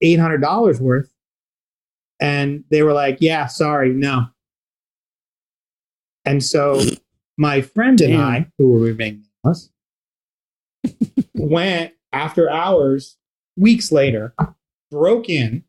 [0.00, 1.12] eight hundred dollars worth.
[2.20, 4.26] And they were like, "Yeah, sorry, no."
[6.24, 6.80] And so
[7.38, 9.70] my friend and I, who will remain nameless,
[11.34, 13.16] went after hours,
[13.56, 14.34] weeks later,
[14.90, 15.64] broke in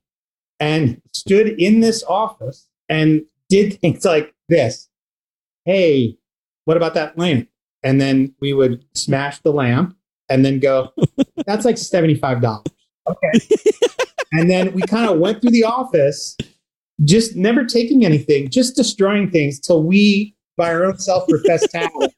[0.60, 4.90] and stood in this office and did things like this.
[5.65, 6.18] Hey,
[6.65, 7.49] what about that lamp?
[7.84, 9.95] And then we would smash the lamp
[10.30, 10.91] and then go,
[11.45, 12.65] that's like $75.
[13.07, 13.48] Okay.
[14.34, 16.38] and then we kind of went through the office,
[17.03, 22.14] just never taking anything, just destroying things till we, by our own self professed talent,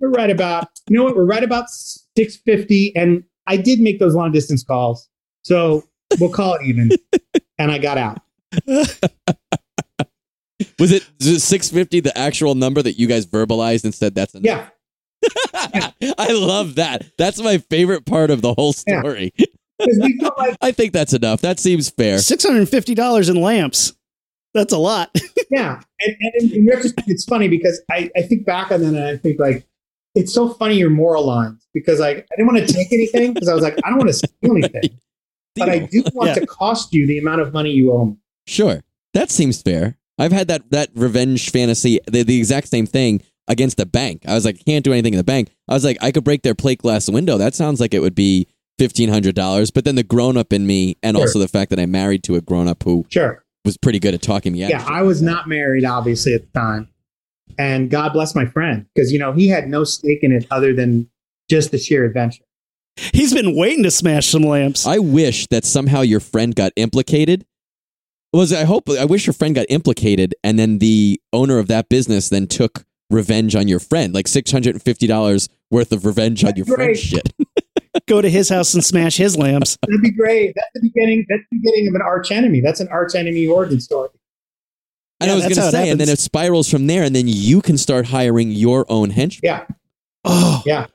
[0.00, 1.16] we're right about, you know what?
[1.16, 2.94] We're right about 650.
[2.96, 5.08] And I did make those long distance calls.
[5.42, 5.87] So
[6.18, 6.90] we'll call it even.
[7.58, 8.20] and I got out.
[10.78, 14.34] Was it, was it 650 the actual number that you guys verbalized and said that's
[14.34, 14.44] enough?
[14.44, 14.68] Yeah.
[16.18, 17.04] I love that.
[17.16, 19.32] That's my favorite part of the whole story.
[19.78, 21.40] Because we felt like, I think that's enough.
[21.40, 22.18] That seems fair.
[22.18, 23.92] Six hundred and fifty dollars in lamps.
[24.52, 25.14] That's a lot.
[25.50, 25.80] yeah.
[26.00, 28.98] And, and in, in retrospect, it's funny because I, I think back on that and
[28.98, 29.64] I think like,
[30.16, 33.48] it's so funny your moral lines because I, I didn't want to take anything because
[33.48, 34.98] I was like, I don't want to steal anything,
[35.58, 36.34] but I do want Yeah.
[36.36, 38.16] to cost you the amount of money you owe me.
[38.46, 38.82] Sure.
[39.14, 39.96] That seems fair.
[40.18, 44.22] I've had that that revenge fantasy, the, the exact same thing against the bank.
[44.26, 45.48] I was like, can't do anything in the bank.
[45.68, 47.38] I was like, I could break their plate glass window.
[47.38, 48.46] That sounds like it would be
[48.78, 49.70] fifteen hundred dollars.
[49.70, 51.24] But then the grown up in me, and Sure.
[51.24, 53.44] also the fact that I'm married to a grown up who Sure.
[53.64, 54.70] was pretty good at talking me out.
[54.70, 54.84] Yeah.
[54.86, 56.88] I was not married, obviously, at the time.
[57.58, 60.72] And God bless my friend because, you know, he had no stake in it other
[60.74, 61.08] than
[61.50, 62.44] just the sheer adventure.
[63.12, 64.86] He's been waiting to smash some lamps.
[64.86, 67.44] I wish that somehow your friend got implicated.
[68.32, 71.88] Was I hope I wish your friend got implicated, and then the owner of that
[71.88, 76.04] business then took revenge on your friend, like six hundred and fifty dollars worth of
[76.04, 77.32] revenge on your That's friend's shit.
[78.06, 79.78] Go to his house and smash his lamps.
[79.86, 80.52] That'd be great.
[80.54, 81.24] That's the beginning.
[81.28, 82.60] That's the beginning of an arch enemy.
[82.60, 84.10] That's an arch enemy origin story.
[85.20, 87.16] And Yeah, I was going to it say, and then it spirals from there, and
[87.16, 89.40] then you can start hiring your own henchmen.
[89.42, 89.64] Yeah.
[90.24, 90.86] Oh, Yeah.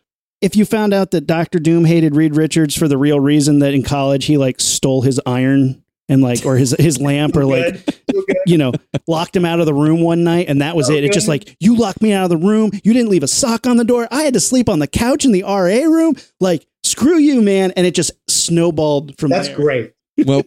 [0.44, 3.74] If you found out that Doctor Doom hated Reed Richards for the real reason that
[3.74, 7.64] in college he like stole his iron and like or his his lamp or like
[7.86, 7.94] Good.
[8.12, 8.38] Feel good.
[8.46, 8.74] you know
[9.08, 11.04] locked him out of the room one night and that was it.
[11.06, 12.72] It's just like you locked me out of the room.
[12.84, 14.08] You didn't leave a sock on the door.
[14.12, 15.58] I had to sleep on the couch in the RA
[15.90, 16.16] room.
[16.42, 17.72] Like screw you, man.
[17.78, 19.56] And it just snowballed from That's there.
[19.58, 19.94] great.
[20.26, 20.44] Well,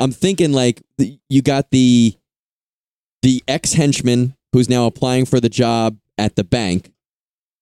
[0.00, 0.82] I'm thinking like
[1.28, 2.16] you got the
[3.22, 6.90] the ex henchman who's now applying for the job at the bank.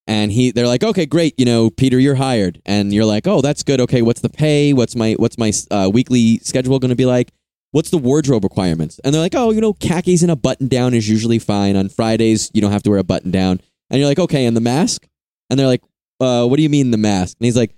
[0.06, 3.40] And he, they're like, okay, great, you know, Peter, you're hired, and you're like, oh,
[3.40, 3.80] that's good.
[3.80, 4.74] Okay, what's the pay?
[4.74, 7.32] What's my what's my uh, weekly schedule going to be like?
[7.70, 9.00] What's the wardrobe requirements?
[9.02, 11.74] And they're like, oh, you know, khakis and a button down is usually fine.
[11.74, 13.60] On Fridays, you don't have to wear a button down.
[13.90, 15.06] And you're like, okay, and the mask?
[15.50, 15.82] And they're like,
[16.20, 17.36] uh, what do you mean the mask?
[17.40, 17.74] And he's like,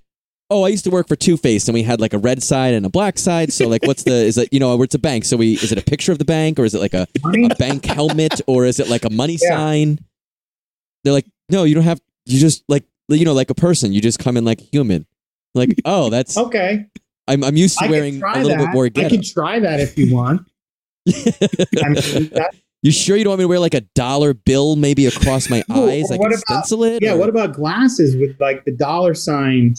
[0.51, 2.75] oh, I used to work for Two Face, and we had like a red side
[2.75, 3.53] and a black side.
[3.53, 4.49] So like, what's the is it?
[4.53, 5.25] You know, it's a bank.
[5.25, 7.55] So we is it a picture of the bank, or is it like a, a
[7.55, 9.57] bank helmet, or is it like a money Yeah.
[9.57, 10.01] sign?
[11.05, 12.01] They're like, no, you don't have.
[12.27, 13.93] You just like you know, like a person.
[13.93, 15.07] You just come in like human.
[15.55, 16.87] Like, oh, that's Okay,
[17.29, 18.59] I'm I'm used to I wearing a little that.
[18.59, 20.43] bit more I can try that if you want.
[21.09, 24.77] I mean, that, You sure you don't want me to wear like a dollar bill
[24.77, 26.11] maybe across my eyes?
[26.11, 27.03] I can about- stencil it.
[27.03, 27.15] yeah.
[27.15, 29.75] or- What about glasses with like the dollar sign?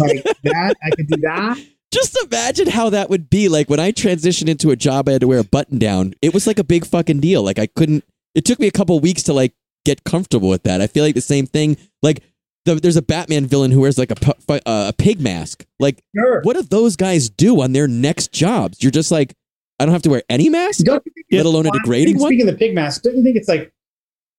[0.00, 1.58] Like that, I could do that.
[1.92, 3.48] Just imagine how that would be.
[3.48, 6.14] Like when I transitioned into a job, I had to wear a button down.
[6.22, 7.42] It was like a big fucking deal.
[7.42, 8.04] Like I couldn't.
[8.34, 9.54] It took me a couple weeks to like
[9.84, 10.80] get comfortable with that.
[10.80, 11.76] I feel like the same thing.
[12.02, 12.22] Like
[12.64, 14.58] the, there's a Batman villain who wears like a uh,
[14.88, 15.64] a pig mask.
[15.78, 16.40] Like Sure.
[16.42, 18.82] what do those guys do on their next jobs?
[18.82, 19.34] You're just like,
[19.78, 22.28] I don't have to wear any mask, Don't you think let alone a degrading one.
[22.28, 23.72] Speaking of the pig mask, don't you think it's like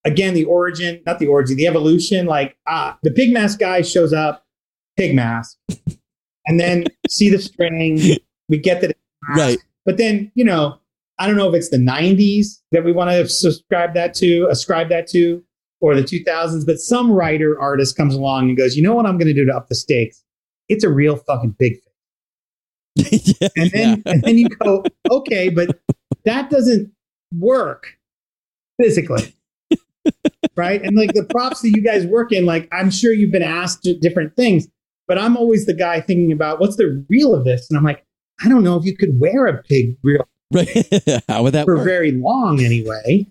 [0.05, 2.25] again the origin, not the origin, the evolution?
[2.25, 4.45] Like ah, the pig mask guy shows up,
[4.97, 5.57] pig mask,
[6.47, 7.99] and then see the string.
[8.47, 9.39] We get that, it's mask.
[9.39, 9.57] Right.
[9.85, 10.77] But then you know,
[11.17, 14.89] I don't know if it's the '90s that we want to subscribe that to, ascribe
[14.89, 15.43] that to,
[15.81, 16.65] or the 2000s.
[16.65, 19.45] But some writer artist comes along and goes, you know what I'm going to do
[19.45, 20.23] to up the stakes?
[20.67, 21.73] It's a real fucking pig
[22.95, 23.35] face.
[23.39, 24.11] yeah, And then yeah.
[24.11, 25.79] and then you go, okay, but
[26.23, 26.91] that doesn't
[27.37, 27.97] work
[28.81, 29.35] physically.
[30.55, 30.81] right?
[30.81, 33.87] And like the props that you guys work in, like I'm sure you've been asked
[34.01, 34.67] different things,
[35.07, 37.67] but I'm always the guy thinking about what's the real of this?
[37.69, 38.05] And I'm like,
[38.43, 40.67] I don't know if you could wear a pig reel right.
[41.27, 41.85] how would that for work?
[41.85, 43.27] very long anyway.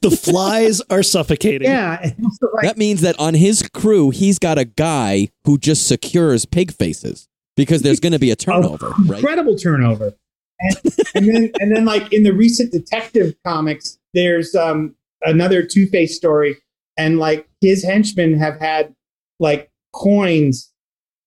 [0.00, 1.68] The flies are suffocating.
[1.68, 2.00] Yeah.
[2.02, 2.14] And
[2.54, 6.72] like, that means that on his crew, he's got a guy who just secures pig
[6.72, 9.18] faces because there's going to be a turnover, right?
[9.18, 10.14] incredible turnover.
[10.60, 10.76] And,
[11.14, 16.16] and then and then like in the recent detective comics, there's um another Two Face
[16.16, 16.56] story,
[16.96, 18.94] and like his henchmen have had
[19.40, 20.72] like coins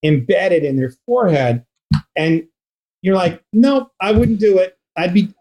[0.04, 1.66] embedded in their forehead,
[2.16, 2.48] and
[3.02, 4.77] you're like, nope, I wouldn't do it.
[4.98, 5.34] I'd be,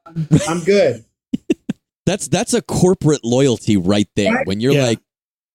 [0.49, 1.05] I'm good.
[2.07, 4.33] That's that's a corporate loyalty right there.
[4.33, 4.47] Right?
[4.47, 4.85] When you're Yeah.
[4.87, 5.01] like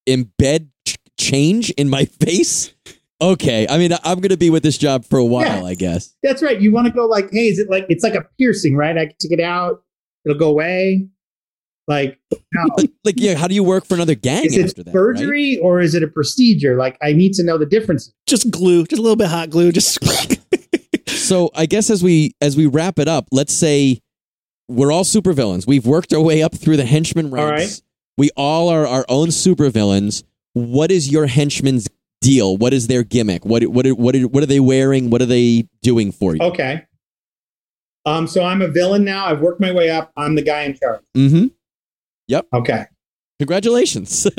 [0.09, 2.73] embed ch- change in my face.
[3.21, 5.63] Okay, I mean I'm going to be with this job for a while, Yeah.
[5.63, 6.13] I guess.
[6.23, 6.59] That's right.
[6.59, 8.97] You want to go like, hey, is it like it's like a piercing, right?
[8.97, 9.81] I can take it out,
[10.25, 11.07] it'll go away.
[11.87, 12.19] Like,
[12.53, 12.75] no.
[13.05, 14.85] Like, yeah, how do you work for another gang is after it that?
[14.87, 14.93] right?
[14.93, 16.75] surgery or is it a procedure?
[16.77, 18.11] Like, I need to know the difference.
[18.27, 19.71] Just glue, just a little bit hot glue.
[19.71, 19.97] Just
[21.21, 24.01] So I guess as we as we wrap it up, let's say
[24.67, 25.67] we're all supervillains.
[25.67, 27.41] We've worked our way up through the henchman ranks.
[27.45, 27.81] All right.
[28.17, 30.23] We all are our own supervillains.
[30.53, 31.87] What is your henchman's
[32.21, 32.57] deal?
[32.57, 33.45] What is their gimmick?
[33.45, 35.09] What what what what are they wearing?
[35.09, 36.41] What are they doing for you?
[36.41, 36.85] Okay.
[38.05, 39.25] Um, so I'm a villain now.
[39.27, 40.11] I've worked my way up.
[40.17, 41.01] I'm the guy in charge.
[41.15, 41.47] Mm-hmm.
[42.27, 42.47] Yep.
[42.53, 42.85] Okay.
[43.39, 44.27] Congratulations.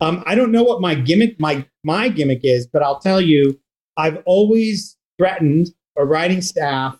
[0.00, 3.58] Um, I don't know what my gimmick my my gimmick is, but I'll tell you,
[3.96, 6.98] I've always threatened a writing staff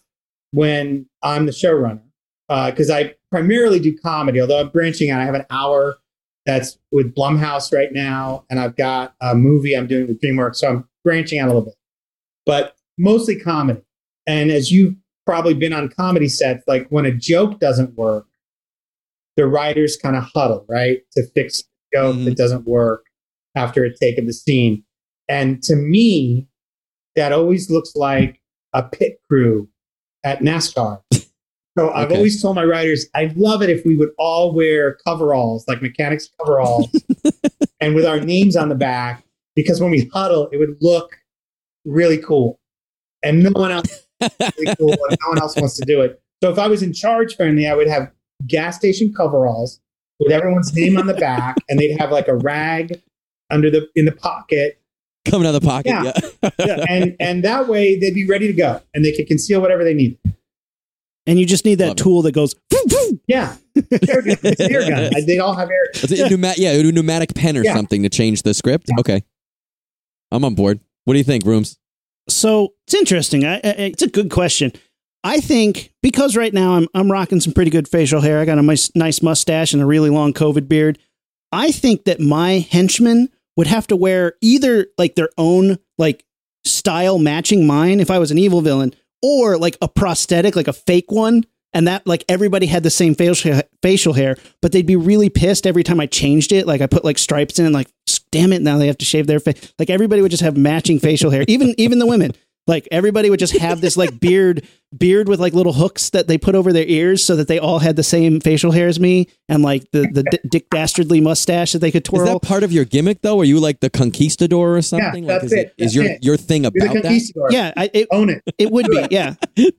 [0.52, 2.00] when I'm the showrunner
[2.48, 4.40] because I primarily do comedy.
[4.40, 5.96] Although I'm branching out, I have an hour
[6.46, 10.68] that's with Blumhouse right now, and I've got a movie I'm doing with DreamWorks, so
[10.68, 11.74] I'm branching out a little bit,
[12.46, 13.82] but mostly comedy.
[14.28, 14.94] And as you've
[15.26, 18.26] probably been on comedy sets, like when a joke doesn't work,
[19.36, 22.24] the writers kind of huddle, right, to fix the joke Mhm.
[22.26, 23.06] that doesn't work
[23.56, 24.84] after a take of the scene.
[25.28, 26.46] And to me,
[27.16, 28.40] that always looks like
[28.72, 29.68] a pit crew
[30.24, 31.00] at NASCAR.
[31.78, 32.16] So I've Okay.
[32.16, 36.30] always told my riders, I'd love it if we would all wear coveralls, like mechanics
[36.38, 37.04] coveralls,
[37.80, 39.24] and with our names on the back,
[39.54, 41.16] because when we huddle, it would look
[41.84, 42.58] really cool.
[43.22, 46.20] And no one else really cool, and no one else wants to do it.
[46.42, 48.10] So if I was in charge finally, I would have
[48.46, 49.80] gas station coveralls
[50.18, 53.00] with everyone's name on the back, and they'd have like a rag
[53.50, 54.80] under the in the pocket,
[55.30, 55.90] Coming out of the pocket.
[55.90, 56.12] Yeah.
[56.66, 56.84] Yeah.
[56.88, 59.94] and and that way they'd be ready to go, and they could conceal whatever they
[59.94, 60.16] need.
[61.26, 62.02] and you just need that Love it.
[62.02, 62.54] tool that goes.
[62.70, 64.36] "Vroom, vroom." Yeah, air gun.
[64.42, 65.12] It's an air gun.
[65.26, 65.86] They'd all have air.
[65.94, 67.74] It's a pneuma- yeah, a pneumatic pen or Yeah.
[67.74, 68.86] something to change the script.
[68.88, 69.00] Yeah.
[69.00, 69.22] Okay.
[70.30, 70.80] I'm on board.
[71.04, 71.78] What do you think, Rooms?
[72.28, 73.44] So it's interesting.
[73.44, 74.72] I, I, it's a good question.
[75.24, 78.38] I think because right now I'm I'm rocking some pretty good facial hair.
[78.40, 80.98] I got a nice nice mustache and a really long COVID beard.
[81.52, 86.24] I think that my henchmen would have to wear either like their own like
[86.64, 90.72] style matching mine if I was an evil villain, or like a prosthetic, like a
[90.72, 91.44] fake one
[91.76, 95.66] and that like everybody had the same facial facial hair, but they'd be really pissed
[95.66, 96.66] every time I changed it.
[96.66, 97.88] Like I put like stripes in, and like
[98.30, 99.74] damn it, now they have to shave their face.
[99.78, 102.32] Like everybody would just have matching facial hair, even even the women.
[102.66, 104.66] Like everybody would just have this like beard,
[104.98, 107.78] beard with like little hooks that they put over their ears, so that they all
[107.78, 111.72] had the same facial hair as me, and like the the D- Dick Dastardly mustache
[111.72, 112.26] that they could twirl.
[112.26, 113.40] Is that part of your gimmick though?
[113.40, 115.26] Are you like the conquistador or something?
[115.26, 116.24] like, that's is it, Is that's your it.
[116.24, 117.48] your thing You're the about that?
[117.50, 118.42] yeah, I, it, Own it.
[118.58, 119.06] it would be.
[119.10, 119.72] Yeah, The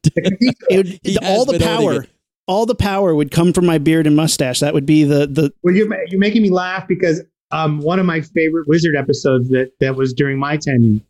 [0.69, 2.05] it would, He the- has all the power,
[2.47, 4.61] all the power would come from my beard and mustache.
[4.61, 8.05] That would be the the Well, you're, you're making me laugh because um, one of
[8.05, 11.01] my favorite Wizard episodes that, that was during my tenure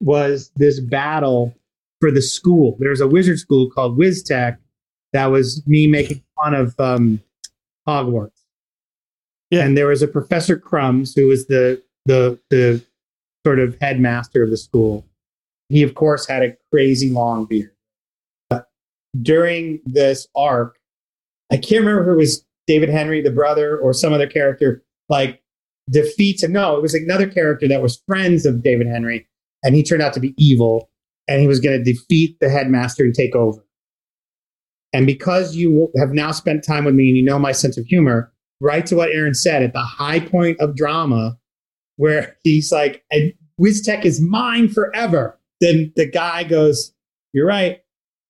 [0.00, 1.54] was this battle
[2.00, 2.76] for the school.
[2.78, 4.58] There's a Wizard school called WizTech
[5.12, 7.20] that was me making fun of um,
[7.88, 8.42] Hogwarts.
[9.50, 9.64] Yeah.
[9.64, 12.84] And there was a Professor Crumbs who was the, the, the
[13.46, 15.04] sort of headmaster of the school.
[15.68, 17.72] He, of course, had a crazy long beard.
[18.50, 18.68] But
[19.22, 20.78] during this arc,
[21.50, 25.42] I can't remember if it was David Henrie, the brother, or some other character, like
[25.90, 26.52] defeats him.
[26.52, 29.26] No, it was another character that was friends of David Henrie,
[29.64, 30.90] and he turned out to be evil,
[31.26, 33.64] and he was going to defeat the headmaster and take over.
[34.92, 37.86] And because you have now spent time with me and you know my sense of
[37.86, 41.36] humor, right to what Aaron said at the high point of drama,
[41.96, 43.04] where he's like,
[43.60, 45.40] WizTech is mine forever.
[45.60, 46.92] Then the guy goes,
[47.32, 47.80] You're right.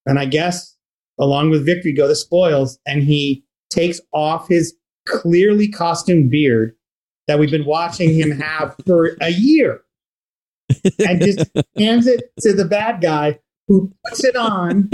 [0.07, 0.75] And I guess
[1.19, 2.79] along with victory go the spoils.
[2.87, 4.75] And he takes off his
[5.07, 6.75] clearly costumed beard
[7.27, 9.81] that we've been watching him have for a year
[11.07, 13.39] and just hands it to the bad guy
[13.69, 14.91] who puts it on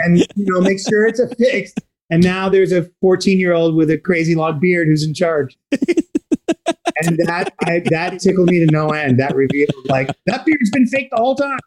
[0.00, 1.80] and you know makes sure it's affixed.
[2.10, 5.56] And now there's a 14 year old with a crazy long beard who's in charge.
[5.72, 9.18] and that I, that tickled me to no end.
[9.18, 11.58] That revealed like that beard's been fake the whole time.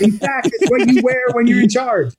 [0.00, 2.14] In fact, it's what you wear when you're in charge.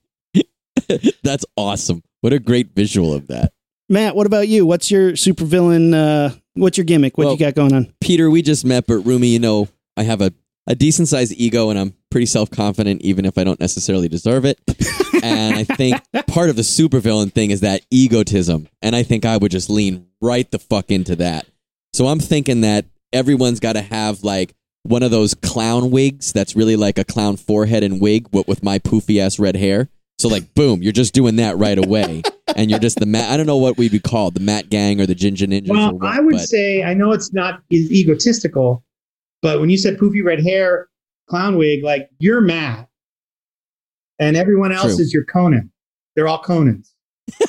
[1.22, 2.02] That's awesome.
[2.20, 3.52] What a great visual of that.
[3.88, 4.16] Matt.
[4.16, 4.66] What about you?
[4.66, 5.94] What's your supervillain?
[5.94, 7.16] Uh, what's your gimmick?
[7.16, 7.92] What Well- you got going on?
[8.00, 10.32] Peter, we just met, but Rumi, you know, I have a,
[10.66, 14.44] a decent sized ego and I'm pretty self confident, even if I don't necessarily deserve
[14.44, 14.58] it.
[15.22, 18.68] and I think part of the supervillain thing is that egotism.
[18.82, 21.46] And I think I would just lean right the fuck into that.
[21.92, 24.54] So I'm thinking that everyone's got to have like
[24.84, 28.62] one of those clown wigs that's really like a clown forehead and wig, but with
[28.62, 29.88] my poofy ass red hair.
[30.18, 32.22] So like, boom, you're just doing that right away,
[32.56, 33.30] and you're just the Matt.
[33.30, 35.70] I don't know what we'd be called, the Matt Gang or the Ginger Ninjas.
[35.70, 38.84] or Well, what, I would but- say I know it's not e- egotistical,
[39.42, 40.88] but when you said poofy red hair,
[41.28, 42.88] clown wig, like you're Matt,
[44.18, 45.02] and everyone else True.
[45.04, 45.70] is your Conan.
[46.14, 46.88] They're all Conans.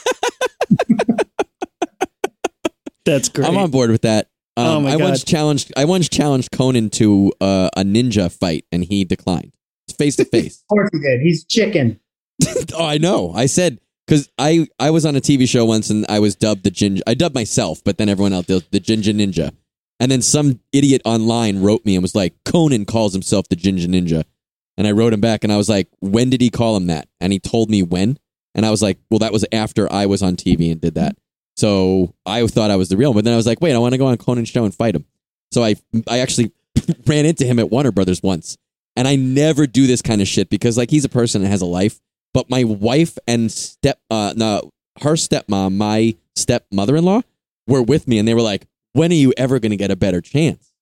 [3.05, 3.47] That's great.
[3.47, 4.27] I'm on board with that.
[4.57, 8.65] Um, Oh my I once challenged I once challenged Conan to uh, a ninja fight,
[8.71, 9.53] and he declined.
[9.97, 10.61] Face to face.
[10.63, 11.21] Of course he did.
[11.21, 11.99] He's chicken.
[12.73, 13.33] Oh, I know.
[13.33, 16.63] I said because I I was on a TV show once, and I was dubbed
[16.63, 17.03] the ginger.
[17.05, 19.51] I dubbed myself, but then everyone else the, the ginger ninja.
[20.01, 23.87] And then some idiot online wrote me and was like, Conan calls himself the ginger
[23.87, 24.23] ninja.
[24.75, 27.07] And I wrote him back, and I was like, when did he call him that?
[27.19, 28.17] And he told me when.
[28.55, 31.17] And I was like, well, that was after I was on TV and did that.
[31.55, 33.17] So I thought I was the real one.
[33.17, 34.95] But then I was like, wait, I want to go on Conan's show and fight
[34.95, 35.05] him.
[35.51, 35.75] So I
[36.09, 36.51] I actually
[37.05, 38.57] ran into him at Warner Brothers once.
[38.95, 41.61] And I never do this kind of shit because like he's a person that has
[41.61, 41.99] a life.
[42.33, 44.71] But my wife and step uh no
[45.01, 47.21] her stepmom, my stepmother in law,
[47.67, 50.21] were with me and they were like, When are you ever gonna get a better
[50.21, 50.73] chance?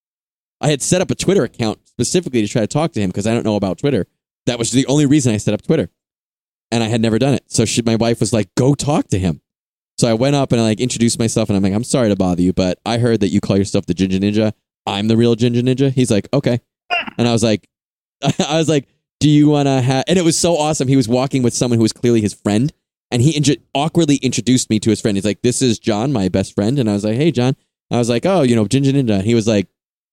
[0.61, 3.27] I had set up a Twitter account specifically to try to talk to him because
[3.27, 4.07] I don't know about Twitter.
[4.45, 5.89] That was the only reason I set up Twitter.
[6.71, 7.43] And I had never done it.
[7.47, 9.41] So she, my wife was like, Go talk to him.
[9.97, 12.15] So I went up and I like introduced myself and I'm like, I'm sorry to
[12.15, 14.53] bother you, but I heard that you call yourself the Ginger Ninja.
[14.85, 15.91] I'm the real Ginger Ninja.
[15.91, 16.61] He's like, okay.
[17.17, 17.67] And I was like,
[18.23, 18.87] I was like,
[19.19, 20.87] do you want to have, and it was so awesome.
[20.87, 22.71] He was walking with someone who was clearly his friend
[23.11, 25.17] and he intro- awkwardly introduced me to his friend.
[25.17, 26.79] He's like, this is John, my best friend.
[26.79, 27.55] And I was like, hey, John.
[27.91, 29.15] I was like, oh, you know, Ginger Ninja.
[29.15, 29.67] And he was like,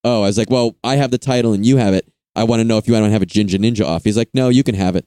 [0.05, 2.11] oh, I was like, well, I have the title and you have it.
[2.35, 4.05] I want to know if you want to have a Ginger Ninja off.
[4.05, 5.07] He's like, no, you can have it.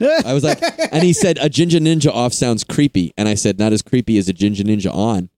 [0.00, 0.60] I was like,
[0.92, 3.12] and he said, a Ginger Ninja off sounds creepy.
[3.16, 5.30] And I said, not as creepy as a Ginger Ninja on.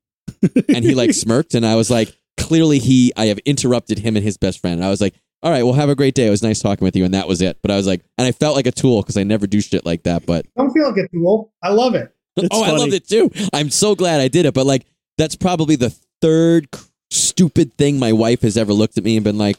[0.68, 1.54] And he like smirked.
[1.54, 4.76] And I was like, clearly he, I have interrupted him and his best friend.
[4.76, 6.26] And I was like, all right, well, have a great day.
[6.26, 7.04] It was nice talking with you.
[7.04, 7.58] And that was it.
[7.62, 9.86] But I was like, and I felt like a tool because I never do shit
[9.86, 10.26] like that.
[10.26, 11.52] But Don't feel like a tool.
[11.62, 12.14] I love it.
[12.36, 13.30] Oh, it's oh, I loved it too.
[13.52, 14.54] I'm so glad I did it.
[14.54, 14.86] But like,
[15.18, 16.68] that's probably the third
[17.10, 19.58] stupid thing my wife has ever looked at me and been like,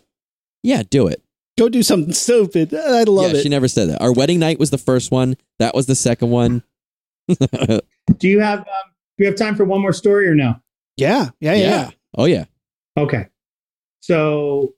[0.64, 1.22] yeah, do it.
[1.58, 2.74] Go do something stupid.
[2.74, 3.44] I love yeah, it.
[3.44, 4.02] she never said that.
[4.02, 5.36] Our wedding night was the first one.
[5.60, 6.64] That was the second one.
[7.28, 8.66] Do you have um,
[9.18, 10.56] do you have time for one more story or no?
[10.98, 11.90] yeah, yeah, yeah, yeah.
[12.18, 12.46] Oh yeah.
[12.98, 13.28] Okay.
[14.02, 14.74] So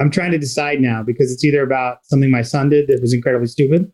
[0.00, 3.14] I'm trying to decide now because it's either about something my son did that was
[3.14, 3.90] incredibly stupid,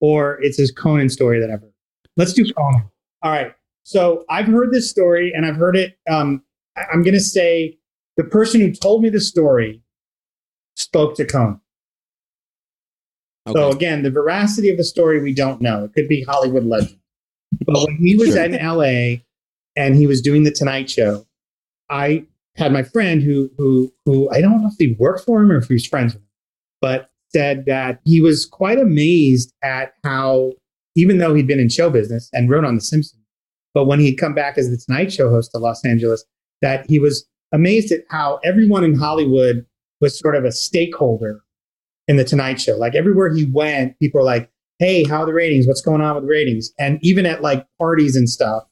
[0.00, 1.72] or it's his Conan story that I've heard.
[2.16, 2.90] Let's do Conan.
[3.22, 3.54] All right.
[3.84, 5.96] So I've heard this story, and I've heard it.
[6.10, 7.78] Um, I- I'm going to say
[8.16, 9.82] the person who told me the story
[10.76, 11.60] spoke to Conan.
[13.48, 15.84] So again, the veracity of the story we don't know.
[15.84, 16.98] It could be Hollywood legend.
[17.66, 18.44] But when he was Sure.
[18.44, 19.22] in LA
[19.76, 21.26] and he was doing the Tonight Show,
[21.88, 22.26] I
[22.56, 25.56] had my friend who who who I don't know if he worked for him or
[25.56, 26.28] if he was friends with him,
[26.80, 30.52] but said that he was quite amazed at how
[30.96, 33.22] even though he'd been in show business and wrote on The Simpsons,
[33.74, 36.24] but when he'd come back as the Tonight Show host to Los Angeles,
[36.62, 39.66] that he was amazed at how everyone in Hollywood
[40.00, 41.42] was sort of a stakeholder
[42.08, 42.76] in the Tonight Show.
[42.76, 45.66] Like everywhere he went, people were like, "Hey, how are the ratings?
[45.66, 48.64] What's going on with the ratings?" And even at like parties and stuff,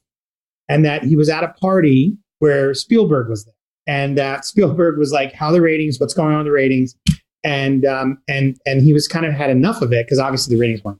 [0.67, 3.53] and that he was at a party where Spielberg was there,
[3.87, 5.99] and that Spielberg was like, "How are the ratings?
[5.99, 6.95] What's going on with the ratings?"
[7.43, 10.61] And um, and and he was kind of had enough of it because obviously the
[10.61, 10.99] ratings weren't.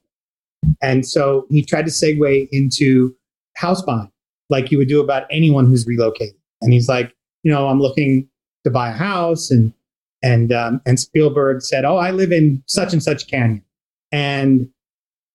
[0.81, 3.15] And so he tried to segue into
[3.55, 4.11] house buying,
[4.49, 6.38] like you would do about anyone who's relocated.
[6.61, 7.13] And he's like,
[7.43, 8.27] you know, I'm looking
[8.63, 9.73] to buy a house, and
[10.21, 13.63] and um, and Spielberg said, "Oh, I live in such and such canyon,"
[14.11, 14.69] and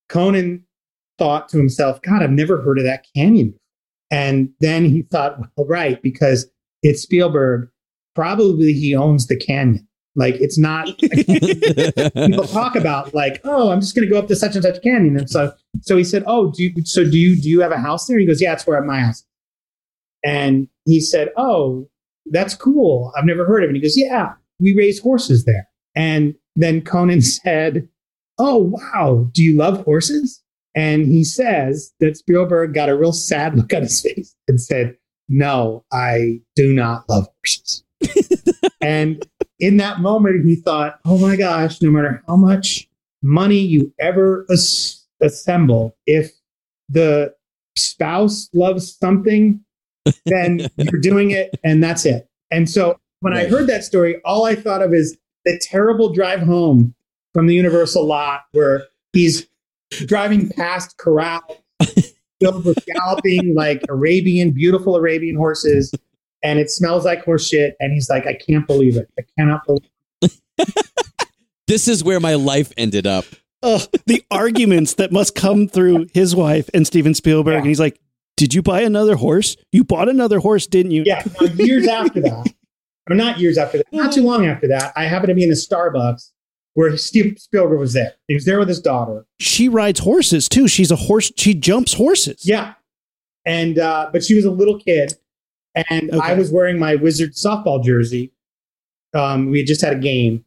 [0.09, 0.65] Conan
[1.19, 3.55] thought to himself, "God, I've never heard of that canyon."
[4.11, 6.51] And then he thought, "Well, right, because
[6.83, 7.69] it's Spielberg.
[8.15, 9.89] Probably he owns the canyon.
[10.15, 10.89] Like it's not."
[12.29, 14.83] people talk about like, oh, I'm just going to go up to such and such
[14.83, 15.17] canyon.
[15.17, 17.79] And so, so he said, oh, do you, so do you, do you have a
[17.79, 18.19] house there?
[18.19, 19.25] He goes, yeah, it's where my house.
[20.25, 21.89] Is." And he said, oh,
[22.27, 23.13] that's cool.
[23.17, 23.71] I've never heard of it.
[23.71, 25.69] And he goes, yeah, we raise horses there.
[25.95, 27.89] And then Conan said,
[28.39, 30.43] oh, wow, do you love horses?
[30.75, 34.97] And he says that Spielberg got a real sad look on his face and said,
[35.29, 37.85] no, I do not love horses.
[38.83, 39.25] and
[39.61, 42.89] in that moment, he thought, oh my gosh, no matter how much
[43.23, 46.33] money you ever as- assemble, if
[46.91, 47.33] the
[47.77, 49.65] spouse loves something,
[50.27, 52.29] then you're doing it and that's it.
[52.51, 56.41] And so when I heard that story, all I thought of is the terrible drive
[56.41, 56.95] home
[57.33, 59.47] from the Universal lot where he's
[59.91, 61.41] driving past corral
[62.41, 65.93] filled with galloping like Arabian, beautiful Arabian horses,
[66.43, 67.77] and it smells like horse shit.
[67.81, 69.09] And he's like, I can't believe it.
[69.19, 69.89] I cannot believe
[71.67, 73.25] this is where my life ended up.
[73.63, 77.53] Ugh, the arguments that must come through his wife and Steven Spielberg.
[77.53, 77.59] Yeah.
[77.59, 77.99] And he's like,
[78.37, 79.57] Did you buy another horse?
[79.73, 81.05] You bought another horse, didn't you?
[81.07, 81.23] Yeah,
[81.55, 82.53] years after that,
[83.11, 85.51] or not years after that, not too long after that, I happened to be in
[85.51, 86.31] a Starbucks
[86.75, 88.15] where Steve Spielberg was there.
[88.27, 89.25] He was there with his daughter.
[89.39, 90.67] She rides horses too.
[90.69, 91.33] She's a horse.
[91.37, 92.43] She jumps horses.
[92.45, 92.75] Yeah,
[93.47, 95.15] and uh, but she was a little kid,
[95.75, 98.33] and I was wearing my Wizard softball jersey.
[99.15, 100.45] Um, we had just had a game,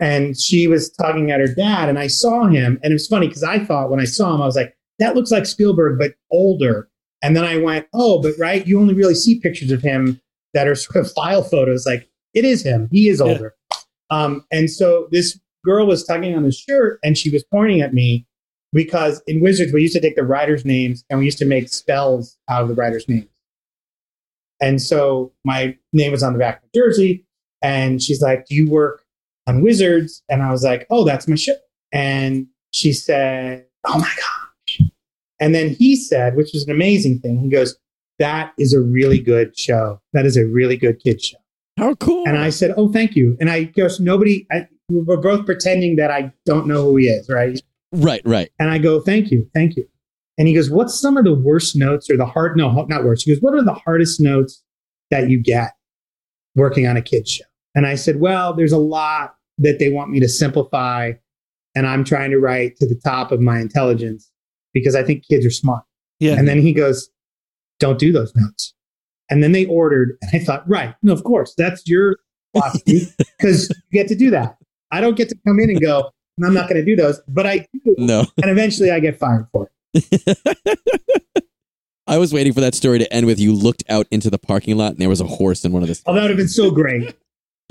[0.00, 3.28] and she was talking at her dad, and I saw him, and it was funny
[3.28, 6.14] because I thought when I saw him, I was like, "That looks like Spielberg, but
[6.30, 6.89] older."
[7.22, 10.20] And then I went, "Oh, but right, you only really see pictures of him
[10.54, 11.84] that are sort of file photos.
[11.86, 13.26] Like it is him; he is Yeah.
[13.26, 13.54] older."
[14.10, 17.92] Um, and so this girl was tugging on his shirt, and she was pointing at
[17.94, 18.26] me
[18.72, 21.68] because in Wizards we used to take the writers' names and we used to make
[21.68, 23.26] spells out of the writers' names.
[24.62, 27.24] And so my name was on the back of the jersey,
[27.62, 29.04] and she's like, "Do you work
[29.46, 31.54] on Wizards?" And I was like, "Oh, that's my show."
[31.92, 34.49] And she said, "Oh my gosh!"
[35.40, 37.40] And then he said, which was an amazing thing.
[37.40, 37.76] He goes,
[38.18, 40.00] "That is a really good show.
[40.12, 41.38] That is a really good kid show."
[41.78, 42.24] How cool.
[42.28, 46.10] And I said, "Oh, thank you." And I goes, "Nobody." I, we're both pretending that
[46.10, 47.60] I don't know who he is, right?
[47.92, 48.50] right, right.
[48.58, 49.86] And I go, thank you, thank you.
[50.38, 53.24] And he goes, what's some of the worst notes or the hard, no, not worst.
[53.24, 54.62] He goes, what are the hardest notes
[55.10, 55.72] that you get
[56.54, 57.44] working on a kid's show?
[57.74, 61.12] And I said, well, there's a lot that they want me to simplify.
[61.74, 64.29] And I'm trying to write to the top of my intelligence
[64.72, 65.84] because I think kids are smart.
[66.18, 66.34] Yeah.
[66.34, 67.10] And then he goes,
[67.78, 68.74] don't do those notes.
[69.30, 72.16] And then they ordered, and I thought, right, no, of course, that's your
[72.52, 73.02] philosophy
[73.38, 74.56] because you get to do that.
[74.90, 76.10] I don't get to come in and go,
[76.44, 77.94] I'm not going to do those, but I do.
[77.98, 78.24] No.
[78.42, 80.38] And eventually I get fired for it.
[82.06, 84.76] I was waiting for that story to end with you looked out into the parking
[84.76, 86.00] lot and there was a horse in one of the.
[86.06, 87.14] Oh, that would have been so great.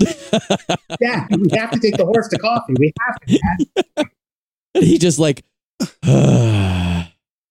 [1.00, 2.74] yeah, we have to take the horse to coffee.
[2.78, 3.38] We have to.
[3.96, 4.06] Dad.
[4.74, 5.44] And he just like,
[6.06, 6.86] "Ah,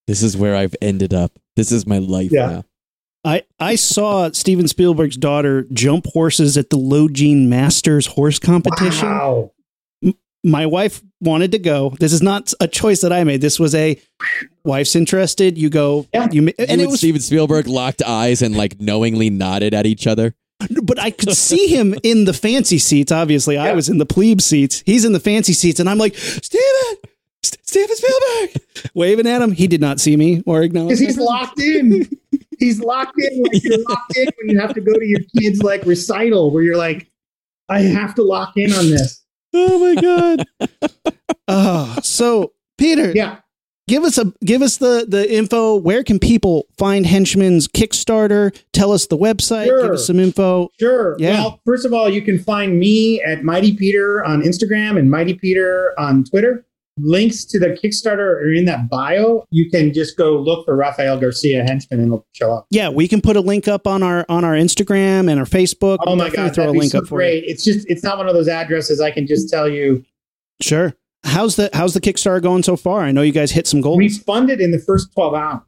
[0.10, 1.32] this is where I've ended up.
[1.56, 2.48] This is my life Yeah.
[2.48, 2.64] now.
[3.24, 9.08] I, I saw Steven Spielberg's daughter jump horses at the Longines Masters horse competition.
[9.08, 9.52] Wow.
[10.44, 11.94] My wife wanted to go.
[12.00, 13.42] This is not a choice that I made.
[13.42, 14.02] This was a
[14.64, 15.58] wife's interested.
[15.58, 16.08] You go.
[16.14, 16.30] Yeah.
[16.32, 19.86] You ma- And and it was, Steven Spielberg locked eyes and like knowingly nodded at
[19.86, 20.34] each other.
[20.84, 23.12] but I could see him in the fancy seats.
[23.12, 24.82] Obviously, I was in the plebe seats.
[24.86, 27.00] He's in the fancy seats, and I'm like, Steven, St-
[27.70, 28.62] Steven Spielberg.
[28.96, 29.52] waving at him.
[29.52, 30.98] He did not see me or acknowledge.
[30.98, 32.10] Because he's locked in.
[32.58, 35.62] He's locked in like you're locked in when you have to go to your kid's
[35.64, 37.10] like recital where you're like,
[37.70, 39.24] I have to lock in on this.
[39.54, 40.46] Oh my god.
[41.48, 43.38] oh, so Peter, Yeah.
[43.88, 45.76] give us a give us the the info.
[45.76, 48.56] Where can people find Henchman's Kickstarter?
[48.74, 49.66] Tell us the website.
[49.66, 50.70] Give us some info.
[50.80, 51.16] Sure.
[51.20, 51.34] Yeah.
[51.44, 55.34] Well, first of all, you can find me at Mighty Peter on Instagram and Mighty
[55.34, 56.66] Peter on Twitter.
[57.02, 59.46] Links to the Kickstarter are in that bio.
[59.52, 62.68] You can just go look for Rafael Garcia Henchman and it'll show up.
[62.72, 65.98] Yeah, we can put a link up on our on our Instagram and our Facebook.
[66.02, 67.28] Oh We'll my god, throw that'd a be link so up for you.
[67.30, 67.44] great.
[67.46, 70.04] It's just it's not one of those addresses I can just tell you.
[70.62, 70.94] Sure.
[71.24, 73.02] How's the how's the Kickstarter going so far?
[73.02, 73.98] I know you guys hit some goals.
[73.98, 75.62] We funded in the first 12 hours.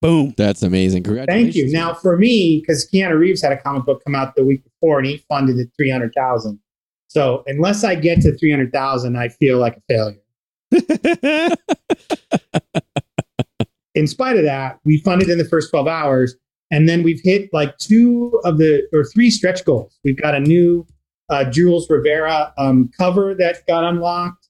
[0.00, 0.34] Boom.
[0.36, 1.04] That's amazing.
[1.04, 1.54] Congratulations.
[1.54, 1.72] Thank you.
[1.72, 4.98] Now, for me, because Keanu Reeves had a comic book come out the week before,
[4.98, 6.58] and he funded it three hundred thousand.
[7.08, 10.18] So unless I get to three hundred thousand, I feel like a failure.
[13.94, 16.34] In spite of that, we funded in the first twelve hours,
[16.70, 19.98] and then we've hit like two of the or three stretch goals.
[20.02, 20.86] We've got a new
[21.28, 24.48] uh, Jules Rivera um, cover that got unlocked,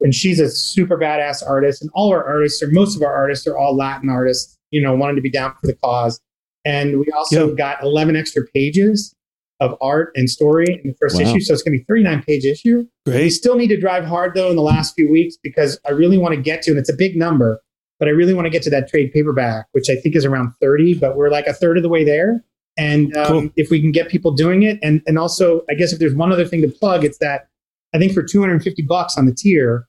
[0.00, 1.82] and she's a super badass artist.
[1.82, 4.58] And all our artists, or most of our artists, are all Latin artists.
[4.70, 6.18] You know, wanting to be down for the cause.
[6.64, 7.54] And we also Yeah.
[7.54, 9.14] got eleven extra pages
[9.60, 11.22] of art and story in the first Wow.
[11.22, 12.86] issue, so it's going to be thirty nine page issue.
[13.06, 13.30] We Great.
[13.30, 16.34] still need to drive hard though in the last few weeks because I really want
[16.34, 17.60] to get to, and it's a big number,
[17.98, 20.52] but I really want to get to that trade paperback, which I think is around
[20.60, 22.44] 30, but we're like a third of the way there.
[22.76, 23.50] And um, Cool.
[23.56, 26.30] if we can get people doing it, and and also I guess if there's one
[26.32, 27.48] other thing to plug, it's that
[27.94, 29.88] I think for 250 bucks on the tier,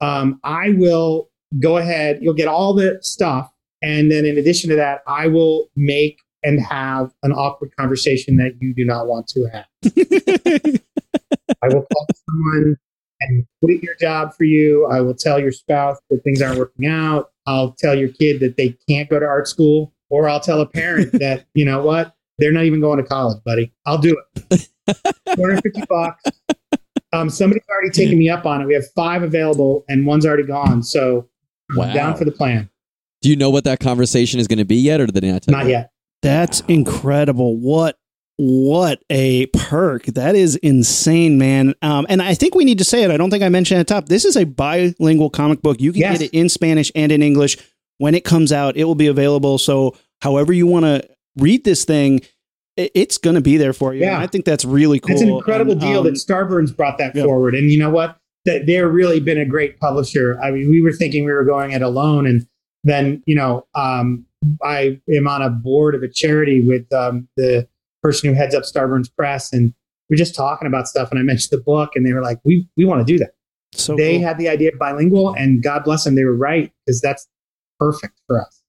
[0.00, 1.30] um, I will
[1.60, 2.18] go ahead.
[2.22, 3.50] You'll get all the stuff,
[3.82, 8.52] and then in addition to that, I will make and have an awkward conversation that
[8.60, 9.66] you do not want to have.
[11.62, 12.76] I will call someone
[13.20, 14.86] and quit your job for you.
[14.86, 17.30] I will tell your spouse that things aren't working out.
[17.46, 20.66] I'll tell your kid that they can't go to art school, or I'll tell a
[20.66, 23.72] parent that you know what they're not even going to college, buddy.
[23.86, 24.16] I'll do
[24.50, 24.68] it.
[25.36, 26.22] 250 bucks.
[27.12, 28.66] Um, somebody's already taken me up on it.
[28.66, 30.82] We have five available, and one's already gone.
[30.82, 31.28] So
[31.70, 31.92] I'm Wow.
[31.94, 32.68] down for the plan.
[33.20, 35.42] Do you know what that conversation is going to be yet, or did they not
[35.42, 35.72] tell Not you?
[35.72, 35.91] yet.
[36.22, 37.56] That's incredible.
[37.56, 37.98] What
[38.38, 40.04] what a perk.
[40.06, 41.74] That is insane, man.
[41.82, 43.10] Um, and I think we need to say it.
[43.10, 44.06] I don't think I mentioned at the top.
[44.06, 45.80] This is a bilingual comic book.
[45.80, 46.18] You can Yes.
[46.18, 47.56] get it in Spanish and in English.
[47.98, 49.58] When it comes out, it will be available.
[49.58, 52.22] So however you want to read this thing,
[52.76, 54.00] it's going to be there for you.
[54.00, 54.14] Yeah.
[54.14, 55.12] And I think that's really cool.
[55.12, 57.24] It's an incredible And, deal um, that Starburns brought that yeah.
[57.24, 57.54] forward.
[57.54, 58.18] And you know what?
[58.44, 60.40] That they're really been a great publisher.
[60.42, 62.44] I mean, we were thinking we were going it alone, and
[62.82, 64.26] then you know, um,
[64.62, 67.68] I am on a board of a charity with um, the
[68.02, 69.72] person who heads up Starburns Press, and
[70.10, 71.10] we're just talking about stuff.
[71.10, 73.34] And I mentioned the book, and they were like, "We we want to do that."
[73.74, 74.26] so they cool.
[74.26, 77.26] had the idea of bilingual, and God bless them, they were right because that's
[77.78, 78.62] perfect for us.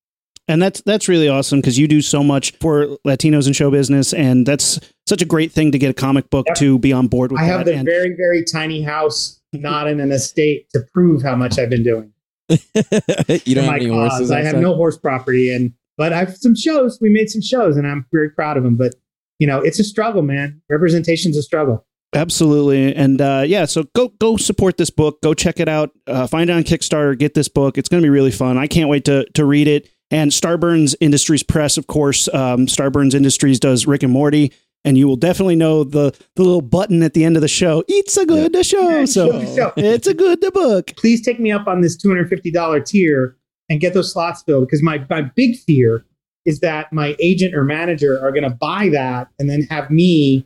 [0.47, 4.13] and that's that's really awesome because you do so much for Latinos in show business,
[4.13, 6.57] and that's such a great thing to get a comic book Yep.
[6.57, 7.41] to be on board with.
[7.41, 7.71] I have that.
[7.71, 11.69] the And- very very tiny house, not in an estate, to prove how much I've
[11.69, 12.12] been doing.
[12.49, 14.11] you don't have any cause.
[14.11, 14.31] horses.
[14.31, 16.99] I have no horse property, and but I've some shows.
[17.01, 18.75] We made some shows, and I'm very proud of them.
[18.75, 18.95] But
[19.39, 20.61] you know, it's a struggle, man.
[20.69, 21.85] Representation's a struggle.
[22.13, 25.21] Absolutely, and uh, yeah, so go go support this book.
[25.21, 25.91] Go check it out.
[26.05, 27.17] Uh, find it on Kickstarter.
[27.17, 27.77] Get this book.
[27.77, 28.57] It's going to be really fun.
[28.57, 29.89] I can't wait to to read it.
[30.11, 32.27] And Starburns Industries Press, of course.
[32.27, 34.53] Um, Starburns Industries does Rick and Morty,
[34.85, 37.83] and you will definitely know the the little button at the end of the show.
[37.87, 38.89] It's a good show.
[38.99, 39.73] Yeah, So show.
[39.77, 40.91] it's a good book.
[40.97, 43.37] Please take me up on this two hundred fifty dollar tier
[43.69, 44.67] and get those slots filled.
[44.67, 46.05] Because my my big fear
[46.45, 50.45] is that my agent or manager are going to buy that and then have me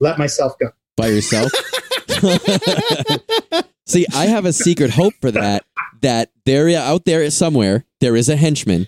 [0.00, 0.68] let myself go.
[0.96, 1.50] by yourself.
[3.86, 5.64] See, I have a secret hope for that.
[6.02, 8.86] That there out there somewhere there is a henchman,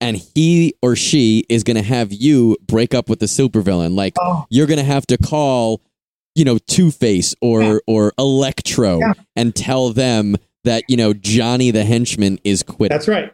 [0.00, 3.94] and he or she is going to have you break up with the supervillain.
[3.94, 5.80] Like Oh, you're going to have to call,
[6.34, 7.78] you know, Two Face or Yeah.
[7.86, 9.12] or Electro Yeah.
[9.36, 12.94] and tell them that you know Johnny the henchman is quitting.
[12.94, 13.32] that's right.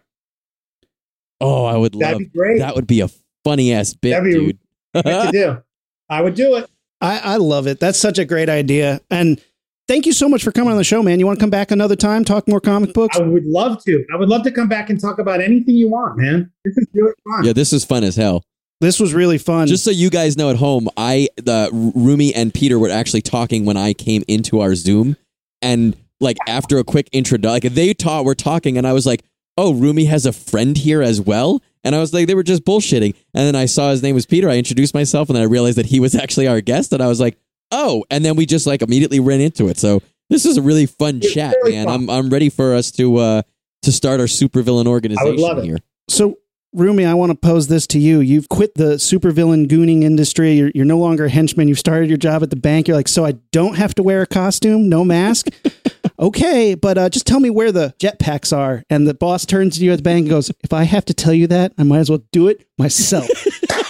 [1.40, 2.58] oh, I would That'd love be great.
[2.60, 2.74] that.
[2.76, 3.08] Would be a
[3.44, 4.58] funny ass bit, That'd be- dude.
[5.04, 5.62] To do?
[6.08, 6.68] I would do it.
[7.00, 7.80] I, I love it.
[7.80, 9.00] That's such a great idea.
[9.10, 9.40] And
[9.88, 11.18] thank you so much for coming on the show, man.
[11.20, 13.18] You want to come back another time, talk more comic books?
[13.18, 14.04] I would love to.
[14.12, 16.50] I would love to come back and talk about anything you want, man.
[16.64, 17.44] This is really fun.
[17.44, 18.42] yeah, this is fun as hell.
[18.80, 19.68] This was really fun.
[19.68, 23.64] Just so you guys know at home, I the Rumi and Peter were actually talking
[23.64, 25.16] when I came into our Zoom,
[25.60, 29.22] and like after a quick intro, like they taught were talking, and I was like,
[29.56, 32.64] "Oh, Rumi has a friend here as well," and I was like, they were just
[32.64, 34.48] bullshitting, and then I saw his name was Peter.
[34.50, 37.06] I introduced myself, and then I realized that he was actually our guest, and I
[37.06, 37.38] was like,
[37.72, 39.78] "Oh," and then we just like immediately ran into it.
[39.78, 40.00] So
[40.30, 41.86] this is a really fun It's chat, man.
[41.86, 41.94] fun.
[41.94, 43.42] I'm I'm ready for us to uh
[43.82, 45.64] to start our supervillain organization love it.
[45.64, 45.78] here.
[46.08, 46.38] So,
[46.72, 48.20] Rumi, I want to pose this to you.
[48.20, 50.52] You've quit the supervillain gooning industry.
[50.54, 51.66] You're, you're no longer a henchman.
[51.68, 52.86] You've started your job at the bank.
[52.86, 55.48] You're like, so I don't have to wear a costume, no mask.
[56.18, 58.84] okay, but uh, just tell me where the jetpacks are.
[58.88, 61.14] And the boss turns to you at the bank and goes, if I have to
[61.14, 63.28] tell you that, I might as well do it myself.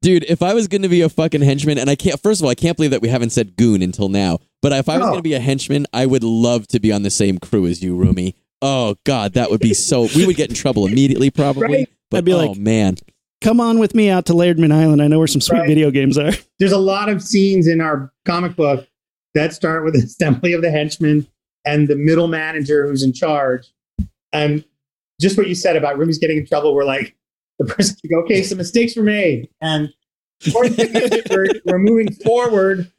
[0.00, 2.44] Dude, if I was going to be a fucking henchman, and I can't, first of
[2.44, 5.06] all, I can't believe that we haven't said goon until now, but if I was
[5.06, 5.10] No.
[5.10, 7.82] going to be a henchman, I would love to be on the same crew as
[7.82, 8.36] you, Rumi.
[8.62, 11.62] Oh, God, that would be so, we would get in trouble immediately, probably.
[11.66, 11.88] Right.
[12.10, 12.96] But I'd be oh, like- man.
[13.40, 15.00] Come on with me out to Lairdman Island.
[15.00, 15.68] I know where some sweet Right.
[15.68, 16.32] video games are.
[16.58, 18.88] There's a lot of scenes in our comic book
[19.34, 21.26] that start with the assembly of the henchmen
[21.64, 23.68] and the middle manager who's in charge.
[24.32, 24.64] And
[25.20, 27.14] just what you said about Rumi's getting in trouble, we're like,
[27.58, 29.48] the person to go, okay, some mistakes were made.
[29.60, 29.90] And
[30.44, 32.90] important thing is we're, we're moving forward.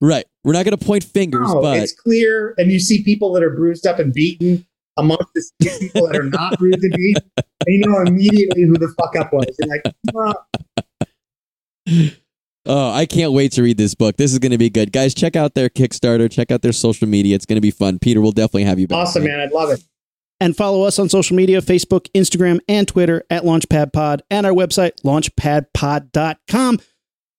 [0.00, 0.26] Right.
[0.44, 2.54] We're not going to point fingers, No, but it's clear.
[2.58, 4.66] And you see people that are bruised up and beaten
[4.96, 7.22] amongst the people that are not bruised and beaten.
[7.36, 9.46] And you know immediately who the fuck up was.
[9.58, 10.46] You're like, well,
[12.66, 14.16] oh, I can't wait to read this book.
[14.16, 14.92] This is going to be good.
[14.92, 17.34] Guys, check out their Kickstarter, check out their social media.
[17.34, 17.98] It's going to be fun.
[17.98, 18.98] Peter, we'll definitely have you back.
[18.98, 19.40] awesome, man.
[19.40, 19.82] I'd love it.
[20.38, 24.92] And follow us on social media Facebook, Instagram, and Twitter at LaunchpadPod and our website,
[25.02, 26.78] launchpadpod.com.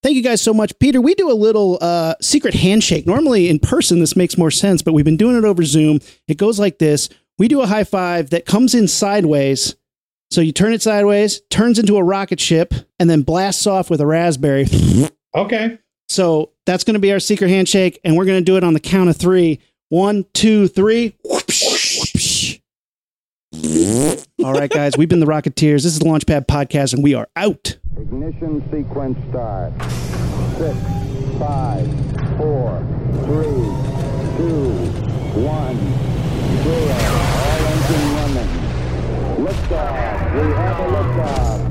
[0.02, 0.78] Thank you guys so much.
[0.78, 3.06] Peter, we do a little uh, secret handshake.
[3.06, 6.00] Normally in person, this makes more sense, but we've been doing it over Zoom.
[6.28, 7.08] It goes like this
[7.38, 9.76] We do a high five that comes in sideways.
[10.30, 14.00] So you turn it sideways, turns into a rocket ship, and then blasts off with
[14.00, 14.66] a raspberry.
[15.34, 15.78] Okay.
[16.08, 18.72] So that's going to be our secret handshake, and we're going to do it on
[18.72, 19.60] the count of three.
[19.90, 21.14] One, two, three.
[24.44, 25.82] All right, guys, we've been the Rocketeers.
[25.82, 27.78] This is the Launchpad Podcast, and we are out.
[27.96, 29.72] Ignition sequence start.
[30.58, 30.76] Six,
[31.38, 31.86] five,
[32.36, 32.84] four,
[33.24, 33.64] three,
[34.36, 34.68] two,
[35.40, 35.76] one,
[36.62, 36.92] zero.
[37.40, 38.50] All engine running.
[39.46, 40.34] Liftoff.
[40.34, 41.67] We have a liftoff.